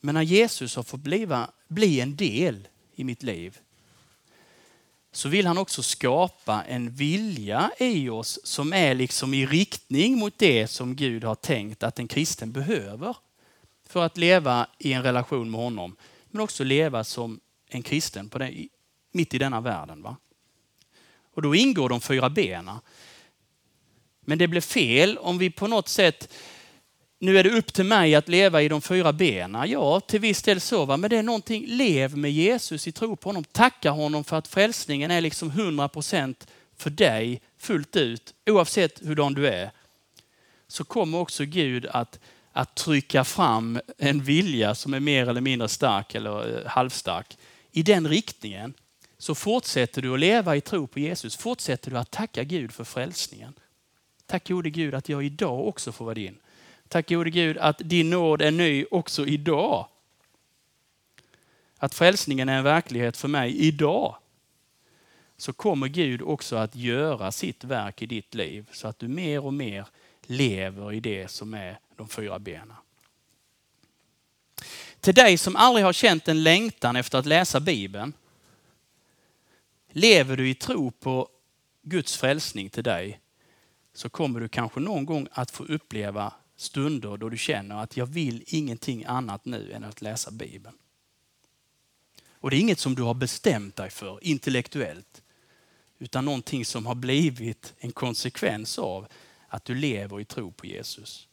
men 0.00 0.14
när 0.14 0.22
Jesus 0.22 0.76
har 0.76 0.82
fått 0.82 1.00
bliva, 1.00 1.50
bli 1.68 2.00
en 2.00 2.16
del 2.16 2.68
i 2.94 3.04
mitt 3.04 3.22
liv 3.22 3.58
så 5.16 5.28
vill 5.28 5.46
han 5.46 5.58
också 5.58 5.82
skapa 5.82 6.64
en 6.64 6.90
vilja 6.90 7.70
i 7.78 8.08
oss 8.08 8.38
som 8.44 8.72
är 8.72 8.94
liksom 8.94 9.34
i 9.34 9.46
riktning 9.46 10.18
mot 10.18 10.38
det 10.38 10.68
som 10.68 10.96
Gud 10.96 11.24
har 11.24 11.34
tänkt 11.34 11.82
att 11.82 11.98
en 11.98 12.08
kristen 12.08 12.52
behöver 12.52 13.16
för 13.86 14.06
att 14.06 14.16
leva 14.16 14.66
i 14.78 14.92
en 14.92 15.02
relation 15.02 15.50
med 15.50 15.60
honom. 15.60 15.96
Men 16.30 16.40
också 16.40 16.64
leva 16.64 17.04
som 17.04 17.40
en 17.68 17.82
kristen 17.82 18.28
på 18.28 18.38
det, 18.38 18.68
mitt 19.12 19.34
i 19.34 19.38
denna 19.38 19.60
världen. 19.60 20.02
Va? 20.02 20.16
Och 21.34 21.42
då 21.42 21.54
ingår 21.54 21.88
de 21.88 22.00
fyra 22.00 22.30
bena. 22.30 22.80
Men 24.20 24.38
det 24.38 24.48
blir 24.48 24.60
fel 24.60 25.18
om 25.18 25.38
vi 25.38 25.50
på 25.50 25.66
något 25.66 25.88
sätt 25.88 26.32
nu 27.18 27.38
är 27.38 27.44
det 27.44 27.50
upp 27.50 27.72
till 27.72 27.84
mig 27.84 28.14
att 28.14 28.28
leva 28.28 28.62
i 28.62 28.68
de 28.68 28.82
fyra 28.82 29.12
benen. 29.12 29.70
Ja, 29.70 30.00
till 30.00 30.20
viss 30.20 30.42
del 30.42 30.60
så, 30.60 30.84
va? 30.84 30.96
men 30.96 31.10
det 31.10 31.16
är 31.16 31.22
någonting, 31.22 31.64
lev 31.66 32.16
med 32.16 32.32
Jesus 32.32 32.86
i 32.86 32.92
tro 32.92 33.16
på 33.16 33.28
honom. 33.28 33.44
Tacka 33.44 33.90
honom 33.90 34.24
för 34.24 34.36
att 34.36 34.48
frälsningen 34.48 35.10
är 35.10 35.20
liksom 35.20 35.50
100% 35.50 36.34
för 36.76 36.90
dig 36.90 37.40
fullt 37.58 37.96
ut, 37.96 38.34
oavsett 38.46 39.06
hurdan 39.06 39.34
du 39.34 39.48
är. 39.48 39.70
Så 40.68 40.84
kommer 40.84 41.18
också 41.18 41.44
Gud 41.44 41.86
att, 41.86 42.20
att 42.52 42.74
trycka 42.74 43.24
fram 43.24 43.80
en 43.98 44.22
vilja 44.22 44.74
som 44.74 44.94
är 44.94 45.00
mer 45.00 45.28
eller 45.28 45.40
mindre 45.40 45.68
stark 45.68 46.14
eller 46.14 46.58
eh, 46.58 46.66
halvstark 46.66 47.38
i 47.72 47.82
den 47.82 48.08
riktningen. 48.08 48.74
Så 49.18 49.34
fortsätter 49.34 50.02
du 50.02 50.14
att 50.14 50.20
leva 50.20 50.56
i 50.56 50.60
tro 50.60 50.86
på 50.86 51.00
Jesus, 51.00 51.36
fortsätter 51.36 51.90
du 51.90 51.98
att 51.98 52.10
tacka 52.10 52.44
Gud 52.44 52.72
för 52.72 52.84
frälsningen. 52.84 53.52
Tack 54.26 54.48
gode 54.48 54.70
Gud 54.70 54.94
att 54.94 55.08
jag 55.08 55.24
idag 55.24 55.68
också 55.68 55.92
får 55.92 56.04
vara 56.04 56.14
din. 56.14 56.38
Tack 56.88 57.08
gode 57.08 57.30
Gud 57.30 57.58
att 57.58 57.78
din 57.78 58.10
nåd 58.10 58.42
är 58.42 58.50
ny 58.50 58.84
också 58.90 59.26
idag. 59.26 59.88
Att 61.78 61.94
frälsningen 61.94 62.48
är 62.48 62.58
en 62.58 62.64
verklighet 62.64 63.16
för 63.16 63.28
mig 63.28 63.56
idag. 63.56 64.16
Så 65.36 65.52
kommer 65.52 65.88
Gud 65.88 66.22
också 66.22 66.56
att 66.56 66.76
göra 66.76 67.32
sitt 67.32 67.64
verk 67.64 68.02
i 68.02 68.06
ditt 68.06 68.34
liv 68.34 68.68
så 68.72 68.88
att 68.88 68.98
du 68.98 69.08
mer 69.08 69.44
och 69.44 69.54
mer 69.54 69.86
lever 70.22 70.92
i 70.92 71.00
det 71.00 71.30
som 71.30 71.54
är 71.54 71.78
de 71.96 72.08
fyra 72.08 72.38
benen. 72.38 72.76
Till 75.00 75.14
dig 75.14 75.38
som 75.38 75.56
aldrig 75.56 75.84
har 75.84 75.92
känt 75.92 76.28
en 76.28 76.42
längtan 76.42 76.96
efter 76.96 77.18
att 77.18 77.26
läsa 77.26 77.60
Bibeln. 77.60 78.12
Lever 79.88 80.36
du 80.36 80.48
i 80.48 80.54
tro 80.54 80.90
på 80.90 81.28
Guds 81.82 82.16
frälsning 82.16 82.70
till 82.70 82.84
dig 82.84 83.20
så 83.92 84.08
kommer 84.08 84.40
du 84.40 84.48
kanske 84.48 84.80
någon 84.80 85.06
gång 85.06 85.28
att 85.32 85.50
få 85.50 85.64
uppleva 85.64 86.32
stunder 86.56 87.16
då 87.16 87.28
du 87.28 87.38
känner 87.38 87.82
att 87.82 87.96
jag 87.96 88.06
vill 88.06 88.44
ingenting 88.46 89.04
annat 89.04 89.44
nu 89.44 89.72
än 89.72 89.84
att 89.84 90.02
läsa 90.02 90.30
Bibeln. 90.30 90.76
Och 92.30 92.50
det 92.50 92.56
är 92.56 92.60
inget 92.60 92.78
som 92.78 92.94
du 92.94 93.02
har 93.02 93.14
bestämt 93.14 93.76
dig 93.76 93.90
för 93.90 94.24
intellektuellt, 94.24 95.22
utan 95.98 96.24
någonting 96.24 96.64
som 96.64 96.86
har 96.86 96.94
blivit 96.94 97.74
en 97.78 97.92
konsekvens 97.92 98.78
av 98.78 99.06
att 99.48 99.64
du 99.64 99.74
lever 99.74 100.20
i 100.20 100.24
tro 100.24 100.52
på 100.52 100.66
Jesus. 100.66 101.28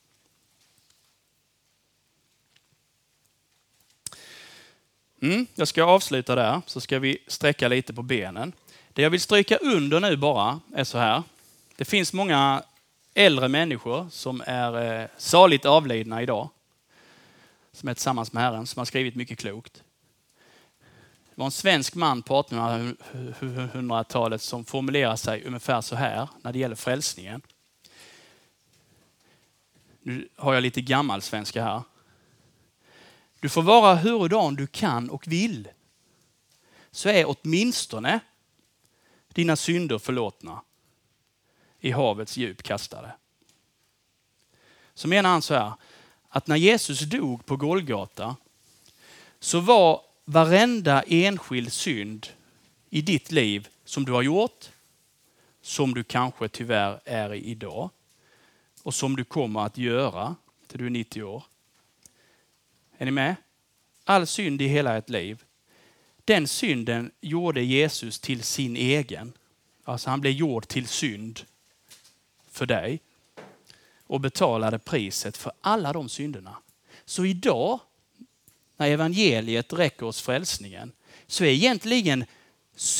Mm, 5.21 5.47
jag 5.55 5.67
ska 5.67 5.83
avsluta 5.83 6.35
där, 6.35 6.61
så 6.65 6.81
ska 6.81 6.99
vi 6.99 7.17
sträcka 7.27 7.67
lite 7.67 7.93
på 7.93 8.01
benen. 8.01 8.53
Det 8.93 9.01
jag 9.01 9.09
vill 9.09 9.21
stryka 9.21 9.57
under 9.57 9.99
nu 9.99 10.17
bara 10.17 10.59
är 10.73 10.83
så 10.83 10.97
här. 10.97 11.23
Det 11.75 11.85
finns 11.85 12.13
många 12.13 12.63
äldre 13.13 13.47
människor 13.47 14.09
som 14.09 14.43
är 14.45 15.01
eh, 15.01 15.07
saligt 15.17 15.65
avlidna 15.65 16.21
idag. 16.21 16.49
Som 17.71 17.89
är 17.89 17.93
tillsammans 17.93 18.33
med 18.33 18.43
Herren, 18.43 18.67
som 18.67 18.79
har 18.79 18.85
skrivit 18.85 19.15
mycket 19.15 19.39
klokt. 19.39 19.83
Det 21.29 21.39
var 21.39 21.45
en 21.45 21.51
svensk 21.51 21.95
man 21.95 22.21
på 22.21 22.41
1800-talet 22.41 24.41
som 24.41 24.65
formulerade 24.65 25.17
sig 25.17 25.43
ungefär 25.43 25.81
så 25.81 25.95
här 25.95 26.27
när 26.41 26.53
det 26.53 26.59
gäller 26.59 26.75
frälsningen. 26.75 27.41
Nu 30.01 30.29
har 30.35 30.53
jag 30.53 30.61
lite 30.61 30.81
gammal 30.81 31.21
svenska 31.21 31.63
här. 31.63 31.81
Du 33.39 33.49
får 33.49 33.61
vara 33.61 33.95
hurudan 33.95 34.55
du 34.55 34.67
kan 34.67 35.09
och 35.09 35.27
vill. 35.27 35.67
Så 36.91 37.09
är 37.09 37.25
åtminstone 37.27 38.19
dina 39.27 39.55
synder 39.55 39.97
förlåtna 39.97 40.61
i 41.83 41.91
havets 41.91 42.37
djup 42.37 42.63
kastade. 42.63 43.11
Så 44.93 45.07
menar 45.07 45.29
han 45.29 45.41
så 45.41 45.53
här, 45.53 45.73
att 46.29 46.47
när 46.47 46.55
Jesus 46.55 46.99
dog 46.99 47.45
på 47.45 47.55
Golgata 47.55 48.35
så 49.39 49.59
var 49.59 50.01
varenda 50.25 51.01
enskild 51.01 51.73
synd 51.73 52.27
i 52.89 53.01
ditt 53.01 53.31
liv 53.31 53.67
som 53.85 54.05
du 54.05 54.11
har 54.11 54.21
gjort, 54.21 54.69
som 55.61 55.93
du 55.93 56.03
kanske 56.03 56.47
tyvärr 56.47 56.99
är 57.05 57.33
i 57.33 57.43
idag 57.43 57.89
och 58.83 58.93
som 58.93 59.15
du 59.15 59.23
kommer 59.23 59.65
att 59.65 59.77
göra 59.77 60.35
till 60.67 60.79
du 60.79 60.85
är 60.85 60.89
90 60.89 61.23
år. 61.23 61.43
Är 62.97 63.05
ni 63.05 63.11
med? 63.11 63.35
All 64.03 64.27
synd 64.27 64.61
i 64.61 64.67
hela 64.67 64.97
ett 64.97 65.09
liv. 65.09 65.43
Den 66.25 66.47
synden 66.47 67.11
gjorde 67.21 67.61
Jesus 67.63 68.19
till 68.19 68.43
sin 68.43 68.75
egen. 68.75 69.33
Alltså 69.83 70.09
han 70.09 70.21
blev 70.21 70.33
gjord 70.33 70.67
till 70.67 70.87
synd 70.87 71.45
för 72.53 72.65
dig 72.65 73.01
och 74.07 74.19
betalade 74.19 74.79
priset 74.79 75.37
för 75.37 75.51
alla 75.61 75.93
de 75.93 76.09
synderna. 76.09 76.57
Så 77.05 77.25
idag, 77.25 77.79
när 78.77 78.89
evangeliet 78.89 79.73
räcker 79.73 80.05
oss 80.05 80.21
frälsningen, 80.21 80.91
så 81.27 81.43
är 81.43 81.49
egentligen, 81.49 82.25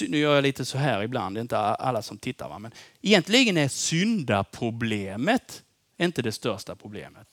nu 0.08 0.18
gör 0.18 0.36
jag 0.36 0.42
lite 0.42 0.66
så 0.66 0.78
här 0.78 1.04
ibland, 1.04 1.36
det 1.36 1.40
är 1.40 1.42
inte 1.42 1.58
alla 1.58 2.02
som 2.02 2.18
tittar, 2.18 2.50
va? 2.50 2.60
men 2.60 2.72
egentligen 3.02 3.58
är 3.58 3.68
syndaproblemet 3.68 5.64
inte 5.98 6.22
det 6.22 6.32
största 6.32 6.76
problemet. 6.76 7.28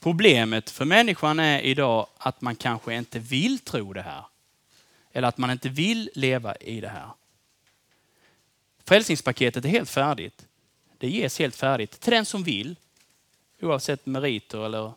Problemet 0.00 0.70
för 0.70 0.84
människan 0.84 1.40
är 1.40 1.60
idag 1.60 2.06
att 2.18 2.40
man 2.40 2.56
kanske 2.56 2.94
inte 2.94 3.18
vill 3.18 3.58
tro 3.58 3.92
det 3.92 4.02
här. 4.02 4.24
Eller 5.12 5.28
att 5.28 5.38
man 5.38 5.50
inte 5.50 5.68
vill 5.68 6.10
leva 6.14 6.56
i 6.56 6.80
det 6.80 6.88
här. 6.88 7.08
Frälsningspaketet 8.84 9.64
är 9.64 9.68
helt 9.68 9.90
färdigt. 9.90 10.46
Det 11.02 11.08
ges 11.08 11.38
helt 11.38 11.56
färdigt 11.56 12.00
till 12.00 12.12
den 12.12 12.24
som 12.24 12.42
vill. 12.42 12.76
Oavsett 13.60 14.06
meriter 14.06 14.66
eller 14.66 14.92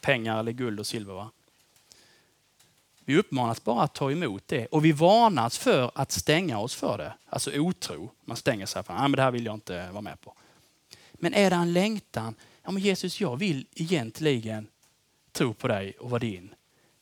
pengar 0.00 0.40
eller 0.40 0.52
guld 0.52 0.80
och 0.80 0.86
silver. 0.86 1.14
Va? 1.14 1.30
Vi 3.04 3.16
uppmanas 3.16 3.64
bara 3.64 3.82
att 3.82 3.94
ta 3.94 4.12
emot 4.12 4.42
det 4.46 4.66
och 4.66 4.84
vi 4.84 4.92
varnas 4.92 5.58
för 5.58 5.90
att 5.94 6.12
stänga 6.12 6.58
oss 6.58 6.74
för 6.74 6.98
det. 6.98 7.14
Alltså 7.26 7.60
otro. 7.60 8.10
Man 8.24 8.36
stänger 8.36 8.66
sig 8.66 8.82
för 8.82 8.94
att 8.94 9.12
det 9.12 9.22
här 9.22 9.30
vill 9.30 9.44
jag 9.44 9.54
inte 9.54 9.90
vara 9.90 10.00
med 10.00 10.20
på. 10.20 10.34
Men 11.12 11.34
är 11.34 11.50
det 11.50 11.56
en 11.56 11.72
längtan? 11.72 12.34
Ja, 12.62 12.70
men 12.70 12.82
Jesus, 12.82 13.20
jag 13.20 13.36
vill 13.36 13.66
egentligen 13.74 14.66
tro 15.32 15.54
på 15.54 15.68
dig 15.68 15.92
och 15.98 16.10
vara 16.10 16.20
din. 16.20 16.54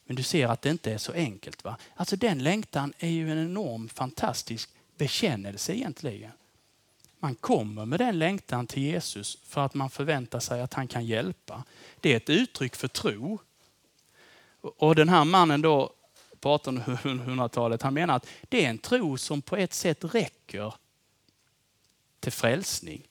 Men 0.05 0.17
du 0.17 0.23
ser 0.23 0.49
att 0.49 0.63
det 0.63 0.71
inte 0.71 0.93
är 0.93 0.99
så 0.99 1.13
enkelt. 1.13 1.65
va? 1.65 1.77
Alltså 1.95 2.17
den 2.17 2.43
längtan 2.43 2.93
är 2.99 3.09
ju 3.09 3.33
en 3.33 3.39
enorm 3.39 3.89
fantastisk 3.89 4.71
bekännelse 4.97 5.75
egentligen. 5.75 6.33
Man 7.19 7.35
kommer 7.35 7.85
med 7.85 8.01
den 8.01 8.19
längtan 8.19 8.67
till 8.67 8.83
Jesus 8.83 9.39
för 9.45 9.61
att 9.61 9.75
man 9.75 9.91
förväntar 9.91 10.41
sig 10.41 10.61
att 10.61 10.75
han 10.75 10.89
kan 10.89 11.07
hjälpa. 11.07 11.65
Det 12.01 12.13
är 12.13 12.17
ett 12.17 12.31
uttryck 12.31 12.77
för 12.77 12.89
tro. 12.89 13.39
Och 14.61 14.95
den 14.95 15.09
här 15.09 15.25
mannen 15.25 15.63
då 15.63 15.93
på 16.41 16.57
1800-talet, 16.57 17.83
han 17.83 17.95
menar 17.95 18.17
att 18.17 18.27
det 18.49 18.65
är 18.65 18.71
en 18.71 18.79
tro 18.79 19.19
som 19.19 19.43
på 19.43 19.57
ett 19.57 19.75
sätt 19.75 20.05
räcker 20.15 20.75
till 22.21 22.33
frälsning. 22.33 23.03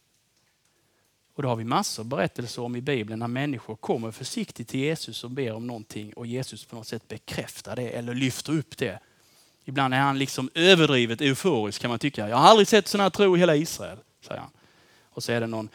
Och 1.34 1.42
det 1.42 1.48
har 1.48 1.56
vi 1.56 1.64
massor 1.64 2.04
av 2.04 2.08
berättelser 2.08 2.62
om 2.62 2.76
i 2.76 2.82
Bibeln 2.82 3.20
när 3.20 3.28
människor 3.28 3.76
kommer 3.76 4.12
försiktigt 4.12 4.68
till 4.68 4.80
Jesus 4.80 5.24
och 5.24 5.32
ber 5.32 5.52
om 5.52 5.68
någonting 5.68 6.14
och 6.14 6.28
Jesus 6.28 6.66
på 6.66 6.76
något 6.76 6.88
sätt 6.88 7.08
bekräftar 7.08 7.76
det 7.76 7.90
eller 7.90 8.14
lyfter 8.14 8.54
upp 8.54 8.78
det. 8.78 9.00
Ibland 9.66 9.94
är 9.94 10.00
han 10.00 10.20
liksom 10.20 10.50
överdrivet 10.54 11.22
euforisk 11.22 11.82
kan 11.82 11.90
man 11.90 12.00
tycka. 12.00 12.30
Jag 12.30 12.38
har 12.38 12.48
aldrig 12.48 12.68
sett 12.68 12.88
sån 12.88 13.02
här 13.02 13.10
tro 13.10 13.36
i 13.36 13.40
hela 13.40 13.56
Israel, 13.56 13.98
säger 14.22 14.42
han. 14.42 14.52
Och 15.04 15.24
så 15.24 15.32
är 15.32 15.42
det 15.42 15.48
någon 15.48 15.70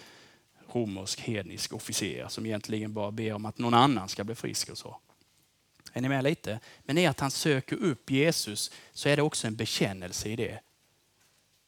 romersk 0.72 1.20
hednisk 1.20 1.72
officer 1.72 2.28
som 2.28 2.46
egentligen 2.46 2.92
bara 2.92 3.10
ber 3.10 3.32
om 3.32 3.46
att 3.46 3.58
någon 3.58 3.74
annan 3.74 4.08
ska 4.08 4.24
bli 4.24 4.34
frisk 4.34 4.68
och 4.68 4.78
så. 4.78 4.96
Är 5.92 6.00
ni 6.00 6.08
med 6.08 6.24
lite? 6.24 6.60
Men 6.84 6.98
i 6.98 7.06
att 7.06 7.20
han 7.20 7.30
söker 7.30 7.76
upp 7.76 8.10
Jesus 8.10 8.70
så 8.92 9.08
är 9.08 9.16
det 9.16 9.22
också 9.22 9.46
en 9.46 9.56
bekännelse 9.56 10.28
i 10.28 10.36
det. 10.36 10.60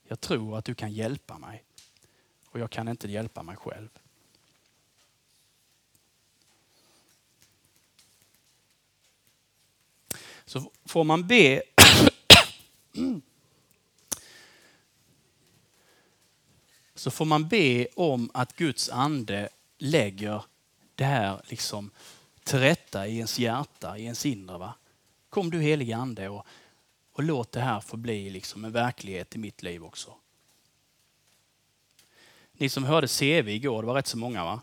Jag 0.09 0.21
tror 0.21 0.59
att 0.59 0.65
du 0.65 0.75
kan 0.75 0.93
hjälpa 0.93 1.39
mig 1.39 1.65
och 2.47 2.61
jag 2.61 2.71
kan 2.71 2.89
inte 2.89 3.11
hjälpa 3.11 3.43
mig 3.43 3.57
själv. 3.57 3.89
Så 10.45 10.73
får 10.85 11.05
man 11.05 11.27
be 11.27 11.63
så 16.95 17.11
får 17.11 17.25
man 17.25 17.49
be 17.49 17.87
om 17.97 18.31
att 18.35 18.57
Guds 18.57 18.89
ande 18.89 19.49
lägger 19.79 20.45
det 20.95 21.05
här 21.05 21.41
liksom 21.45 21.91
till 22.45 22.59
rätta 22.59 23.07
i 23.07 23.17
ens 23.17 23.39
hjärta, 23.39 23.99
i 23.99 24.05
ens 24.05 24.27
inre. 24.27 24.59
Va? 24.59 24.75
Kom 25.29 25.51
du 25.51 25.61
helige 25.61 25.97
ande 25.97 26.29
och, 26.29 26.47
och 27.13 27.23
låt 27.23 27.53
det 27.53 27.61
här 27.61 27.81
få 27.81 27.97
bli 27.97 28.31
liksom 28.31 28.65
en 28.65 28.73
verklighet 28.73 29.35
i 29.35 29.39
mitt 29.39 29.63
liv 29.63 29.85
också. 29.85 30.15
Ni 32.53 32.69
som 32.69 32.85
hörde 32.85 33.09
CV 33.09 33.49
igår, 33.49 33.83
det 33.83 33.87
var 33.87 33.95
rätt 33.95 34.07
så 34.07 34.19
många 34.19 34.45
va? 34.45 34.61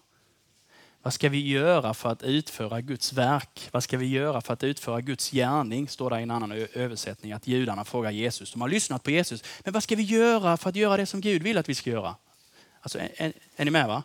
Vad 1.01 1.13
ska 1.13 1.29
vi 1.29 1.47
göra 1.47 1.93
för 1.93 2.09
att 2.09 2.23
utföra 2.23 2.81
Guds 2.81 3.13
verk? 3.13 3.69
Vad 3.71 3.83
ska 3.83 3.97
vi 3.97 4.07
göra 4.07 4.41
för 4.41 4.53
att 4.53 4.63
utföra 4.63 5.01
Guds 5.01 5.31
gärning? 5.31 5.87
Står 5.87 6.09
det 6.09 6.19
i 6.19 6.23
en 6.23 6.31
annan 6.31 6.51
översättning 6.51 7.31
att 7.31 7.47
judarna 7.47 7.85
frågar 7.85 8.11
Jesus. 8.11 8.51
De 8.51 8.61
har 8.61 8.69
lyssnat 8.69 9.03
på 9.03 9.11
Jesus. 9.11 9.43
Men 9.63 9.73
vad 9.73 9.83
ska 9.83 9.95
vi 9.95 10.03
göra 10.03 10.57
för 10.57 10.69
att 10.69 10.75
göra 10.75 10.97
det 10.97 11.05
som 11.05 11.21
Gud 11.21 11.43
vill 11.43 11.57
att 11.57 11.69
vi 11.69 11.75
ska 11.75 11.89
göra? 11.89 12.15
Alltså, 12.81 12.99
är, 12.99 13.33
är 13.55 13.65
ni 13.65 13.71
med? 13.71 13.87
va? 13.87 14.03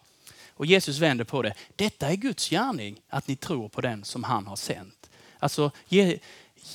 Och 0.50 0.66
Jesus 0.66 0.98
vänder 0.98 1.24
på 1.24 1.42
det. 1.42 1.54
Detta 1.76 2.10
är 2.10 2.16
Guds 2.16 2.50
gärning, 2.50 3.00
att 3.08 3.28
ni 3.28 3.36
tror 3.36 3.68
på 3.68 3.80
den 3.80 4.04
som 4.04 4.24
han 4.24 4.46
har 4.46 4.56
sänt. 4.56 5.10
Alltså, 5.38 5.70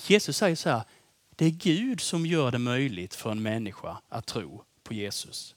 Jesus 0.07 0.37
säger 0.37 0.55
så 0.55 0.69
här, 0.69 0.81
det 1.35 1.45
är 1.45 1.49
Gud 1.49 2.01
som 2.01 2.25
gör 2.25 2.51
det 2.51 2.57
möjligt 2.57 3.15
för 3.15 3.31
en 3.31 3.41
människa 3.41 3.97
att 4.09 4.25
tro 4.25 4.63
på 4.83 4.93
Jesus. 4.93 5.55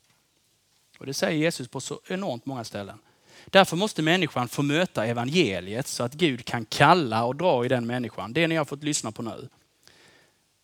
Och 0.99 1.07
Det 1.07 1.15
säger 1.15 1.39
Jesus 1.39 1.69
på 1.69 1.81
så 1.81 2.01
enormt 2.09 2.47
många 2.47 2.65
ställen. 2.65 2.99
Därför 3.47 3.77
måste 3.77 4.03
människan 4.03 4.49
få 4.49 4.63
möta 4.63 5.07
evangeliet 5.07 5.87
så 5.87 6.03
att 6.03 6.15
Gud 6.15 6.45
kan 6.45 6.65
kalla 6.65 7.25
och 7.25 7.37
dra 7.37 7.65
i 7.65 7.69
den 7.69 7.87
människan. 7.87 8.33
Det 8.33 8.47
ni 8.47 8.57
har 8.57 8.65
fått 8.65 8.83
lyssna 8.83 9.13
på 9.13 9.23
nu. 9.23 9.49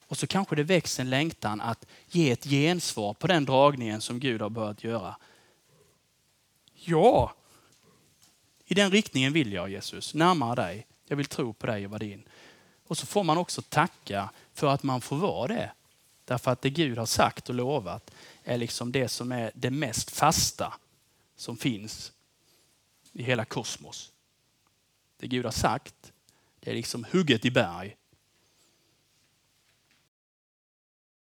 Och 0.07 0.18
så 0.18 0.26
kanske 0.26 0.57
det 0.57 0.62
väcks 0.62 1.01
en 1.01 1.11
längtan 1.11 1.61
att 1.61 1.87
ge 2.07 2.31
ett 2.31 2.45
gensvar 2.45 3.14
på 3.14 3.26
den 3.26 3.45
dragningen 3.45 4.01
som 4.01 4.20
Gud 4.20 4.43
har 4.43 4.51
börjat 4.51 4.85
göra. 4.85 5.16
Ja, 6.74 7.35
i 8.66 8.74
den 8.74 8.91
riktningen 8.91 9.33
vill 9.33 9.53
jag 9.53 9.70
Jesus, 9.70 10.14
närmare 10.14 10.55
dig. 10.55 10.87
Jag 11.07 11.16
vill 11.16 11.26
tro 11.26 11.53
på 11.53 11.66
dig 11.66 11.85
och 11.85 11.91
vara 11.91 11.99
din. 11.99 12.22
Och 12.87 12.99
så 12.99 13.07
får 13.07 13.24
man 13.24 13.39
också 13.39 13.62
tacka 13.62 14.31
för 14.55 14.66
att 14.66 14.83
man 14.83 15.01
får 15.01 15.16
vara 15.16 15.49
det. 15.49 15.70
Därför 16.24 16.51
att 16.51 16.62
det 16.62 16.70
Gud 16.70 16.99
har 16.99 17.07
sagt 17.07 17.49
och 17.49 17.55
lovat 17.55 18.11
är 18.45 18.59
liksom 18.59 18.93
det 18.93 19.09
som 19.09 19.33
är 19.33 19.51
det 19.55 19.70
mest 19.70 20.11
fasta 20.11 20.74
som 21.37 21.57
finns 21.57 22.12
i 23.13 23.23
hela 23.23 23.45
kosmos. 23.45 24.13
Det 25.17 25.27
Gud 25.27 25.45
har 25.45 25.53
sagt, 25.53 26.13
det 26.61 26.71
är 26.71 26.75
liksom 26.75 27.07
hugget 27.13 27.45
i 27.45 27.51
berg 27.51 27.97